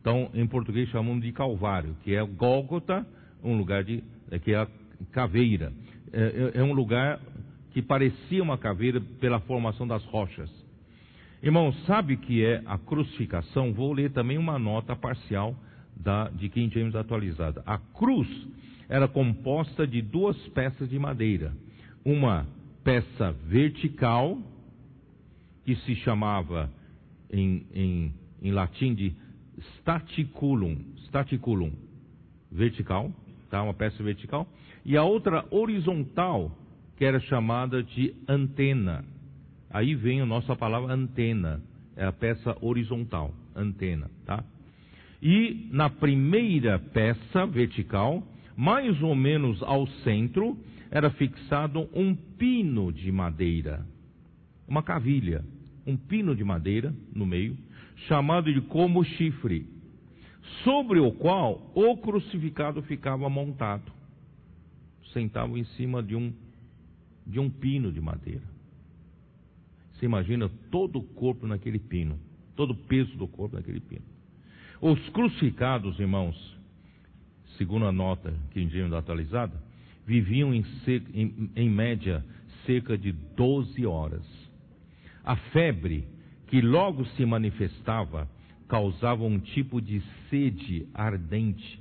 [0.00, 3.06] Então, em português chamamos de Calvário, que é Gólgota,
[3.42, 4.68] um lugar de, é, que é a
[5.12, 5.72] caveira.
[6.12, 7.20] É, é, é um lugar
[7.72, 10.50] que parecia uma caveira pela formação das rochas.
[11.42, 13.72] Irmão, sabe o que é a crucificação?
[13.72, 15.54] Vou ler também uma nota parcial
[15.94, 17.62] da, de King James atualizada.
[17.64, 18.28] A cruz
[18.88, 21.52] era composta de duas peças de madeira.
[22.04, 22.46] Uma
[22.82, 24.38] peça vertical,
[25.64, 26.70] que se chamava
[27.30, 29.14] em, em, em latim de
[29.76, 31.72] staticulum, staticulum,
[32.50, 33.12] vertical,
[33.50, 33.62] tá?
[33.62, 34.48] uma peça vertical,
[34.84, 36.50] e a outra horizontal,
[36.96, 39.04] que era chamada de antena.
[39.70, 41.60] Aí vem a nossa palavra antena,
[41.94, 44.42] é a peça horizontal, antena, tá?
[45.20, 48.22] E na primeira peça vertical,
[48.58, 50.58] mais ou menos ao centro,
[50.90, 53.86] era fixado um pino de madeira,
[54.66, 55.44] uma cavilha,
[55.86, 57.56] um pino de madeira no meio,
[58.08, 59.64] chamado de como chifre,
[60.64, 63.92] sobre o qual o crucificado ficava montado.
[65.12, 66.32] Sentava em cima de um,
[67.24, 68.42] de um pino de madeira.
[69.92, 72.18] Você imagina todo o corpo naquele pino,
[72.56, 74.04] todo o peso do corpo naquele pino.
[74.80, 76.57] Os crucificados, irmãos,
[77.58, 79.60] segundo a nota que indígena atualizada,
[80.06, 80.64] viviam em,
[81.12, 82.24] em, em média
[82.64, 84.24] cerca de 12 horas.
[85.24, 86.06] A febre
[86.46, 88.28] que logo se manifestava
[88.68, 91.80] causava um tipo de sede ardente.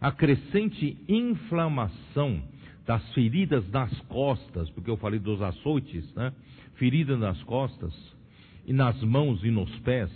[0.00, 2.42] A crescente inflamação
[2.86, 6.32] das feridas nas costas, porque eu falei dos açoites, né?
[6.76, 7.92] Feridas nas costas
[8.66, 10.10] e nas mãos e nos pés,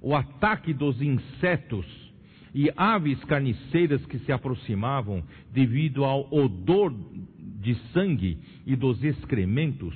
[0.00, 1.86] o ataque dos insetos
[2.54, 5.22] e aves carniceiras que se aproximavam
[5.52, 6.94] devido ao odor
[7.60, 9.94] de sangue e dos excrementos,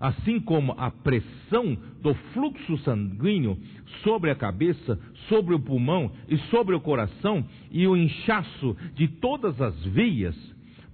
[0.00, 3.58] assim como a pressão do fluxo sanguíneo
[4.02, 4.98] sobre a cabeça,
[5.28, 10.36] sobre o pulmão e sobre o coração e o inchaço de todas as veias,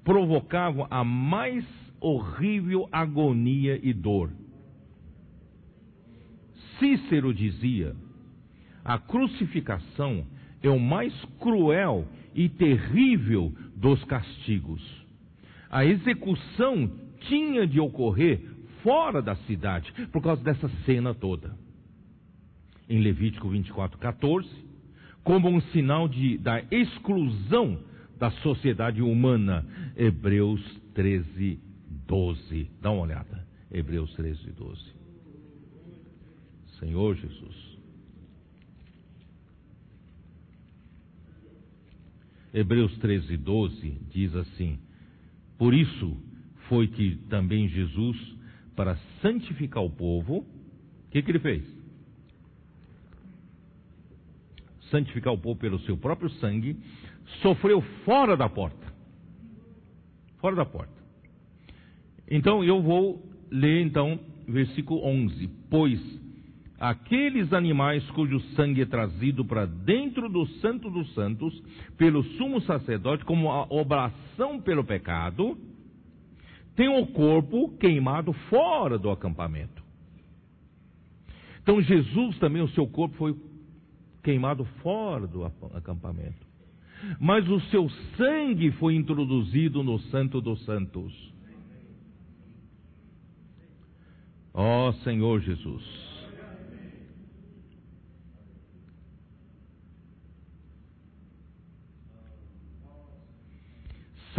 [0.03, 1.65] provocavam a mais
[2.01, 4.31] horrível agonia e dor.
[6.79, 7.95] Cícero dizia:
[8.85, 10.27] a crucificação
[10.63, 14.83] é o mais cruel e terrível dos castigos.
[15.71, 18.41] A execução tinha de ocorrer
[18.83, 21.55] fora da cidade, por causa dessa cena toda.
[22.89, 24.49] Em Levítico 24, 14,
[25.23, 27.79] como um sinal de, da exclusão
[28.19, 29.67] da sociedade humana.
[29.97, 30.61] Hebreus
[30.95, 31.59] 13,
[32.07, 32.71] 12.
[32.81, 33.47] Dá uma olhada.
[33.71, 34.83] Hebreus 13, 12.
[36.79, 37.70] Senhor Jesus.
[42.53, 44.79] Hebreus 13, 12 diz assim:
[45.57, 46.17] Por isso
[46.69, 48.17] foi que também Jesus,
[48.75, 51.65] para santificar o povo, o que, que ele fez?
[54.91, 56.77] Santificar o povo pelo seu próprio sangue,
[57.43, 58.93] sofreu fora da porta.
[60.39, 61.01] Fora da porta.
[62.29, 64.19] Então eu vou ler então
[64.49, 66.20] versículo 11: Pois
[66.81, 71.63] aqueles animais cujo sangue é trazido para dentro do Santo dos Santos
[71.99, 75.59] pelo sumo sacerdote como a obração pelo pecado,
[76.75, 79.83] tem o corpo queimado fora do acampamento.
[81.63, 83.37] Então Jesus também, o seu corpo foi
[84.23, 86.49] queimado fora do acampamento.
[87.19, 91.13] Mas o seu sangue foi introduzido no Santo dos Santos.
[94.55, 96.10] Ó oh, Senhor Jesus.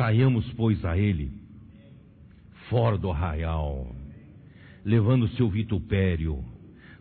[0.01, 1.31] Saiamos, pois, a ele,
[2.69, 3.95] fora do arraial,
[4.83, 6.43] levando seu vitupério.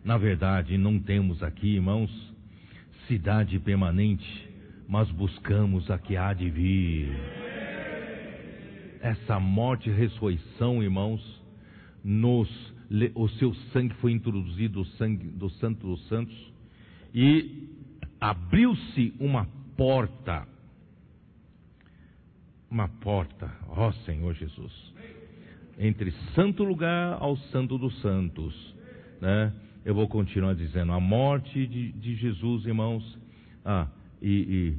[0.05, 2.11] Na verdade, não temos aqui, irmãos,
[3.07, 4.47] cidade permanente,
[4.87, 7.09] mas buscamos a que há de vir.
[9.01, 11.23] Essa morte e ressurreição, irmãos,
[12.03, 12.47] nos,
[13.15, 16.53] o seu sangue foi introduzido, o sangue do Santo dos Santos,
[17.15, 17.67] e
[18.19, 20.47] abriu-se uma porta
[22.71, 24.71] uma porta, ó Senhor Jesus,
[25.77, 28.75] entre santo lugar ao santo dos santos,
[29.19, 29.53] né?
[29.83, 33.19] Eu vou continuar dizendo, a morte de, de Jesus, irmãos,
[33.65, 33.87] ah,
[34.21, 34.77] e,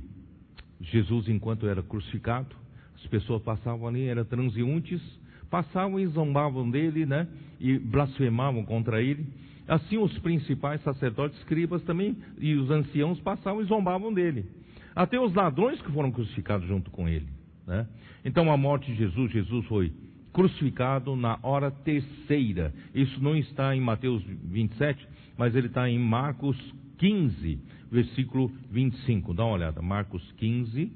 [0.81, 2.56] e Jesus enquanto era crucificado,
[2.94, 5.02] as pessoas passavam ali, eram transeuntes,
[5.51, 7.28] passavam e zombavam dele, né?
[7.60, 9.27] E blasfemavam contra ele.
[9.69, 14.47] Assim os principais sacerdotes, escribas também e os anciãos passavam e zombavam dele.
[14.94, 17.27] Até os ladrões que foram crucificados junto com ele.
[17.66, 17.86] Né?
[18.24, 19.93] Então, a morte de Jesus, Jesus foi
[20.32, 22.72] crucificado na hora terceira.
[22.94, 25.06] Isso não está em Mateus 27,
[25.36, 26.56] mas ele está em Marcos
[26.98, 27.59] 15,
[27.90, 29.34] versículo 25.
[29.34, 30.90] Dá uma olhada, Marcos 15,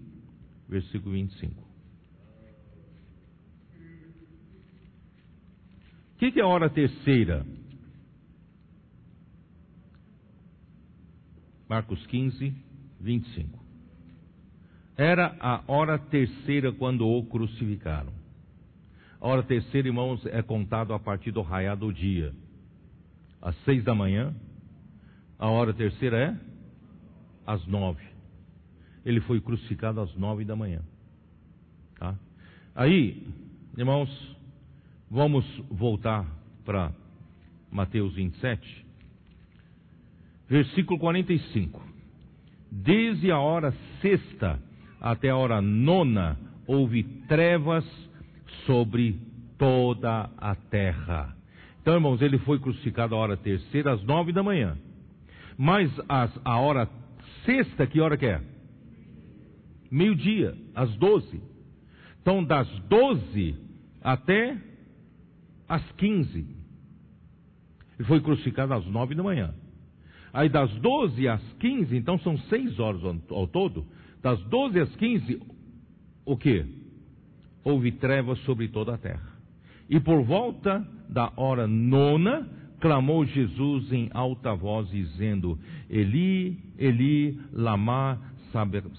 [0.68, 1.66] versículo 25.
[6.14, 7.44] O que, que é a hora terceira?
[11.68, 12.54] Marcos 15,
[13.00, 13.65] 25.
[14.96, 18.12] Era a hora terceira quando o crucificaram.
[19.20, 22.32] A hora terceira, irmãos, é contado a partir do raiar do dia.
[23.42, 24.34] Às seis da manhã,
[25.38, 26.36] a hora terceira é
[27.46, 28.02] às nove.
[29.04, 30.80] Ele foi crucificado às nove da manhã.
[31.98, 32.14] Tá?
[32.74, 33.26] Aí,
[33.76, 34.36] irmãos,
[35.10, 36.26] vamos voltar
[36.64, 36.92] para
[37.70, 38.86] Mateus 27,
[40.48, 41.82] versículo 45.
[42.70, 44.60] Desde a hora sexta
[45.00, 47.84] até a hora nona, houve trevas
[48.66, 49.20] sobre
[49.58, 51.34] toda a terra.
[51.80, 54.76] Então, irmãos, ele foi crucificado a hora terceira, às nove da manhã.
[55.56, 56.88] Mas as, a hora
[57.44, 58.40] sexta, que hora que é?
[59.90, 61.40] Meio-dia, às doze.
[62.20, 63.56] Então, das doze
[64.02, 64.56] até
[65.68, 66.56] às quinze.
[67.98, 69.54] Ele foi crucificado às nove da manhã.
[70.32, 73.00] Aí das doze às quinze, então são seis horas
[73.30, 73.86] ao todo.
[74.26, 75.40] Das doze às quinze,
[76.24, 76.64] o que?
[77.62, 79.30] Houve trevas sobre toda a terra.
[79.88, 82.50] E por volta da hora nona,
[82.80, 85.56] clamou Jesus em alta voz, dizendo:
[85.88, 88.20] Eli, Eli, lama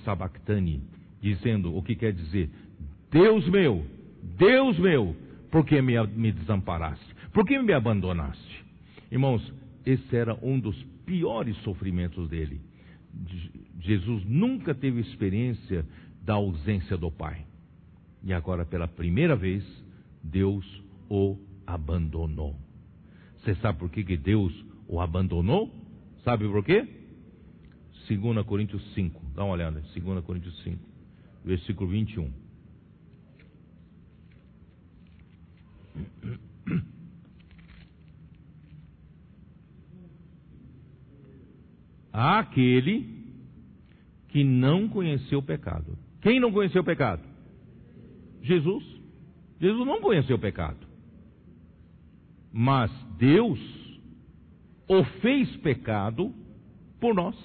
[0.05, 0.81] sabachthani.
[1.21, 2.49] Dizendo o que quer dizer:
[3.11, 3.85] Deus meu,
[4.37, 5.13] Deus meu,
[5.51, 7.05] por que me, me desamparaste?
[7.33, 8.63] Por que me abandonaste?
[9.11, 9.43] Irmãos,
[9.85, 12.61] esse era um dos piores sofrimentos dele.
[13.79, 15.85] Jesus nunca teve experiência
[16.23, 17.45] da ausência do Pai.
[18.23, 19.63] E agora, pela primeira vez,
[20.23, 20.65] Deus
[21.09, 22.55] o abandonou.
[23.37, 24.53] Você sabe por que, que Deus
[24.87, 25.71] o abandonou?
[26.23, 26.87] Sabe por quê?
[28.07, 30.79] 2 Coríntios 5, dá uma olhada, 2 Coríntios 5,
[31.45, 32.31] versículo 21.
[42.11, 43.16] Aquele
[44.37, 45.97] que não conheceu o pecado.
[46.21, 47.23] Quem não conheceu o pecado?
[48.43, 48.83] Jesus.
[49.59, 50.77] Jesus não conheceu o pecado.
[52.53, 53.59] Mas Deus
[54.87, 56.31] o fez pecado
[56.99, 57.35] por nós.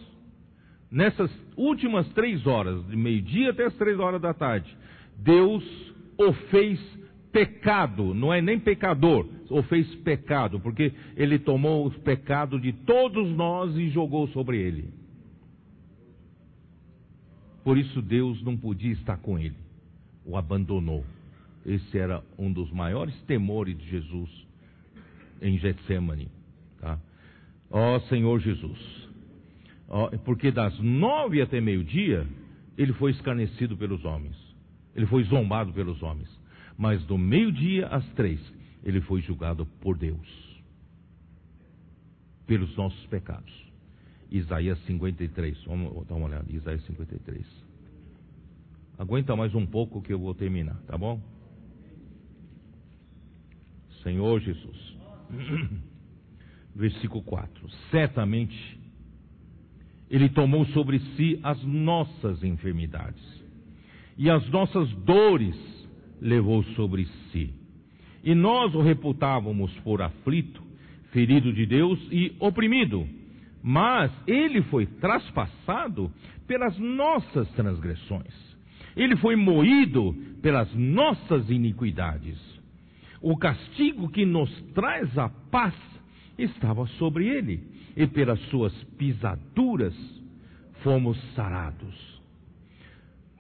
[0.90, 4.76] Nessas últimas três horas, de meio-dia até as três horas da tarde,
[5.16, 5.64] Deus
[6.18, 6.78] o fez
[7.32, 13.30] pecado, não é nem pecador, o fez pecado, porque ele tomou o pecado de todos
[13.30, 15.01] nós e jogou sobre ele.
[17.64, 19.56] Por isso Deus não podia estar com ele,
[20.24, 21.04] o abandonou.
[21.64, 24.46] Esse era um dos maiores temores de Jesus
[25.40, 26.28] em Getsemane.
[26.80, 26.98] Tá?
[27.70, 29.08] Ó Senhor Jesus,
[30.24, 32.26] porque das nove até meio-dia,
[32.76, 34.36] ele foi escarnecido pelos homens,
[34.94, 36.28] ele foi zombado pelos homens,
[36.76, 38.40] mas do meio-dia às três,
[38.82, 40.60] ele foi julgado por Deus,
[42.46, 43.61] pelos nossos pecados.
[44.32, 45.64] Isaías 53.
[45.66, 46.46] Vamos dar uma olhada.
[46.50, 47.46] Isaías 53.
[48.98, 51.20] Aguenta mais um pouco que eu vou terminar, tá bom?
[54.02, 54.96] Senhor Jesus.
[56.74, 57.68] Versículo 4.
[57.90, 58.80] Certamente
[60.10, 63.22] Ele tomou sobre si as nossas enfermidades
[64.16, 65.56] e as nossas dores
[66.20, 67.52] levou sobre si.
[68.24, 70.62] E nós o reputávamos por aflito,
[71.10, 73.06] ferido de Deus e oprimido
[73.62, 76.12] mas ele foi traspassado
[76.46, 78.34] pelas nossas transgressões,
[78.96, 82.38] ele foi moído pelas nossas iniquidades.
[83.20, 85.74] O castigo que nos traz a paz
[86.36, 89.94] estava sobre ele, e pelas suas pisaduras
[90.82, 92.20] fomos sarados.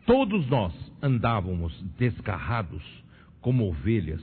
[0.06, 2.82] Todos nós andávamos desgarrados
[3.40, 4.22] como ovelhas,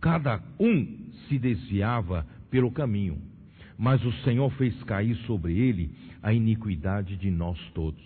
[0.00, 3.33] cada um se desviava pelo caminho
[3.78, 5.90] mas o Senhor fez cair sobre ele
[6.22, 8.02] a iniquidade de nós todos.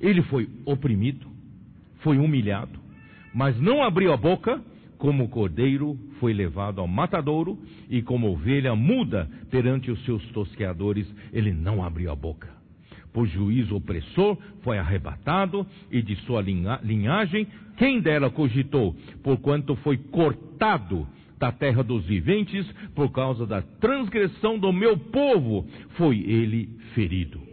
[0.00, 1.26] Ele foi oprimido,
[2.00, 2.78] foi humilhado,
[3.34, 4.62] mas não abriu a boca,
[4.96, 7.58] como o cordeiro foi levado ao matadouro,
[7.88, 12.48] e como ovelha muda perante os seus tosqueadores, ele não abriu a boca.
[13.12, 21.06] Por juízo opressor foi arrebatado, e de sua linhagem, quem dela cogitou, porquanto foi cortado
[21.38, 25.66] da terra dos viventes, por causa da transgressão do meu povo,
[25.96, 27.47] foi ele ferido.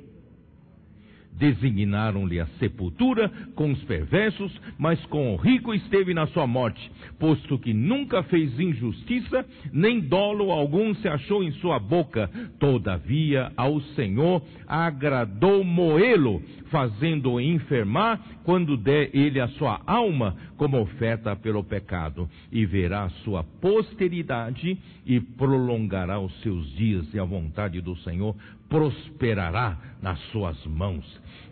[1.37, 7.59] Designaram-lhe a sepultura com os perversos, mas com o rico esteve na sua morte, posto
[7.59, 12.29] que nunca fez injustiça, nem dolo algum se achou em sua boca.
[12.59, 16.41] Todavia ao Senhor agradou moê-lo,
[16.71, 23.43] fazendo-o enfermar, quando der ele a sua alma como oferta pelo pecado, e verá sua
[23.43, 28.35] posteridade e prolongará os seus dias, e a vontade do Senhor
[28.75, 31.05] prosperará nas suas mãos.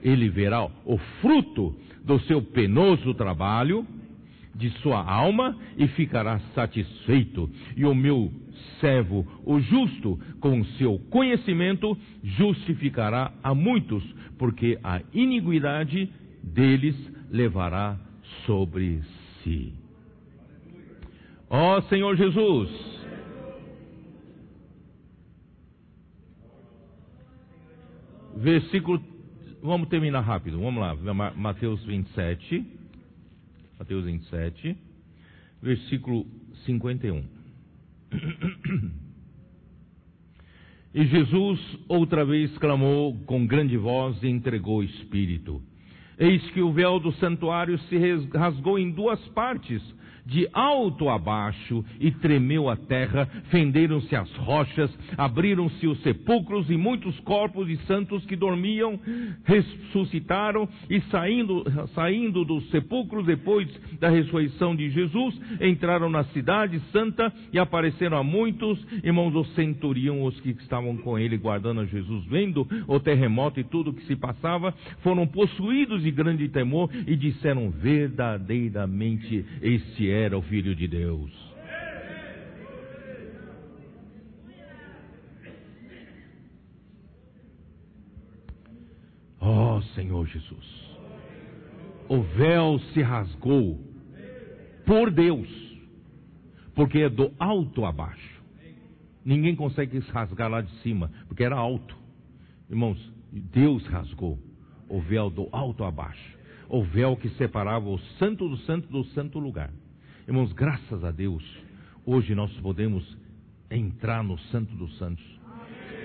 [0.04, 1.74] Ele verá o fruto
[2.04, 3.88] do seu penoso trabalho,
[4.54, 7.50] de sua alma, e ficará satisfeito.
[7.78, 8.30] E o meu
[8.82, 14.04] servo, o justo, com seu conhecimento, justificará a muitos,
[14.38, 16.12] porque a iniquidade
[16.44, 16.96] deles
[17.32, 17.98] levará
[18.46, 19.00] sobre
[19.42, 19.72] si.
[21.50, 22.93] Ó Senhor Jesus,
[28.36, 29.02] versículo.
[29.62, 30.96] Vamos terminar rápido, vamos lá.
[31.36, 32.66] Mateus 27.
[33.80, 34.78] Mateus 27,
[35.62, 36.26] versículo
[36.66, 37.24] 51.
[40.94, 45.60] E Jesus outra vez clamou com grande voz e entregou o Espírito.
[46.20, 47.98] Eis que o véu do santuário se
[48.32, 49.82] rasgou em duas partes
[50.26, 56.78] de alto a baixo, e tremeu a terra, fenderam-se as rochas, abriram-se os sepulcros, e
[56.78, 59.00] muitos corpos de santos que dormiam
[59.44, 61.64] ressuscitaram, e saindo,
[61.94, 63.68] saindo dos sepulcros depois
[64.00, 70.24] da ressurreição de Jesus, entraram na cidade santa e apareceram a muitos, irmãos do centurião,
[70.24, 74.06] os que estavam com ele guardando a Jesus, vendo o terremoto e tudo o que
[74.06, 80.88] se passava, foram possuídos de grande temor e disseram verdadeiramente: Este era o Filho de
[80.88, 81.32] Deus.
[89.40, 90.98] Ó oh, Senhor Jesus,
[92.08, 93.78] o véu se rasgou
[94.86, 95.50] por Deus,
[96.74, 98.42] porque é do alto a baixo.
[99.26, 101.98] Ninguém consegue rasgar lá de cima, porque era alto.
[102.70, 102.98] Irmãos,
[103.32, 104.40] Deus rasgou
[104.88, 106.38] o véu do alto a baixo,
[106.70, 109.74] o véu que separava o santo do santo do santo lugar.
[110.26, 111.44] Irmãos, graças a Deus,
[112.06, 113.04] hoje nós podemos
[113.70, 115.24] entrar no Santo dos Santos.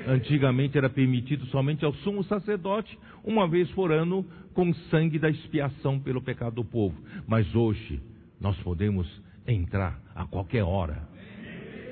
[0.08, 6.00] Antigamente era permitido somente ao sumo sacerdote, uma vez por ano, com sangue da expiação
[6.00, 7.00] pelo pecado do povo.
[7.28, 8.02] Mas hoje
[8.40, 9.06] nós podemos
[9.46, 11.08] entrar a qualquer hora,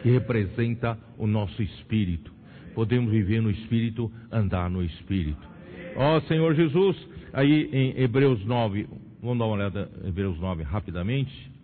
[0.03, 2.33] que representa o nosso espírito.
[2.75, 5.49] Podemos viver no espírito, andar no espírito.
[5.95, 6.97] Ó oh, Senhor Jesus,
[7.33, 8.89] aí em Hebreus 9,
[9.23, 11.56] vamos dar uma olhada em Hebreus 9 rapidamente.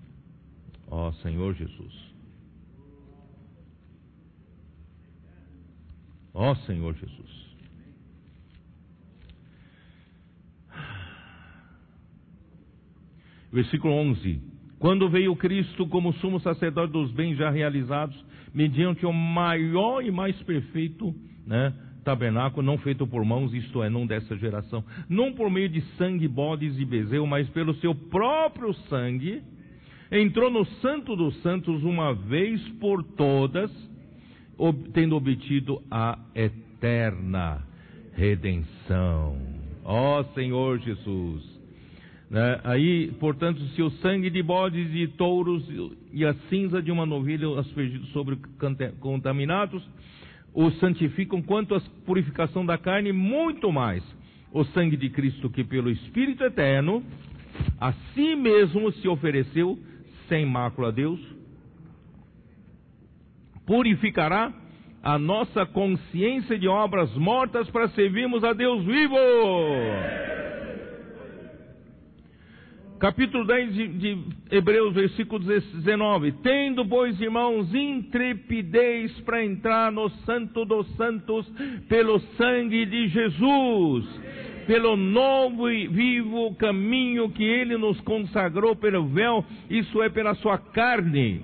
[0.95, 2.13] Ó Senhor Jesus.
[6.35, 7.57] Ó Senhor Jesus.
[13.51, 14.39] Versículo 11.
[14.79, 20.37] Quando veio Cristo como sumo sacerdote dos bens já realizados, mediante o maior e mais
[20.43, 21.15] perfeito
[21.47, 21.73] né,
[22.05, 26.29] tabernáculo, não feito por mãos, isto é, não dessa geração, não por meio de sangue,
[26.29, 29.43] bodes e bezerro, mas pelo seu próprio sangue,
[30.13, 33.71] entrou no Santo dos Santos uma vez por todas,
[34.93, 37.67] tendo obtido a eterna
[38.13, 39.39] redenção.
[39.83, 41.43] Ó oh, Senhor Jesus.
[42.31, 42.61] Né?
[42.63, 45.67] Aí, portanto, se o sangue de bodes e touros
[46.13, 48.37] e a cinza de uma novilha aspergidos sobre
[49.01, 49.83] contaminados
[50.55, 54.05] os santificam, quanto à purificação da carne, muito mais
[54.53, 57.03] o sangue de Cristo, que pelo Espírito eterno,
[57.81, 59.79] a si mesmo se ofereceu
[60.29, 61.21] sem mácula a Deus,
[63.67, 64.53] purificará
[65.03, 69.17] a nossa consciência de obras mortas para servirmos a Deus vivo.
[73.01, 80.65] Capítulo 10 de, de Hebreus, versículo 19: Tendo, pois, irmãos, intrepidez para entrar no Santo
[80.65, 81.45] dos Santos
[81.89, 84.32] pelo sangue de Jesus
[84.67, 90.59] pelo novo e vivo caminho que ele nos consagrou pelo véu, isso é pela sua
[90.59, 91.43] carne.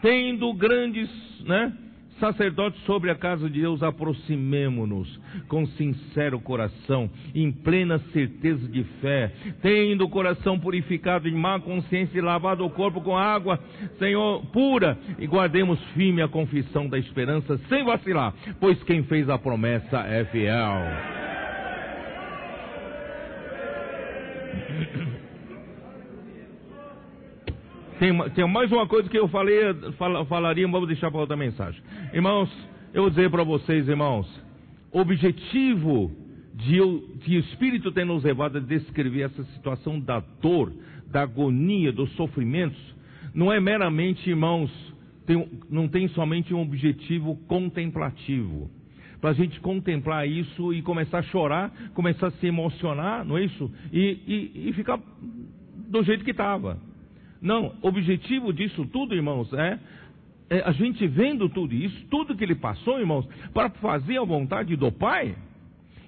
[0.00, 1.08] Tendo grandes,
[1.44, 1.72] né,
[2.18, 9.32] sacerdotes sobre a casa de Deus, aproximemo-nos com sincero coração, em plena certeza de fé,
[9.62, 13.58] tendo o coração purificado de má consciência e lavado o corpo com água,
[13.98, 19.38] Senhor, pura, e guardemos firme a confissão da esperança, sem vacilar, pois quem fez a
[19.38, 21.33] promessa é fiel.
[27.98, 31.80] Tem, tem, mais uma coisa que eu falei, fal, falaria, vamos deixar para outra mensagem.
[32.12, 32.50] Irmãos,
[32.92, 34.26] eu vou dizer para vocês, irmãos,
[34.90, 36.10] o objetivo
[36.54, 36.78] de,
[37.24, 40.72] de o Espírito tem nos levado a descrever essa situação da dor,
[41.06, 42.78] da agonia, dos sofrimentos,
[43.32, 44.70] não é meramente, irmãos,
[45.24, 48.70] tem, não tem somente um objetivo contemplativo.
[49.20, 53.44] Para a gente contemplar isso e começar a chorar, começar a se emocionar, não é
[53.44, 53.70] isso?
[53.92, 54.98] E, e, e ficar
[55.88, 56.76] do jeito que estava.
[57.44, 59.78] Não, o objetivo disso tudo, irmãos, é,
[60.48, 64.74] é a gente vendo tudo isso, tudo que ele passou, irmãos, para fazer a vontade
[64.76, 65.36] do Pai.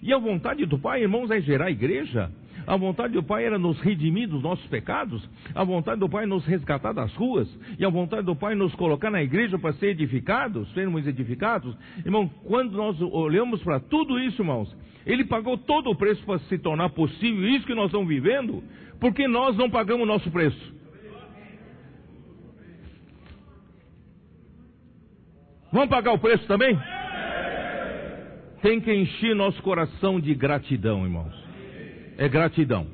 [0.01, 2.33] E a vontade do Pai, irmãos, é gerar a igreja.
[2.67, 5.29] A vontade do Pai era nos redimir dos nossos pecados.
[5.55, 7.47] A vontade do Pai é nos resgatar das ruas.
[7.79, 11.77] E a vontade do Pai é nos colocar na igreja para ser edificados, sermos edificados.
[11.99, 16.57] Irmão, quando nós olhamos para tudo isso, irmãos, Ele pagou todo o preço para se
[16.57, 18.65] tornar possível isso que nós estamos vivendo,
[18.99, 20.76] porque nós não pagamos o nosso preço.
[25.77, 26.77] Vamos pagar o preço também?
[28.63, 31.47] Tem que encher nosso coração de gratidão, irmãos
[32.17, 32.87] é gratidão.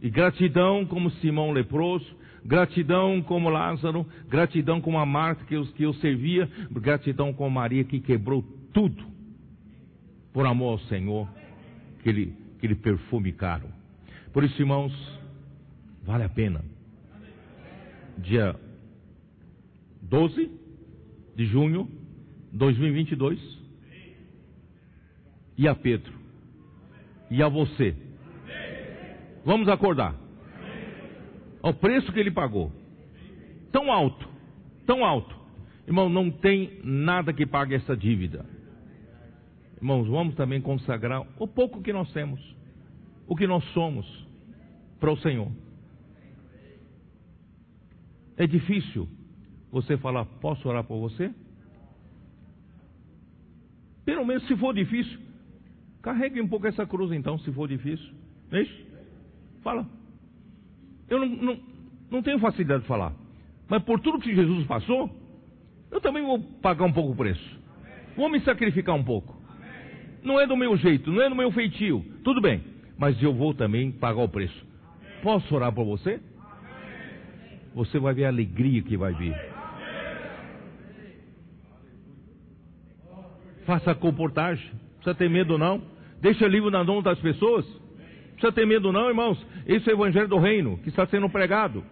[0.00, 2.06] E gratidão como Simão leproso,
[2.44, 7.84] gratidão como Lázaro, gratidão como a Marta que eu, que eu servia, gratidão com Maria
[7.84, 8.42] que quebrou
[8.72, 9.04] tudo
[10.32, 11.28] por amor ao Senhor,
[11.98, 13.68] aquele, aquele perfume caro.
[14.32, 14.92] Por isso, irmãos,
[16.02, 16.62] vale a pena.
[18.18, 18.54] Dia
[20.02, 20.50] 12
[21.36, 21.88] de junho
[22.50, 23.38] de 2022,
[25.58, 26.12] e a Pedro
[27.30, 27.94] e a você.
[29.44, 30.14] Vamos acordar.
[31.62, 32.72] O preço que ele pagou.
[33.70, 34.28] Tão alto,
[34.86, 35.34] tão alto.
[35.86, 38.44] Irmão, não tem nada que pague essa dívida.
[39.76, 42.40] Irmãos, vamos também consagrar o pouco que nós temos,
[43.26, 44.06] o que nós somos,
[44.98, 45.52] para o Senhor.
[48.36, 49.08] É difícil
[49.82, 51.32] você falar, posso orar por você?
[54.04, 55.18] Pelo menos se for difícil,
[56.06, 58.14] Carregue um pouco essa cruz então, se for difícil.
[58.52, 58.86] É isso?
[59.60, 59.84] Fala.
[61.10, 61.60] Eu não, não,
[62.08, 63.12] não tenho facilidade de falar.
[63.68, 65.10] Mas por tudo que Jesus passou,
[65.90, 67.60] eu também vou pagar um pouco o preço.
[68.16, 69.36] Vou me sacrificar um pouco.
[70.22, 72.04] Não é do meu jeito, não é do meu feitio.
[72.22, 72.62] Tudo bem.
[72.96, 74.64] Mas eu vou também pagar o preço.
[75.24, 76.20] Posso orar por você?
[77.74, 79.34] Você vai ver a alegria que vai vir.
[83.66, 84.64] Faça comportagem.
[84.72, 85.82] Não precisa ter medo não.
[86.20, 87.66] Deixa livre na mão das pessoas.
[87.66, 89.44] Não precisa ter medo, não, irmãos.
[89.66, 91.84] Esse é o Evangelho do Reino que está sendo pregado.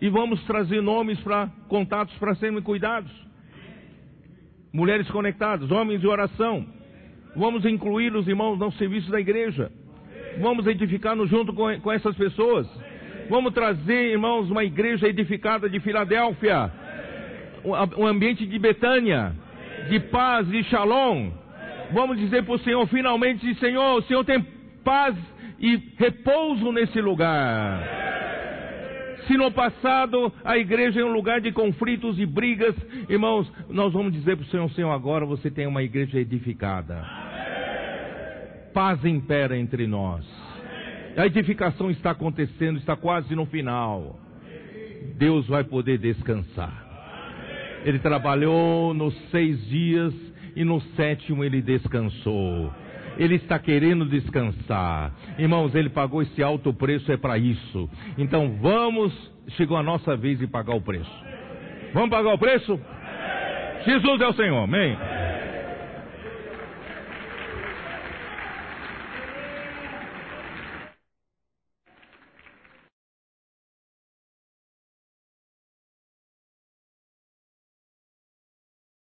[0.00, 3.10] E vamos trazer nomes para contatos para serem cuidados.
[4.72, 6.64] Mulheres conectadas, homens de oração.
[7.36, 9.70] Vamos incluir os irmãos no serviço da igreja.
[10.40, 12.66] Vamos edificar-nos junto com, com essas pessoas.
[13.28, 16.70] Vamos trazer, irmãos, uma igreja edificada de Filadélfia.
[17.96, 19.34] Um ambiente de Betânia,
[19.88, 21.30] de paz e shalom
[21.92, 24.44] vamos dizer para o Senhor, finalmente, Senhor, o Senhor tem
[24.84, 25.16] paz
[25.58, 27.82] e repouso nesse lugar.
[29.26, 32.74] Se no passado a igreja é um lugar de conflitos e brigas,
[33.08, 37.04] irmãos, nós vamos dizer para o Senhor, Senhor, agora você tem uma igreja edificada.
[38.72, 40.24] Paz impera entre nós.
[41.16, 44.18] A edificação está acontecendo, está quase no final.
[45.16, 46.87] Deus vai poder descansar.
[47.84, 50.14] Ele trabalhou nos seis dias
[50.54, 52.72] e no sétimo ele descansou.
[53.16, 55.12] Ele está querendo descansar.
[55.38, 57.88] Irmãos, ele pagou esse alto preço, é para isso.
[58.16, 59.12] Então vamos,
[59.56, 61.10] chegou a nossa vez de pagar o preço.
[61.92, 62.78] Vamos pagar o preço?
[63.84, 64.96] Jesus é o Senhor, amém.